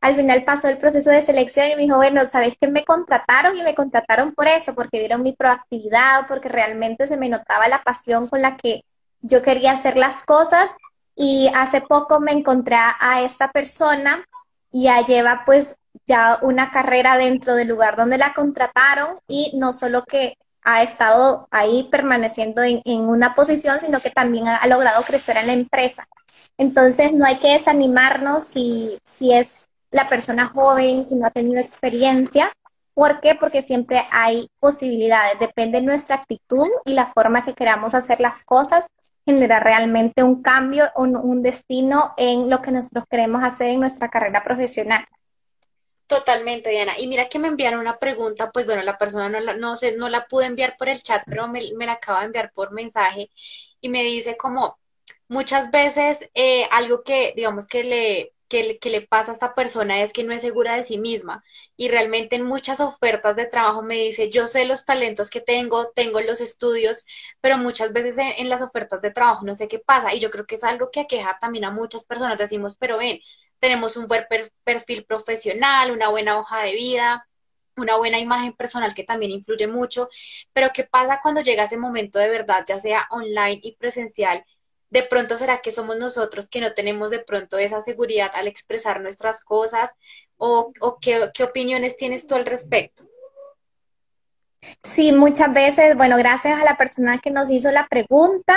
al 0.00 0.14
final 0.14 0.44
pasó 0.44 0.68
el 0.68 0.78
proceso 0.78 1.10
de 1.10 1.22
selección 1.22 1.68
y 1.70 1.76
me 1.76 1.82
dijo, 1.82 1.96
bueno, 1.96 2.26
¿sabes 2.26 2.54
que 2.60 2.68
me 2.68 2.84
contrataron? 2.84 3.56
Y 3.56 3.62
me 3.62 3.74
contrataron 3.74 4.34
por 4.34 4.48
eso, 4.48 4.74
porque 4.74 5.00
vieron 5.00 5.22
mi 5.22 5.32
proactividad, 5.32 6.26
porque 6.28 6.48
realmente 6.48 7.06
se 7.06 7.16
me 7.16 7.28
notaba 7.28 7.68
la 7.68 7.82
pasión 7.82 8.28
con 8.28 8.42
la 8.42 8.56
que 8.56 8.84
yo 9.20 9.42
quería 9.42 9.72
hacer 9.72 9.96
las 9.96 10.24
cosas. 10.24 10.76
Y 11.16 11.50
hace 11.54 11.80
poco 11.82 12.20
me 12.20 12.32
encontré 12.32 12.76
a 12.76 13.22
esta 13.22 13.50
persona 13.50 14.24
ya 14.72 15.04
lleva 15.04 15.42
pues 15.44 15.76
ya 16.06 16.38
una 16.42 16.70
carrera 16.70 17.16
dentro 17.16 17.54
del 17.54 17.68
lugar 17.68 17.96
donde 17.96 18.18
la 18.18 18.34
contrataron 18.34 19.18
y 19.28 19.52
no 19.56 19.72
solo 19.72 20.04
que 20.04 20.36
ha 20.62 20.82
estado 20.82 21.48
ahí 21.50 21.88
permaneciendo 21.90 22.62
en, 22.62 22.82
una 23.00 23.34
posición, 23.34 23.80
sino 23.80 24.00
que 24.00 24.10
también 24.10 24.46
ha, 24.46 24.66
logrado 24.66 25.02
crecer 25.02 25.38
en 25.38 25.46
la 25.46 25.52
empresa. 25.54 26.06
Entonces, 26.58 27.12
no 27.12 27.24
hay 27.24 27.36
que 27.36 27.52
desanimarnos 27.52 28.44
si, 28.44 28.98
si 29.04 29.32
es 29.32 29.66
la 29.90 30.08
persona 30.08 30.46
joven, 30.46 31.04
si 31.04 31.16
no 31.16 31.26
ha 31.26 31.30
tenido 31.30 31.60
experiencia. 31.60 32.52
¿Por 32.94 33.20
qué? 33.20 33.34
Porque 33.34 33.62
siempre 33.62 34.06
hay 34.10 34.48
posibilidades. 34.58 35.38
Depende 35.38 35.80
de 35.80 35.86
nuestra 35.86 36.16
actitud 36.16 36.68
y 36.84 36.94
la 36.94 37.06
forma 37.06 37.44
que 37.44 37.54
queramos 37.54 37.94
hacer 37.94 38.20
las 38.20 38.44
cosas, 38.44 38.86
genera 39.24 39.60
realmente 39.60 40.22
un 40.22 40.42
cambio 40.42 40.84
o 40.94 41.04
un 41.04 41.42
destino 41.42 42.14
en 42.16 42.50
lo 42.50 42.60
que 42.62 42.72
nosotros 42.72 43.04
queremos 43.08 43.42
hacer 43.44 43.70
en 43.70 43.80
nuestra 43.80 44.08
carrera 44.08 44.42
profesional. 44.42 45.04
Totalmente, 46.10 46.70
Diana. 46.70 46.98
Y 46.98 47.06
mira 47.06 47.28
que 47.28 47.38
me 47.38 47.46
enviaron 47.46 47.78
una 47.78 47.98
pregunta, 47.98 48.50
pues 48.50 48.66
bueno, 48.66 48.82
la 48.82 48.98
persona 48.98 49.28
no 49.28 49.38
la, 49.38 49.54
no 49.54 49.76
sé, 49.76 49.92
no 49.92 50.08
la 50.08 50.26
pude 50.26 50.46
enviar 50.46 50.76
por 50.76 50.88
el 50.88 51.00
chat, 51.00 51.22
pero 51.24 51.46
me, 51.46 51.62
la 51.62 51.92
acaba 51.92 52.20
de 52.20 52.26
enviar 52.26 52.50
por 52.52 52.72
mensaje 52.72 53.30
y 53.80 53.88
me 53.90 54.02
dice 54.02 54.36
como 54.36 54.76
muchas 55.28 55.70
veces 55.70 56.28
eh, 56.34 56.66
algo 56.72 57.04
que, 57.04 57.32
digamos, 57.36 57.68
que 57.68 57.84
le, 57.84 58.32
que, 58.50 58.78
le 58.90 59.00
pasa 59.02 59.30
a 59.32 59.34
esta 59.34 59.54
persona 59.54 60.02
es 60.02 60.12
que 60.12 60.24
no 60.24 60.34
es 60.34 60.42
segura 60.42 60.76
de 60.76 60.84
sí 60.84 60.98
misma. 60.98 61.44
Y 61.76 61.88
realmente 61.88 62.36
en 62.36 62.44
muchas 62.44 62.80
ofertas 62.80 63.36
de 63.36 63.46
trabajo 63.46 63.82
me 63.82 63.94
dice, 63.94 64.30
yo 64.30 64.46
sé 64.46 64.64
los 64.66 64.84
talentos 64.84 65.30
que 65.30 65.40
tengo, 65.40 65.90
tengo 65.92 66.20
los 66.20 66.40
estudios, 66.42 67.04
pero 67.40 67.56
muchas 67.58 67.92
veces 67.92 68.16
en 68.18 68.48
las 68.48 68.62
ofertas 68.62 69.00
de 69.00 69.12
trabajo 69.12 69.44
no 69.46 69.54
sé 69.54 69.68
qué 69.68 69.78
pasa. 69.78 70.14
Y 70.14 70.20
yo 70.20 70.30
creo 70.30 70.46
que 70.46 70.56
es 70.56 70.64
algo 70.64 70.90
que 70.90 71.00
aqueja 71.00 71.38
también 71.40 71.64
a 71.64 71.70
muchas 71.70 72.04
personas, 72.04 72.38
decimos, 72.38 72.76
pero 72.76 72.98
ven, 72.98 73.20
tenemos 73.60 73.96
un 73.96 74.08
buen 74.08 74.26
perfil 74.64 75.04
profesional, 75.04 75.92
una 75.92 76.08
buena 76.10 76.38
hoja 76.38 76.62
de 76.62 76.74
vida, 76.74 77.28
una 77.76 77.96
buena 77.96 78.18
imagen 78.18 78.52
personal 78.54 78.94
que 78.94 79.04
también 79.04 79.32
influye 79.32 79.66
mucho, 79.66 80.08
pero 80.52 80.70
¿qué 80.74 80.84
pasa 80.84 81.20
cuando 81.22 81.40
llega 81.42 81.64
ese 81.64 81.78
momento 81.78 82.18
de 82.18 82.28
verdad, 82.30 82.64
ya 82.66 82.78
sea 82.78 83.06
online 83.10 83.60
y 83.62 83.76
presencial? 83.76 84.44
De 84.90 85.02
pronto 85.02 85.36
será 85.36 85.60
que 85.60 85.70
somos 85.70 85.96
nosotros 85.96 86.48
que 86.48 86.60
no 86.60 86.74
tenemos 86.74 87.10
de 87.10 87.20
pronto 87.20 87.58
esa 87.58 87.80
seguridad 87.80 88.30
al 88.34 88.48
expresar 88.48 89.00
nuestras 89.00 89.42
cosas 89.44 89.90
o, 90.36 90.72
qué, 91.00 91.30
qué 91.32 91.44
opiniones 91.44 91.96
tienes 91.96 92.26
tú 92.26 92.34
al 92.34 92.46
respecto? 92.46 93.04
Sí, 94.82 95.12
muchas 95.12 95.52
veces, 95.52 95.96
bueno, 95.96 96.16
gracias 96.16 96.60
a 96.60 96.64
la 96.64 96.76
persona 96.76 97.18
que 97.18 97.30
nos 97.30 97.50
hizo 97.50 97.70
la 97.70 97.86
pregunta 97.86 98.56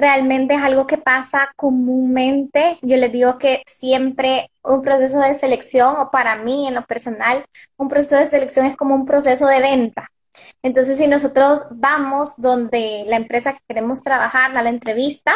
realmente 0.00 0.54
es 0.54 0.62
algo 0.62 0.86
que 0.86 0.98
pasa 0.98 1.52
comúnmente. 1.56 2.76
Yo 2.82 2.96
les 2.96 3.12
digo 3.12 3.38
que 3.38 3.62
siempre 3.66 4.50
un 4.62 4.82
proceso 4.82 5.20
de 5.20 5.34
selección, 5.34 5.96
o 5.98 6.10
para 6.10 6.36
mí 6.36 6.66
en 6.66 6.74
lo 6.74 6.84
personal, 6.86 7.44
un 7.76 7.88
proceso 7.88 8.16
de 8.16 8.26
selección 8.26 8.66
es 8.66 8.76
como 8.76 8.94
un 8.94 9.04
proceso 9.04 9.46
de 9.46 9.60
venta. 9.60 10.10
Entonces, 10.62 10.98
si 10.98 11.06
nosotros 11.06 11.66
vamos 11.72 12.40
donde 12.40 13.04
la 13.06 13.16
empresa 13.16 13.52
que 13.52 13.60
queremos 13.68 14.02
trabajar, 14.02 14.56
a 14.56 14.62
la 14.62 14.70
entrevista, 14.70 15.32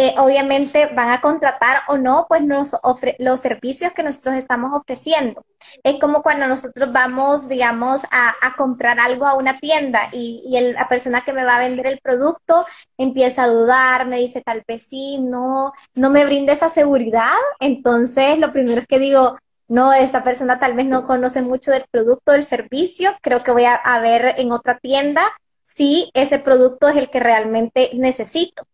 eh, 0.00 0.14
obviamente 0.16 0.86
van 0.94 1.10
a 1.10 1.20
contratar 1.20 1.78
o 1.88 1.98
no, 1.98 2.26
pues 2.28 2.40
nos 2.44 2.76
los 3.18 3.40
servicios 3.40 3.92
que 3.92 4.04
nosotros 4.04 4.36
estamos 4.36 4.70
ofreciendo. 4.72 5.44
Es 5.82 5.98
como 5.98 6.22
cuando 6.22 6.46
nosotros 6.46 6.92
vamos, 6.92 7.48
digamos, 7.48 8.04
a, 8.12 8.54
comprar 8.56 9.00
algo 9.00 9.26
a 9.26 9.34
una 9.34 9.58
tienda 9.58 9.98
y, 10.12 10.44
la 10.72 10.88
persona 10.88 11.22
que 11.24 11.32
me 11.32 11.42
va 11.44 11.56
a 11.56 11.60
vender 11.60 11.88
el 11.88 11.98
producto 11.98 12.64
empieza 12.96 13.42
a 13.42 13.48
dudar, 13.48 14.06
me 14.06 14.18
dice 14.18 14.40
tal 14.40 14.62
vez 14.68 14.84
sí, 14.84 15.18
no, 15.18 15.72
no 15.94 16.10
me 16.10 16.24
brinda 16.24 16.52
esa 16.52 16.68
seguridad. 16.68 17.34
Entonces, 17.58 18.38
lo 18.38 18.52
primero 18.52 18.82
que 18.88 19.00
digo, 19.00 19.36
no, 19.66 19.92
esta 19.92 20.22
persona 20.22 20.60
tal 20.60 20.74
vez 20.74 20.86
no 20.86 21.02
conoce 21.02 21.42
mucho 21.42 21.72
del 21.72 21.84
producto, 21.90 22.32
del 22.32 22.44
servicio, 22.44 23.16
creo 23.20 23.42
que 23.42 23.50
voy 23.50 23.64
a, 23.64 23.74
a 23.74 24.00
ver 24.00 24.36
en 24.38 24.52
otra 24.52 24.78
tienda 24.78 25.22
si 25.60 26.10
ese 26.14 26.38
producto 26.38 26.88
es 26.88 26.96
el 26.96 27.10
que 27.10 27.18
realmente 27.18 27.90
necesito. 27.94 28.64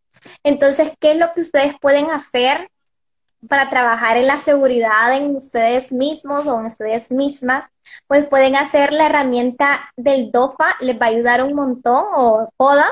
Entonces, 0.43 0.93
¿qué 1.01 1.13
es 1.13 1.19
lo 1.19 1.33
que 1.33 1.41
ustedes 1.41 1.75
pueden 1.81 2.11
hacer 2.11 2.69
para 3.49 3.69
trabajar 3.69 4.17
en 4.17 4.27
la 4.27 4.39
seguridad 4.39 5.17
en 5.17 5.37
ustedes 5.37 5.93
mismos 5.93 6.47
o 6.47 6.61
en 6.61 6.67
ustedes 6.67 7.11
mismas? 7.11 7.69
Pues 8.07 8.27
pueden 8.27 8.57
hacer 8.57 8.93
la 8.93 9.07
herramienta 9.07 9.93
del 9.97 10.31
DOFA, 10.31 10.77
les 10.81 10.99
va 10.99 11.07
a 11.07 11.11
ayudar 11.11 11.43
un 11.43 11.55
montón, 11.55 12.05
o 12.15 12.49
FODA. 12.57 12.87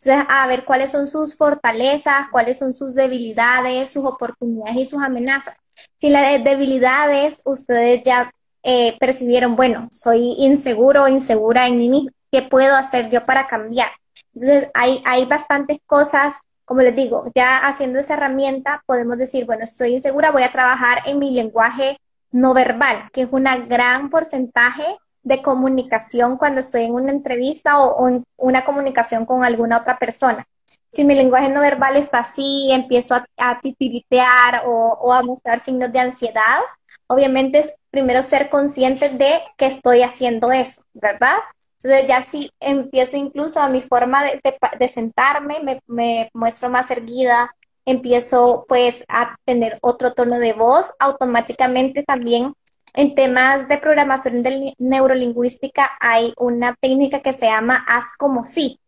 Entonces, 0.00 0.26
a 0.28 0.46
ver 0.46 0.64
cuáles 0.64 0.90
son 0.90 1.06
sus 1.06 1.36
fortalezas, 1.36 2.28
cuáles 2.30 2.58
son 2.58 2.72
sus 2.72 2.94
debilidades, 2.94 3.92
sus 3.92 4.04
oportunidades 4.04 4.76
y 4.76 4.84
sus 4.84 5.02
amenazas. 5.02 5.56
Si 5.96 6.10
las 6.10 6.44
debilidades 6.44 7.42
ustedes 7.44 8.02
ya 8.04 8.30
eh, 8.62 8.96
percibieron, 8.98 9.56
bueno, 9.56 9.88
soy 9.90 10.34
inseguro 10.38 11.04
o 11.04 11.08
insegura 11.08 11.66
en 11.66 11.78
mí 11.78 11.88
mismo, 11.88 12.10
¿qué 12.30 12.42
puedo 12.42 12.74
hacer 12.76 13.10
yo 13.10 13.24
para 13.24 13.46
cambiar? 13.46 13.90
Entonces, 14.34 14.70
hay, 14.74 15.02
hay 15.04 15.24
bastantes 15.26 15.78
cosas 15.86 16.38
como 16.64 16.80
les 16.80 16.96
digo, 16.96 17.30
ya 17.34 17.58
haciendo 17.58 17.98
esa 17.98 18.14
herramienta 18.14 18.82
podemos 18.86 19.18
decir, 19.18 19.44
bueno, 19.44 19.66
soy 19.66 19.92
insegura, 19.92 20.30
voy 20.30 20.42
a 20.42 20.52
trabajar 20.52 20.98
en 21.06 21.18
mi 21.18 21.30
lenguaje 21.30 21.98
no 22.32 22.54
verbal, 22.54 23.10
que 23.12 23.22
es 23.22 23.28
un 23.30 23.44
gran 23.68 24.10
porcentaje 24.10 24.84
de 25.22 25.40
comunicación 25.42 26.36
cuando 26.36 26.60
estoy 26.60 26.82
en 26.82 26.92
una 26.92 27.10
entrevista 27.10 27.80
o, 27.80 28.08
en 28.08 28.24
una 28.36 28.64
comunicación 28.64 29.24
con 29.24 29.44
alguna 29.44 29.78
otra 29.78 29.98
persona. 29.98 30.44
Si 30.90 31.04
mi 31.04 31.14
lenguaje 31.14 31.48
no 31.48 31.60
verbal 31.60 31.96
está 31.96 32.20
así, 32.20 32.70
empiezo 32.72 33.14
a, 33.14 33.26
a 33.38 33.60
titiritear 33.60 34.64
o, 34.66 34.98
o 35.00 35.12
a 35.12 35.22
mostrar 35.22 35.60
signos 35.60 35.92
de 35.92 36.00
ansiedad, 36.00 36.60
obviamente 37.06 37.60
es 37.60 37.74
primero 37.90 38.22
ser 38.22 38.48
consciente 38.50 39.08
de 39.08 39.42
que 39.56 39.66
estoy 39.66 40.02
haciendo 40.02 40.52
eso, 40.52 40.82
¿verdad? 40.92 41.36
Entonces 41.74 42.08
ya 42.08 42.22
si 42.22 42.50
empiezo 42.60 43.16
incluso 43.16 43.60
a 43.60 43.68
mi 43.68 43.82
forma 43.82 44.22
de, 44.22 44.88
sentarme, 44.88 45.80
me, 45.86 46.30
muestro 46.32 46.70
más 46.70 46.90
erguida, 46.90 47.54
empiezo 47.84 48.64
pues 48.68 49.04
a 49.08 49.36
tener 49.44 49.78
otro 49.82 50.14
tono 50.14 50.38
de 50.38 50.54
voz, 50.54 50.94
automáticamente 50.98 52.02
también 52.02 52.54
en 52.94 53.14
temas 53.14 53.68
de 53.68 53.78
programación 53.78 54.42
de 54.42 54.74
neurolingüística 54.78 55.90
hay 56.00 56.32
una 56.38 56.74
técnica 56.74 57.20
que 57.20 57.32
se 57.32 57.46
llama 57.46 57.84
haz 57.88 58.16
como 58.16 58.44
si. 58.44 58.80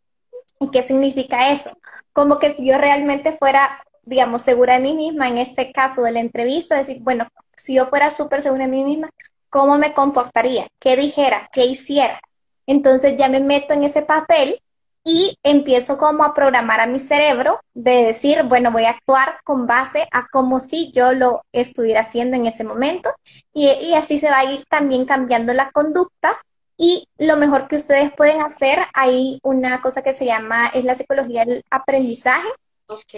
¿Y 0.60 0.70
qué 0.70 0.82
significa 0.82 1.50
eso? 1.50 1.76
Como 2.12 2.38
que 2.38 2.54
si 2.54 2.66
yo 2.66 2.78
realmente 2.78 3.32
fuera, 3.32 3.84
digamos, 4.04 4.42
segura 4.42 4.74
de 4.74 4.80
mí 4.80 4.94
misma, 4.94 5.28
en 5.28 5.38
este 5.38 5.72
caso 5.72 6.02
de 6.02 6.12
la 6.12 6.20
entrevista, 6.20 6.76
decir, 6.76 6.98
bueno, 7.00 7.28
si 7.56 7.74
yo 7.74 7.86
fuera 7.86 8.08
súper 8.10 8.40
segura 8.40 8.64
de 8.66 8.70
mí 8.70 8.84
misma, 8.84 9.10
¿cómo 9.50 9.76
me 9.76 9.92
comportaría? 9.92 10.66
¿Qué 10.78 10.96
dijera? 10.96 11.50
¿Qué 11.52 11.66
hiciera? 11.66 12.20
Entonces 12.66 13.16
ya 13.16 13.28
me 13.28 13.40
meto 13.40 13.74
en 13.74 13.84
ese 13.84 14.02
papel 14.02 14.60
y 15.04 15.38
empiezo 15.44 15.98
como 15.98 16.24
a 16.24 16.34
programar 16.34 16.80
a 16.80 16.88
mi 16.88 16.98
cerebro 16.98 17.60
de 17.74 18.02
decir, 18.02 18.42
bueno, 18.42 18.72
voy 18.72 18.86
a 18.86 18.90
actuar 18.90 19.38
con 19.44 19.68
base 19.68 20.08
a 20.12 20.26
como 20.32 20.58
si 20.58 20.90
yo 20.90 21.12
lo 21.12 21.42
estuviera 21.52 22.00
haciendo 22.00 22.36
en 22.36 22.46
ese 22.46 22.64
momento. 22.64 23.10
Y, 23.54 23.68
y 23.68 23.94
así 23.94 24.18
se 24.18 24.30
va 24.30 24.40
a 24.40 24.52
ir 24.52 24.64
también 24.68 25.04
cambiando 25.04 25.54
la 25.54 25.70
conducta. 25.70 26.36
Y 26.76 27.06
lo 27.18 27.36
mejor 27.36 27.68
que 27.68 27.76
ustedes 27.76 28.12
pueden 28.12 28.40
hacer, 28.40 28.80
hay 28.94 29.38
una 29.44 29.80
cosa 29.80 30.02
que 30.02 30.12
se 30.12 30.26
llama, 30.26 30.66
es 30.74 30.84
la 30.84 30.96
psicología 30.96 31.44
del 31.44 31.62
aprendizaje, 31.70 32.48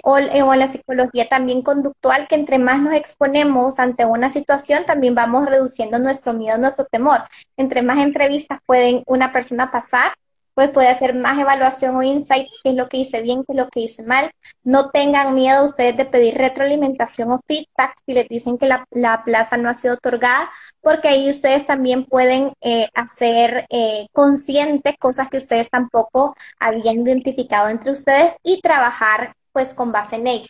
o, 0.03 0.19
eh, 0.19 0.43
o, 0.43 0.55
la 0.55 0.66
psicología 0.66 1.29
también 1.29 1.62
conductual, 1.62 2.27
que 2.29 2.35
entre 2.35 2.59
más 2.59 2.81
nos 2.81 2.95
exponemos 2.95 3.79
ante 3.79 4.05
una 4.05 4.31
situación, 4.31 4.85
también 4.87 5.14
vamos 5.14 5.47
reduciendo 5.47 5.99
nuestro 5.99 6.33
miedo, 6.33 6.59
nuestro 6.59 6.87
temor. 6.87 7.23
Entre 7.57 7.83
más 7.83 7.99
entrevistas 7.99 8.59
pueden 8.66 9.03
una 9.07 9.33
persona 9.33 9.71
pasar, 9.71 10.12
pues 10.59 10.71
puede 10.71 10.89
hacer 10.89 11.14
más 11.14 11.39
evaluación 11.39 11.95
o 11.95 12.03
insight, 12.03 12.49
qué 12.64 12.71
es 12.71 12.75
lo 12.75 12.89
que 12.89 12.97
hice 12.97 13.23
bien, 13.23 13.45
qué 13.45 13.53
es 13.53 13.57
lo 13.57 13.69
que 13.69 13.79
hice 13.79 14.03
mal. 14.03 14.33
No 14.64 14.91
tengan 14.91 15.33
miedo 15.33 15.64
ustedes 15.64 15.97
de 15.97 16.05
pedir 16.05 16.35
retroalimentación 16.37 17.31
o 17.31 17.41
feedback 17.47 17.95
si 18.05 18.12
les 18.12 18.29
dicen 18.29 18.59
que 18.59 18.66
la, 18.66 18.85
la 18.91 19.23
plaza 19.23 19.57
no 19.57 19.71
ha 19.71 19.75
sido 19.75 19.95
otorgada, 19.95 20.51
porque 20.81 21.07
ahí 21.07 21.31
ustedes 21.31 21.64
también 21.64 22.07
pueden 22.07 22.55
eh, 22.61 22.89
hacer 22.95 23.66
eh, 23.71 24.09
consciente 24.12 24.97
cosas 24.99 25.29
que 25.31 25.37
ustedes 25.37 25.71
tampoco 25.71 26.35
habían 26.59 27.07
identificado 27.07 27.69
entre 27.69 27.93
ustedes 27.93 28.35
y 28.43 28.61
trabajar 28.61 29.37
pues 29.59 29.74
con 29.74 29.90
base 29.90 30.14
en 30.14 30.28
ello. 30.28 30.46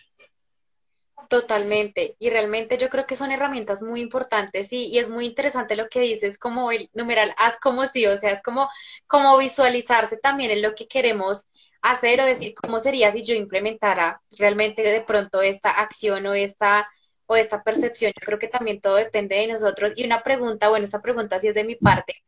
Totalmente. 1.31 2.15
Y 2.19 2.29
realmente 2.29 2.77
yo 2.77 2.91
creo 2.91 3.07
que 3.07 3.17
son 3.17 3.33
herramientas 3.33 3.81
muy 3.81 4.03
importantes 4.03 4.71
y, 4.71 4.89
y, 4.89 4.99
es 4.99 5.09
muy 5.09 5.25
interesante 5.25 5.77
lo 5.77 5.89
que 5.89 6.01
dices, 6.01 6.37
como 6.37 6.71
el 6.71 6.91
numeral, 6.93 7.35
haz 7.39 7.59
como 7.59 7.87
sí, 7.87 8.07
o 8.07 8.19
sea, 8.19 8.33
es 8.33 8.43
como, 8.43 8.69
como 9.07 9.39
visualizarse 9.39 10.19
también 10.19 10.51
en 10.51 10.61
lo 10.61 10.75
que 10.75 10.87
queremos 10.87 11.47
hacer 11.81 12.21
o 12.21 12.27
decir 12.27 12.53
cómo 12.55 12.81
sería 12.81 13.11
si 13.11 13.25
yo 13.25 13.35
implementara 13.35 14.21
realmente 14.39 14.83
de 14.83 15.01
pronto 15.01 15.41
esta 15.41 15.71
acción 15.71 16.27
o 16.27 16.35
esta, 16.35 16.87
o 17.25 17.35
esta 17.35 17.63
percepción. 17.63 18.13
Yo 18.15 18.27
creo 18.27 18.39
que 18.39 18.49
también 18.49 18.83
todo 18.83 18.97
depende 18.97 19.37
de 19.37 19.47
nosotros. 19.47 19.93
Y 19.97 20.05
una 20.05 20.23
pregunta, 20.23 20.69
bueno, 20.69 20.85
esa 20.85 21.01
pregunta 21.01 21.41
sí 21.41 21.49
es 21.49 21.55
de 21.55 21.65
mi 21.65 21.77
parte. 21.77 22.23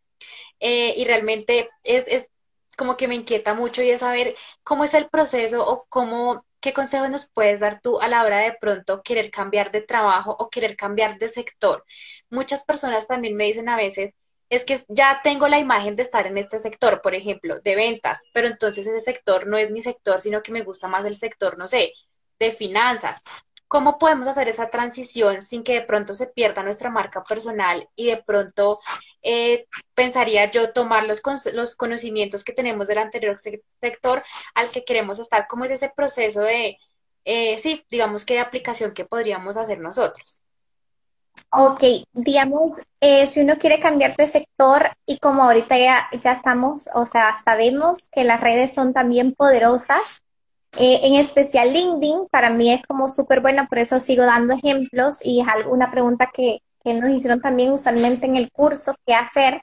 Eh, 0.61 0.95
y 0.97 1.05
realmente 1.05 1.69
es, 1.85 2.07
es 2.09 2.31
como 2.81 2.97
que 2.97 3.09
me 3.09 3.15
inquieta 3.15 3.53
mucho 3.53 3.83
y 3.83 3.91
es 3.91 4.01
saber 4.01 4.35
cómo 4.63 4.85
es 4.85 4.95
el 4.95 5.11
proceso 5.11 5.67
o 5.67 5.85
cómo 5.91 6.47
¿qué 6.61 6.73
consejos 6.73 7.11
nos 7.11 7.27
puedes 7.31 7.61
dar 7.61 7.81
tú 7.81 8.01
a 8.01 8.09
la 8.09 8.25
hora 8.25 8.39
de 8.39 8.57
pronto 8.61 9.03
querer 9.03 9.31
cambiar 9.31 9.71
de 9.73 9.81
trabajo 9.83 10.37
o 10.39 10.51
querer 10.51 10.77
cambiar 10.77 11.19
de 11.19 11.29
sector? 11.29 11.85
Muchas 12.31 12.65
personas 12.65 13.07
también 13.07 13.37
me 13.37 13.45
dicen 13.45 13.69
a 13.69 13.77
veces, 13.77 14.15
es 14.49 14.65
que 14.65 14.81
ya 14.89 15.21
tengo 15.23 15.49
la 15.49 15.59
imagen 15.59 15.97
de 15.97 16.03
estar 16.03 16.27
en 16.27 16.37
este 16.37 16.59
sector, 16.59 17.01
por 17.03 17.15
ejemplo, 17.15 17.61
de 17.61 17.77
ventas, 17.77 18.23
pero 18.33 18.49
entonces 18.49 18.87
ese 18.87 19.01
sector 19.01 19.47
no 19.47 19.57
es 19.57 19.71
mi 19.71 19.81
sector, 19.81 20.21
sino 20.21 20.43
que 20.43 20.53
me 20.53 20.63
gusta 20.63 20.89
más 20.89 21.05
el 21.05 21.15
sector, 21.15 21.57
no 21.57 21.69
sé, 21.69 21.93
de 22.39 22.51
finanzas. 22.51 23.23
¿Cómo 23.69 23.99
podemos 23.99 24.27
hacer 24.27 24.49
esa 24.49 24.69
transición 24.69 25.43
sin 25.43 25.63
que 25.63 25.75
de 25.75 25.83
pronto 25.83 26.15
se 26.15 26.27
pierda 26.27 26.65
nuestra 26.65 26.91
marca 26.91 27.23
personal 27.23 27.89
y 27.95 28.07
de 28.07 28.17
pronto 28.17 28.79
eh, 29.23 29.67
pensaría 29.95 30.51
yo 30.51 30.73
tomar 30.73 31.05
los, 31.05 31.23
los 31.53 31.77
conocimientos 31.77 32.45
que 32.45 32.53
tenemos 32.53 32.89
del 32.89 32.99
anterior 32.99 33.37
sector 33.81 34.23
al 34.55 34.71
que 34.71 34.85
queremos 34.85 35.19
estar? 35.19 35.47
¿Cómo 35.49 35.65
es 35.65 35.71
ese 35.71 35.93
proceso 35.95 36.41
de, 36.41 36.79
eh, 37.25 37.59
sí, 37.59 37.85
digamos 37.91 38.25
que 38.25 38.39
aplicación 38.39 38.93
que 38.93 39.05
podríamos 39.05 39.57
hacer 39.57 39.79
nosotros? 39.79 40.43
Ok, 41.53 41.83
digamos, 42.13 42.81
eh, 43.01 43.27
si 43.27 43.41
uno 43.41 43.59
quiere 43.59 43.81
cambiar 43.81 44.15
de 44.17 44.27
sector 44.29 44.91
y 45.05 45.19
como 45.19 45.43
ahorita 45.43 45.77
ya, 45.79 46.09
ya 46.21 46.33
estamos, 46.33 46.89
o 46.95 47.07
sea, 47.07 47.35
sabemos 47.37 48.09
que 48.13 48.23
las 48.23 48.41
redes 48.41 48.73
son 48.73 48.93
también 48.93 49.35
poderosas, 49.35 50.23
eh, 50.79 51.01
en 51.03 51.15
especial 51.15 51.73
LinkedIn, 51.73 52.29
para 52.31 52.51
mí 52.51 52.73
es 52.73 52.83
como 52.87 53.09
súper 53.09 53.41
buena, 53.41 53.67
por 53.67 53.81
eso 53.81 53.99
sigo 53.99 54.25
dando 54.25 54.55
ejemplos 54.55 55.25
y 55.25 55.41
es 55.41 55.49
alguna 55.49 55.91
pregunta 55.91 56.31
que, 56.33 56.63
que 56.83 56.95
nos 56.95 57.11
hicieron 57.11 57.41
también 57.41 57.71
usualmente 57.73 58.27
en 58.27 58.37
el 58.37 58.51
curso, 58.51 58.95
qué 59.07 59.15
hacer. 59.15 59.61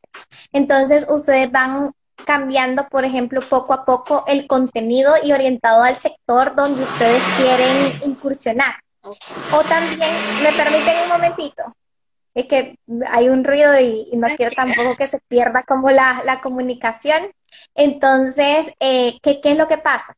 Entonces, 0.51 1.07
ustedes 1.09 1.51
van 1.51 1.91
cambiando, 2.26 2.88
por 2.88 3.05
ejemplo, 3.05 3.41
poco 3.41 3.74
a 3.74 3.86
poco 3.86 4.24
el 4.28 4.47
contenido 4.47 5.13
y 5.24 5.32
orientado 5.32 5.84
al 5.84 5.95
sector 5.95 6.55
donde 6.55 6.84
ustedes 6.84 7.22
quieren 7.38 7.76
incursionar. 8.05 8.76
O 9.01 9.63
también, 9.63 10.11
¿me 10.43 10.51
permiten 10.51 11.03
un 11.03 11.09
momentito? 11.09 11.63
Es 12.34 12.45
que 12.45 12.78
hay 13.09 13.30
un 13.30 13.43
ruido 13.43 13.80
y, 13.80 14.09
no 14.13 14.28
quiero 14.36 14.55
tampoco 14.55 14.95
que 14.95 15.07
se 15.07 15.20
pierda 15.28 15.63
como 15.63 15.89
la, 15.89 16.22
la 16.26 16.41
comunicación. 16.41 17.32
Entonces, 17.74 18.74
eh, 18.80 19.18
¿qué, 19.24 19.41
¿qué, 19.41 19.51
es 19.51 19.57
lo 19.57 19.68
que 19.68 19.78
pasa? 19.78 20.13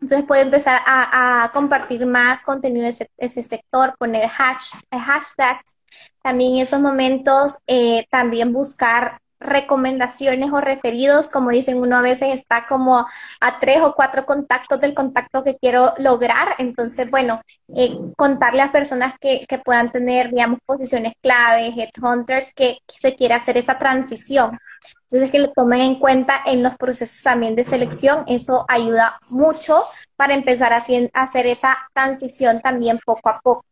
Entonces 0.00 0.26
puede 0.26 0.42
empezar 0.42 0.82
a, 0.84 1.44
a 1.44 1.52
compartir 1.52 2.04
más 2.04 2.44
contenido 2.44 2.82
de 2.82 2.90
ese, 2.90 3.10
ese 3.16 3.42
sector, 3.42 3.96
poner 3.98 4.28
hash, 4.36 4.72
hashtags. 4.92 5.76
También 6.22 6.54
en 6.54 6.60
esos 6.60 6.80
momentos, 6.80 7.58
eh, 7.66 8.04
también 8.10 8.52
buscar 8.52 9.20
recomendaciones 9.38 10.50
o 10.52 10.60
referidos, 10.60 11.28
como 11.28 11.50
dicen, 11.50 11.78
uno 11.78 11.96
a 11.96 12.02
veces 12.02 12.32
está 12.32 12.66
como 12.66 13.06
a 13.40 13.58
tres 13.60 13.82
o 13.82 13.94
cuatro 13.94 14.24
contactos 14.24 14.80
del 14.80 14.94
contacto 14.94 15.44
que 15.44 15.56
quiero 15.56 15.94
lograr. 15.98 16.54
Entonces, 16.58 17.10
bueno, 17.10 17.40
eh, 17.76 17.96
contarle 18.16 18.62
a 18.62 18.72
personas 18.72 19.14
que, 19.20 19.44
que, 19.46 19.58
puedan 19.58 19.92
tener, 19.92 20.30
digamos, 20.30 20.60
posiciones 20.64 21.12
clave, 21.22 21.74
headhunters, 21.76 22.52
que, 22.54 22.78
que 22.86 22.98
se 22.98 23.14
quiera 23.14 23.36
hacer 23.36 23.56
esa 23.58 23.78
transición. 23.78 24.58
Entonces, 25.02 25.30
que 25.30 25.38
lo 25.38 25.52
tomen 25.52 25.80
en 25.80 25.98
cuenta 25.98 26.40
en 26.46 26.62
los 26.62 26.76
procesos 26.76 27.22
también 27.22 27.56
de 27.56 27.64
selección, 27.64 28.24
eso 28.26 28.64
ayuda 28.68 29.18
mucho 29.30 29.84
para 30.16 30.34
empezar 30.34 30.72
a 30.72 30.82
hacer 31.12 31.46
esa 31.46 31.76
transición 31.94 32.60
también 32.60 32.98
poco 33.04 33.28
a 33.28 33.40
poco. 33.40 33.64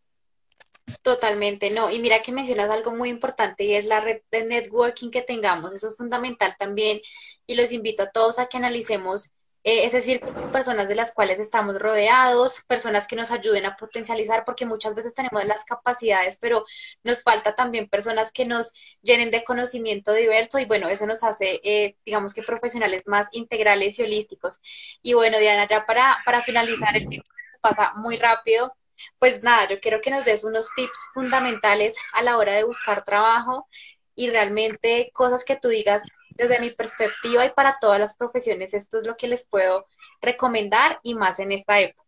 Totalmente, 1.03 1.71
no. 1.71 1.91
Y 1.91 1.99
mira 1.99 2.23
que 2.23 2.33
mencionas 2.33 2.71
algo 2.71 2.91
muy 2.93 3.09
importante 3.09 3.65
y 3.65 3.75
es 3.75 3.87
la 3.87 4.01
red 4.01 4.21
de 4.31 4.45
networking 4.45 5.11
que 5.11 5.23
tengamos. 5.23 5.73
Eso 5.73 5.89
es 5.89 5.97
fundamental 5.97 6.57
también 6.59 7.01
y 7.47 7.55
los 7.55 7.73
invito 7.73 8.03
a 8.03 8.11
todos 8.11 8.39
a 8.39 8.47
que 8.47 8.57
analicemos, 8.59 9.31
eh, 9.65 9.85
es 9.87 9.93
decir, 9.93 10.21
personas 10.53 10.89
de 10.89 10.95
las 10.95 11.13
cuales 11.13 11.41
estamos 11.41 11.79
rodeados, 11.81 12.63
personas 12.67 13.07
que 13.07 13.17
nos 13.17 13.31
ayuden 13.31 13.65
a 13.67 13.77
potencializar, 13.77 14.45
porque 14.45 14.67
muchas 14.67 14.95
veces 14.95 15.15
tenemos 15.15 15.45
las 15.47 15.65
capacidades, 15.65 16.37
pero 16.39 16.65
nos 17.03 17.23
falta 17.23 17.55
también 17.55 17.89
personas 17.89 18.31
que 18.33 18.45
nos 18.47 18.73
llenen 19.03 19.31
de 19.31 19.45
conocimiento 19.45 20.13
diverso 20.13 20.59
y 20.59 20.67
bueno, 20.67 20.89
eso 20.89 21.07
nos 21.07 21.23
hace, 21.23 21.61
eh, 21.65 21.97
digamos 22.05 22.35
que 22.35 22.43
profesionales 22.43 23.05
más 23.07 23.29
integrales 23.33 23.99
y 23.99 24.03
holísticos. 24.03 24.61
Y 25.03 25.15
bueno, 25.15 25.39
Diana, 25.39 25.67
ya 25.69 25.87
para, 25.87 26.19
para 26.25 26.43
finalizar, 26.43 26.95
el 26.97 27.09
tiempo 27.09 27.29
se 27.35 27.43
nos 27.53 27.61
pasa 27.61 27.93
muy 27.97 28.17
rápido. 28.17 28.75
Pues 29.19 29.43
nada, 29.43 29.69
yo 29.69 29.81
quiero 29.81 30.01
que 30.01 30.11
nos 30.11 30.25
des 30.25 30.45
unos 30.45 30.69
tips 30.75 30.99
fundamentales 31.13 31.97
a 32.13 32.23
la 32.23 32.37
hora 32.37 32.53
de 32.53 32.65
buscar 32.65 33.05
trabajo 33.05 33.69
y 34.15 34.31
realmente 34.31 35.11
cosas 35.13 35.45
que 35.45 35.57
tú 35.57 35.69
digas 35.69 36.03
desde 36.31 36.61
mi 36.61 36.71
perspectiva 36.71 37.45
y 37.45 37.53
para 37.53 37.79
todas 37.81 38.01
las 38.01 38.17
profesiones, 38.17 38.75
esto 38.75 39.01
es 39.01 39.07
lo 39.07 39.17
que 39.17 39.29
les 39.29 39.47
puedo 39.47 39.87
recomendar 40.21 40.99
y 41.03 41.15
más 41.15 41.39
en 41.39 41.53
esta 41.53 41.81
época. 41.81 42.05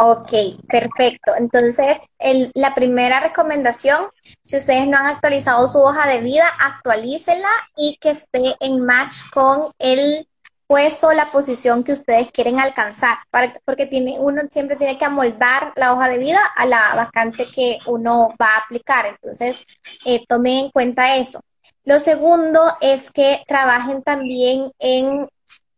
Ok, 0.00 0.30
perfecto. 0.68 1.32
Entonces, 1.36 2.06
la 2.54 2.72
primera 2.76 3.18
recomendación, 3.18 4.08
si 4.42 4.56
ustedes 4.56 4.86
no 4.86 4.96
han 4.96 5.06
actualizado 5.06 5.66
su 5.66 5.80
hoja 5.80 6.06
de 6.06 6.20
vida, 6.20 6.46
actualícela 6.60 7.48
y 7.76 7.96
que 8.00 8.10
esté 8.10 8.54
en 8.60 8.84
match 8.86 9.28
con 9.32 9.72
el 9.80 10.28
puesto 10.68 11.10
la 11.12 11.24
posición 11.32 11.82
que 11.82 11.92
ustedes 11.92 12.30
quieren 12.30 12.60
alcanzar, 12.60 13.16
porque 13.64 13.86
tiene, 13.86 14.18
uno 14.20 14.42
siempre 14.50 14.76
tiene 14.76 14.98
que 14.98 15.04
amoldar 15.06 15.72
la 15.76 15.94
hoja 15.94 16.10
de 16.10 16.18
vida 16.18 16.40
a 16.56 16.66
la 16.66 16.94
vacante 16.94 17.46
que 17.46 17.78
uno 17.86 18.34
va 18.40 18.54
a 18.54 18.58
aplicar. 18.58 19.06
Entonces, 19.06 19.64
eh, 20.04 20.24
tomen 20.28 20.66
en 20.66 20.70
cuenta 20.70 21.16
eso. 21.16 21.40
Lo 21.84 21.98
segundo 21.98 22.60
es 22.82 23.10
que 23.10 23.42
trabajen 23.48 24.02
también 24.02 24.70
en, 24.78 25.26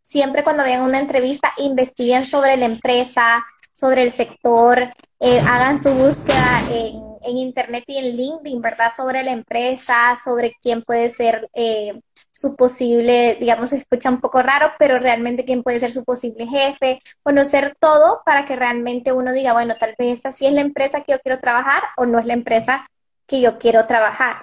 siempre 0.03 0.43
cuando 0.43 0.64
vean 0.64 0.82
una 0.82 0.99
entrevista, 0.99 1.53
investiguen 1.59 2.24
sobre 2.24 2.57
la 2.57 2.66
empresa, 2.66 3.47
sobre 3.70 4.03
el 4.03 4.11
sector, 4.11 4.93
eh, 5.20 5.41
hagan 5.41 5.80
su 5.80 5.95
búsqueda 5.95 6.62
en, 6.72 7.10
en, 7.23 7.37
Internet 7.37 7.85
y 7.87 7.99
en 7.99 8.16
LinkedIn, 8.16 8.61
¿verdad? 8.61 8.91
Sobre 8.95 9.23
la 9.23 9.33
empresa, 9.33 10.16
sobre 10.16 10.53
quién 10.61 10.83
puede 10.83 11.09
ser 11.09 11.49
eh, 11.55 12.01
su 12.31 12.57
posible, 12.57 13.37
digamos, 13.41 13.71
se 13.71 13.79
escucha 13.79 14.11
un 14.11 14.21
poco 14.21 14.43
raro, 14.43 14.73
pero 14.79 14.99
realmente 14.99 15.45
quién 15.45 15.62
puede 15.62 15.81
ser 15.81 15.93
su 15.93 16.05
posible 16.05 16.47
jefe, 16.47 17.01
conocer 17.23 17.77
todo 17.81 18.23
para 18.25 18.45
que 18.45 18.57
realmente 18.57 19.12
uno 19.12 19.33
diga, 19.33 19.53
bueno, 19.53 19.75
tal 19.79 19.95
vez 19.99 20.18
esta 20.18 20.33
sí 20.33 20.47
es 20.47 20.53
la 20.53 20.61
empresa 20.61 21.03
que 21.03 21.12
yo 21.12 21.21
quiero 21.21 21.41
trabajar 21.41 21.83
o 21.97 22.07
no 22.07 22.18
es 22.18 22.27
la 22.27 22.35
empresa 22.35 22.89
que 23.27 23.41
yo 23.41 23.59
quiero 23.59 23.87
trabajar 23.87 24.43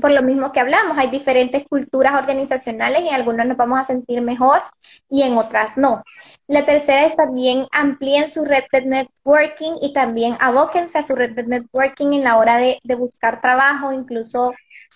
por 0.00 0.12
lo 0.12 0.22
mismo 0.22 0.52
que 0.52 0.60
hablamos, 0.60 0.98
hay 0.98 1.08
diferentes 1.08 1.64
culturas 1.64 2.14
organizacionales 2.14 3.00
y 3.00 3.08
en 3.08 3.14
algunas 3.14 3.46
nos 3.46 3.56
vamos 3.56 3.80
a 3.80 3.84
sentir 3.84 4.20
mejor 4.20 4.60
y 5.08 5.22
en 5.22 5.36
otras 5.38 5.78
no. 5.78 6.02
La 6.46 6.64
tercera 6.66 7.04
es 7.04 7.16
también 7.16 7.66
amplíen 7.72 8.28
su 8.28 8.44
red 8.44 8.64
de 8.72 8.84
networking 8.84 9.72
y 9.80 9.92
también 9.92 10.36
abóquense 10.40 10.98
a 10.98 11.02
su 11.02 11.14
red 11.14 11.32
de 11.32 11.44
networking 11.44 12.12
en 12.12 12.24
la 12.24 12.36
hora 12.36 12.58
de, 12.58 12.78
buscar 12.96 13.40
trabajo. 13.40 13.92
Incluso 13.92 14.52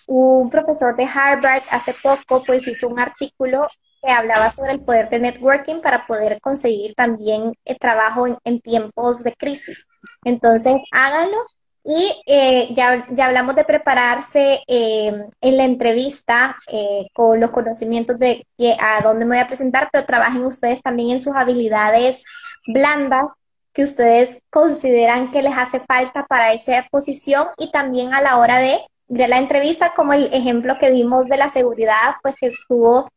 un 0.07 0.49
profesor 0.49 0.95
de 0.95 1.05
Harvard 1.05 1.63
hace 1.69 1.93
poco 1.93 2.43
pues 2.45 2.67
hizo 2.67 2.87
un 2.87 2.99
artículo 2.99 3.67
que 4.01 4.11
hablaba 4.11 4.49
sobre 4.49 4.73
el 4.73 4.81
poder 4.81 5.09
de 5.09 5.19
networking 5.19 5.81
para 5.81 6.07
poder 6.07 6.39
conseguir 6.41 6.93
también 6.95 7.53
el 7.65 7.77
trabajo 7.77 8.27
en, 8.27 8.37
en 8.43 8.59
tiempos 8.59 9.23
de 9.23 9.33
crisis. 9.33 9.85
Entonces, 10.23 10.75
háganlo 10.91 11.37
y 11.83 12.21
eh, 12.27 12.69
ya, 12.75 13.07
ya, 13.11 13.25
hablamos 13.25 13.55
de 13.55 13.63
prepararse 13.63 14.61
eh, 14.67 15.11
en 15.41 15.57
la 15.57 15.63
entrevista 15.63 16.55
eh, 16.67 17.07
con 17.13 17.39
los 17.39 17.49
conocimientos 17.49 18.19
de 18.19 18.45
a 18.79 19.01
dónde 19.01 19.25
me 19.25 19.35
voy 19.35 19.43
a 19.43 19.47
presentar, 19.47 19.89
pero 19.91 20.05
trabajen 20.05 20.45
ustedes 20.45 20.81
también 20.81 21.11
en 21.11 21.21
sus 21.21 21.35
habilidades 21.35 22.25
blandas 22.67 23.25
que 23.73 23.83
ustedes 23.83 24.41
consideran 24.49 25.31
que 25.31 25.41
les 25.41 25.57
hace 25.57 25.79
falta 25.79 26.25
para 26.27 26.53
esa 26.53 26.85
posición 26.91 27.47
y 27.57 27.71
también 27.71 28.13
a 28.13 28.21
la 28.21 28.37
hora 28.37 28.59
de, 28.59 28.79
de 29.07 29.27
la 29.27 29.37
entrevista, 29.39 29.93
como 29.95 30.13
el 30.13 30.31
ejemplo 30.33 30.77
que 30.79 30.91
dimos 30.91 31.27
de 31.27 31.37
la 31.37 31.49
seguridad, 31.49 32.15
pues 32.21 32.35
que 32.39 32.47
estuvo 32.47 33.09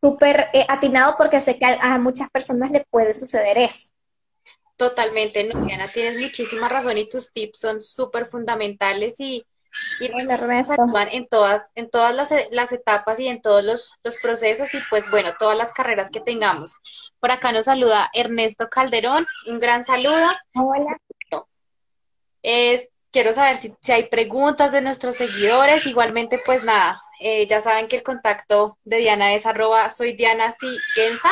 súper 0.00 0.48
atinado 0.68 1.16
porque 1.16 1.40
sé 1.40 1.58
que 1.58 1.64
a, 1.64 1.94
a 1.94 1.98
muchas 1.98 2.30
personas 2.30 2.70
le 2.70 2.84
puede 2.90 3.14
suceder 3.14 3.58
eso. 3.58 3.91
Totalmente, 4.82 5.44
no, 5.44 5.64
Diana, 5.64 5.86
tienes 5.86 6.18
muchísima 6.18 6.68
razón 6.68 6.98
y 6.98 7.08
tus 7.08 7.32
tips 7.32 7.60
son 7.60 7.80
súper 7.80 8.26
fundamentales 8.26 9.14
y, 9.20 9.46
y 10.00 10.06
actúan 10.06 11.06
en 11.12 11.28
todas, 11.28 11.70
en 11.76 11.88
todas 11.88 12.12
las, 12.12 12.32
las, 12.50 12.72
etapas 12.72 13.20
y 13.20 13.28
en 13.28 13.40
todos 13.40 13.62
los, 13.62 13.94
los, 14.02 14.16
procesos 14.16 14.74
y 14.74 14.78
pues 14.90 15.08
bueno, 15.08 15.34
todas 15.38 15.56
las 15.56 15.72
carreras 15.72 16.10
que 16.10 16.20
tengamos. 16.20 16.74
Por 17.20 17.30
acá 17.30 17.52
nos 17.52 17.66
saluda 17.66 18.10
Ernesto 18.12 18.68
Calderón, 18.68 19.24
un 19.46 19.60
gran 19.60 19.84
saludo. 19.84 20.32
Hola. 20.56 20.98
Es, 22.42 22.88
quiero 23.12 23.34
saber 23.34 23.58
si, 23.58 23.72
si, 23.82 23.92
hay 23.92 24.08
preguntas 24.08 24.72
de 24.72 24.80
nuestros 24.80 25.14
seguidores, 25.14 25.86
igualmente 25.86 26.40
pues 26.44 26.64
nada, 26.64 27.00
eh, 27.20 27.46
ya 27.46 27.60
saben 27.60 27.86
que 27.86 27.98
el 27.98 28.02
contacto 28.02 28.78
de 28.82 28.96
Diana 28.96 29.32
es 29.32 29.46
arroba 29.46 29.90
soy 29.90 30.16
Diana 30.16 30.52
Siguenza, 30.58 31.30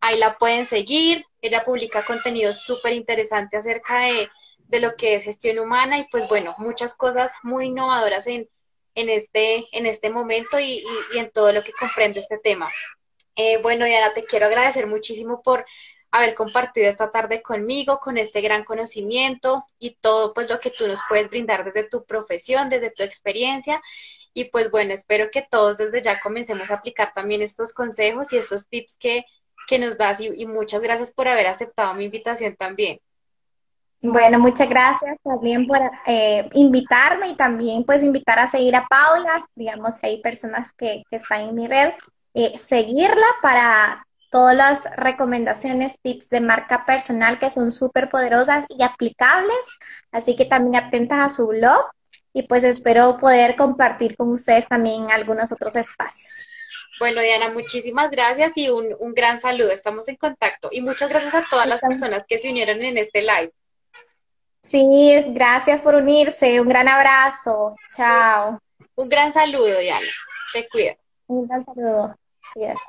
ahí 0.00 0.18
la 0.18 0.38
pueden 0.38 0.68
seguir, 0.68 1.24
ella 1.40 1.64
publica 1.64 2.04
contenido 2.04 2.54
súper 2.54 2.92
interesante 2.92 3.56
acerca 3.56 4.00
de, 4.00 4.28
de, 4.68 4.80
lo 4.80 4.96
que 4.96 5.14
es 5.14 5.24
gestión 5.24 5.58
humana 5.58 5.98
y 5.98 6.04
pues 6.10 6.28
bueno, 6.28 6.54
muchas 6.58 6.94
cosas 6.94 7.32
muy 7.42 7.66
innovadoras 7.66 8.26
en, 8.26 8.48
en, 8.94 9.08
este, 9.08 9.66
en 9.72 9.86
este 9.86 10.10
momento 10.10 10.58
y, 10.58 10.84
y, 11.14 11.18
en 11.18 11.30
todo 11.30 11.52
lo 11.52 11.62
que 11.62 11.72
comprende 11.72 12.20
este 12.20 12.38
tema. 12.38 12.70
Eh, 13.36 13.58
bueno, 13.62 13.86
Diana, 13.86 14.12
te 14.12 14.24
quiero 14.24 14.46
agradecer 14.46 14.86
muchísimo 14.86 15.42
por, 15.42 15.64
haber 16.10 16.34
compartido 16.34 16.88
esta 16.88 17.10
tarde 17.10 17.42
conmigo, 17.42 17.98
con 17.98 18.18
este 18.18 18.40
gran 18.40 18.64
conocimiento 18.64 19.62
y 19.78 19.96
todo 20.00 20.34
pues 20.34 20.50
lo 20.50 20.58
que 20.60 20.70
tú 20.70 20.86
nos 20.86 20.98
puedes 21.08 21.30
brindar 21.30 21.64
desde 21.64 21.88
tu 21.88 22.04
profesión, 22.04 22.68
desde 22.68 22.90
tu 22.90 23.02
experiencia. 23.02 23.80
Y 24.32 24.50
pues 24.50 24.70
bueno, 24.70 24.92
espero 24.92 25.30
que 25.30 25.46
todos 25.48 25.76
desde 25.76 26.02
ya 26.02 26.20
comencemos 26.20 26.70
a 26.70 26.74
aplicar 26.74 27.12
también 27.14 27.42
estos 27.42 27.72
consejos 27.72 28.32
y 28.32 28.38
estos 28.38 28.68
tips 28.68 28.96
que, 28.96 29.24
que 29.66 29.78
nos 29.78 29.96
das 29.96 30.20
y, 30.20 30.46
muchas 30.46 30.80
gracias 30.80 31.10
por 31.10 31.28
haber 31.28 31.46
aceptado 31.46 31.94
mi 31.94 32.04
invitación 32.04 32.54
también. 32.56 33.00
Bueno, 34.02 34.38
muchas 34.38 34.68
gracias 34.68 35.18
también 35.22 35.66
por 35.66 35.78
eh, 36.06 36.48
invitarme 36.54 37.28
y 37.28 37.34
también 37.34 37.84
pues 37.84 38.02
invitar 38.02 38.38
a 38.38 38.46
seguir 38.46 38.74
a 38.74 38.86
Paula, 38.86 39.46
digamos, 39.54 39.96
si 39.96 40.06
hay 40.06 40.22
personas 40.22 40.72
que, 40.72 41.02
que 41.10 41.16
están 41.16 41.42
en 41.42 41.54
mi 41.54 41.68
red, 41.68 41.92
eh, 42.32 42.56
seguirla 42.56 43.26
para 43.42 44.06
todas 44.30 44.56
las 44.56 44.84
recomendaciones, 44.96 45.98
tips 46.00 46.30
de 46.30 46.40
marca 46.40 46.86
personal 46.86 47.38
que 47.38 47.50
son 47.50 47.70
súper 47.70 48.08
poderosas 48.08 48.64
y 48.68 48.82
aplicables. 48.82 49.68
Así 50.12 50.36
que 50.36 50.46
también 50.46 50.82
atentas 50.82 51.18
a 51.18 51.28
su 51.28 51.48
blog 51.48 51.84
y 52.32 52.44
pues 52.44 52.64
espero 52.64 53.18
poder 53.18 53.56
compartir 53.56 54.16
con 54.16 54.30
ustedes 54.30 54.68
también 54.68 55.10
algunos 55.10 55.52
otros 55.52 55.76
espacios. 55.76 56.46
Bueno, 57.00 57.22
Diana, 57.22 57.48
muchísimas 57.48 58.10
gracias 58.10 58.52
y 58.56 58.68
un, 58.68 58.94
un 58.98 59.14
gran 59.14 59.40
saludo. 59.40 59.72
Estamos 59.72 60.06
en 60.08 60.16
contacto. 60.16 60.68
Y 60.70 60.82
muchas 60.82 61.08
gracias 61.08 61.34
a 61.34 61.42
todas 61.48 61.66
las 61.66 61.80
personas 61.80 62.24
que 62.28 62.38
se 62.38 62.50
unieron 62.50 62.82
en 62.82 62.98
este 62.98 63.22
live. 63.22 63.50
Sí, 64.60 64.86
gracias 65.28 65.82
por 65.82 65.94
unirse. 65.94 66.60
Un 66.60 66.68
gran 66.68 66.88
abrazo. 66.88 67.74
Chao. 67.96 68.60
Un 68.96 69.08
gran 69.08 69.32
saludo, 69.32 69.78
Diana. 69.78 70.06
Te 70.52 70.68
cuidas. 70.68 70.98
Un 71.26 71.48
gran 71.48 71.64
saludo. 71.64 72.14
Cuídate. 72.52 72.80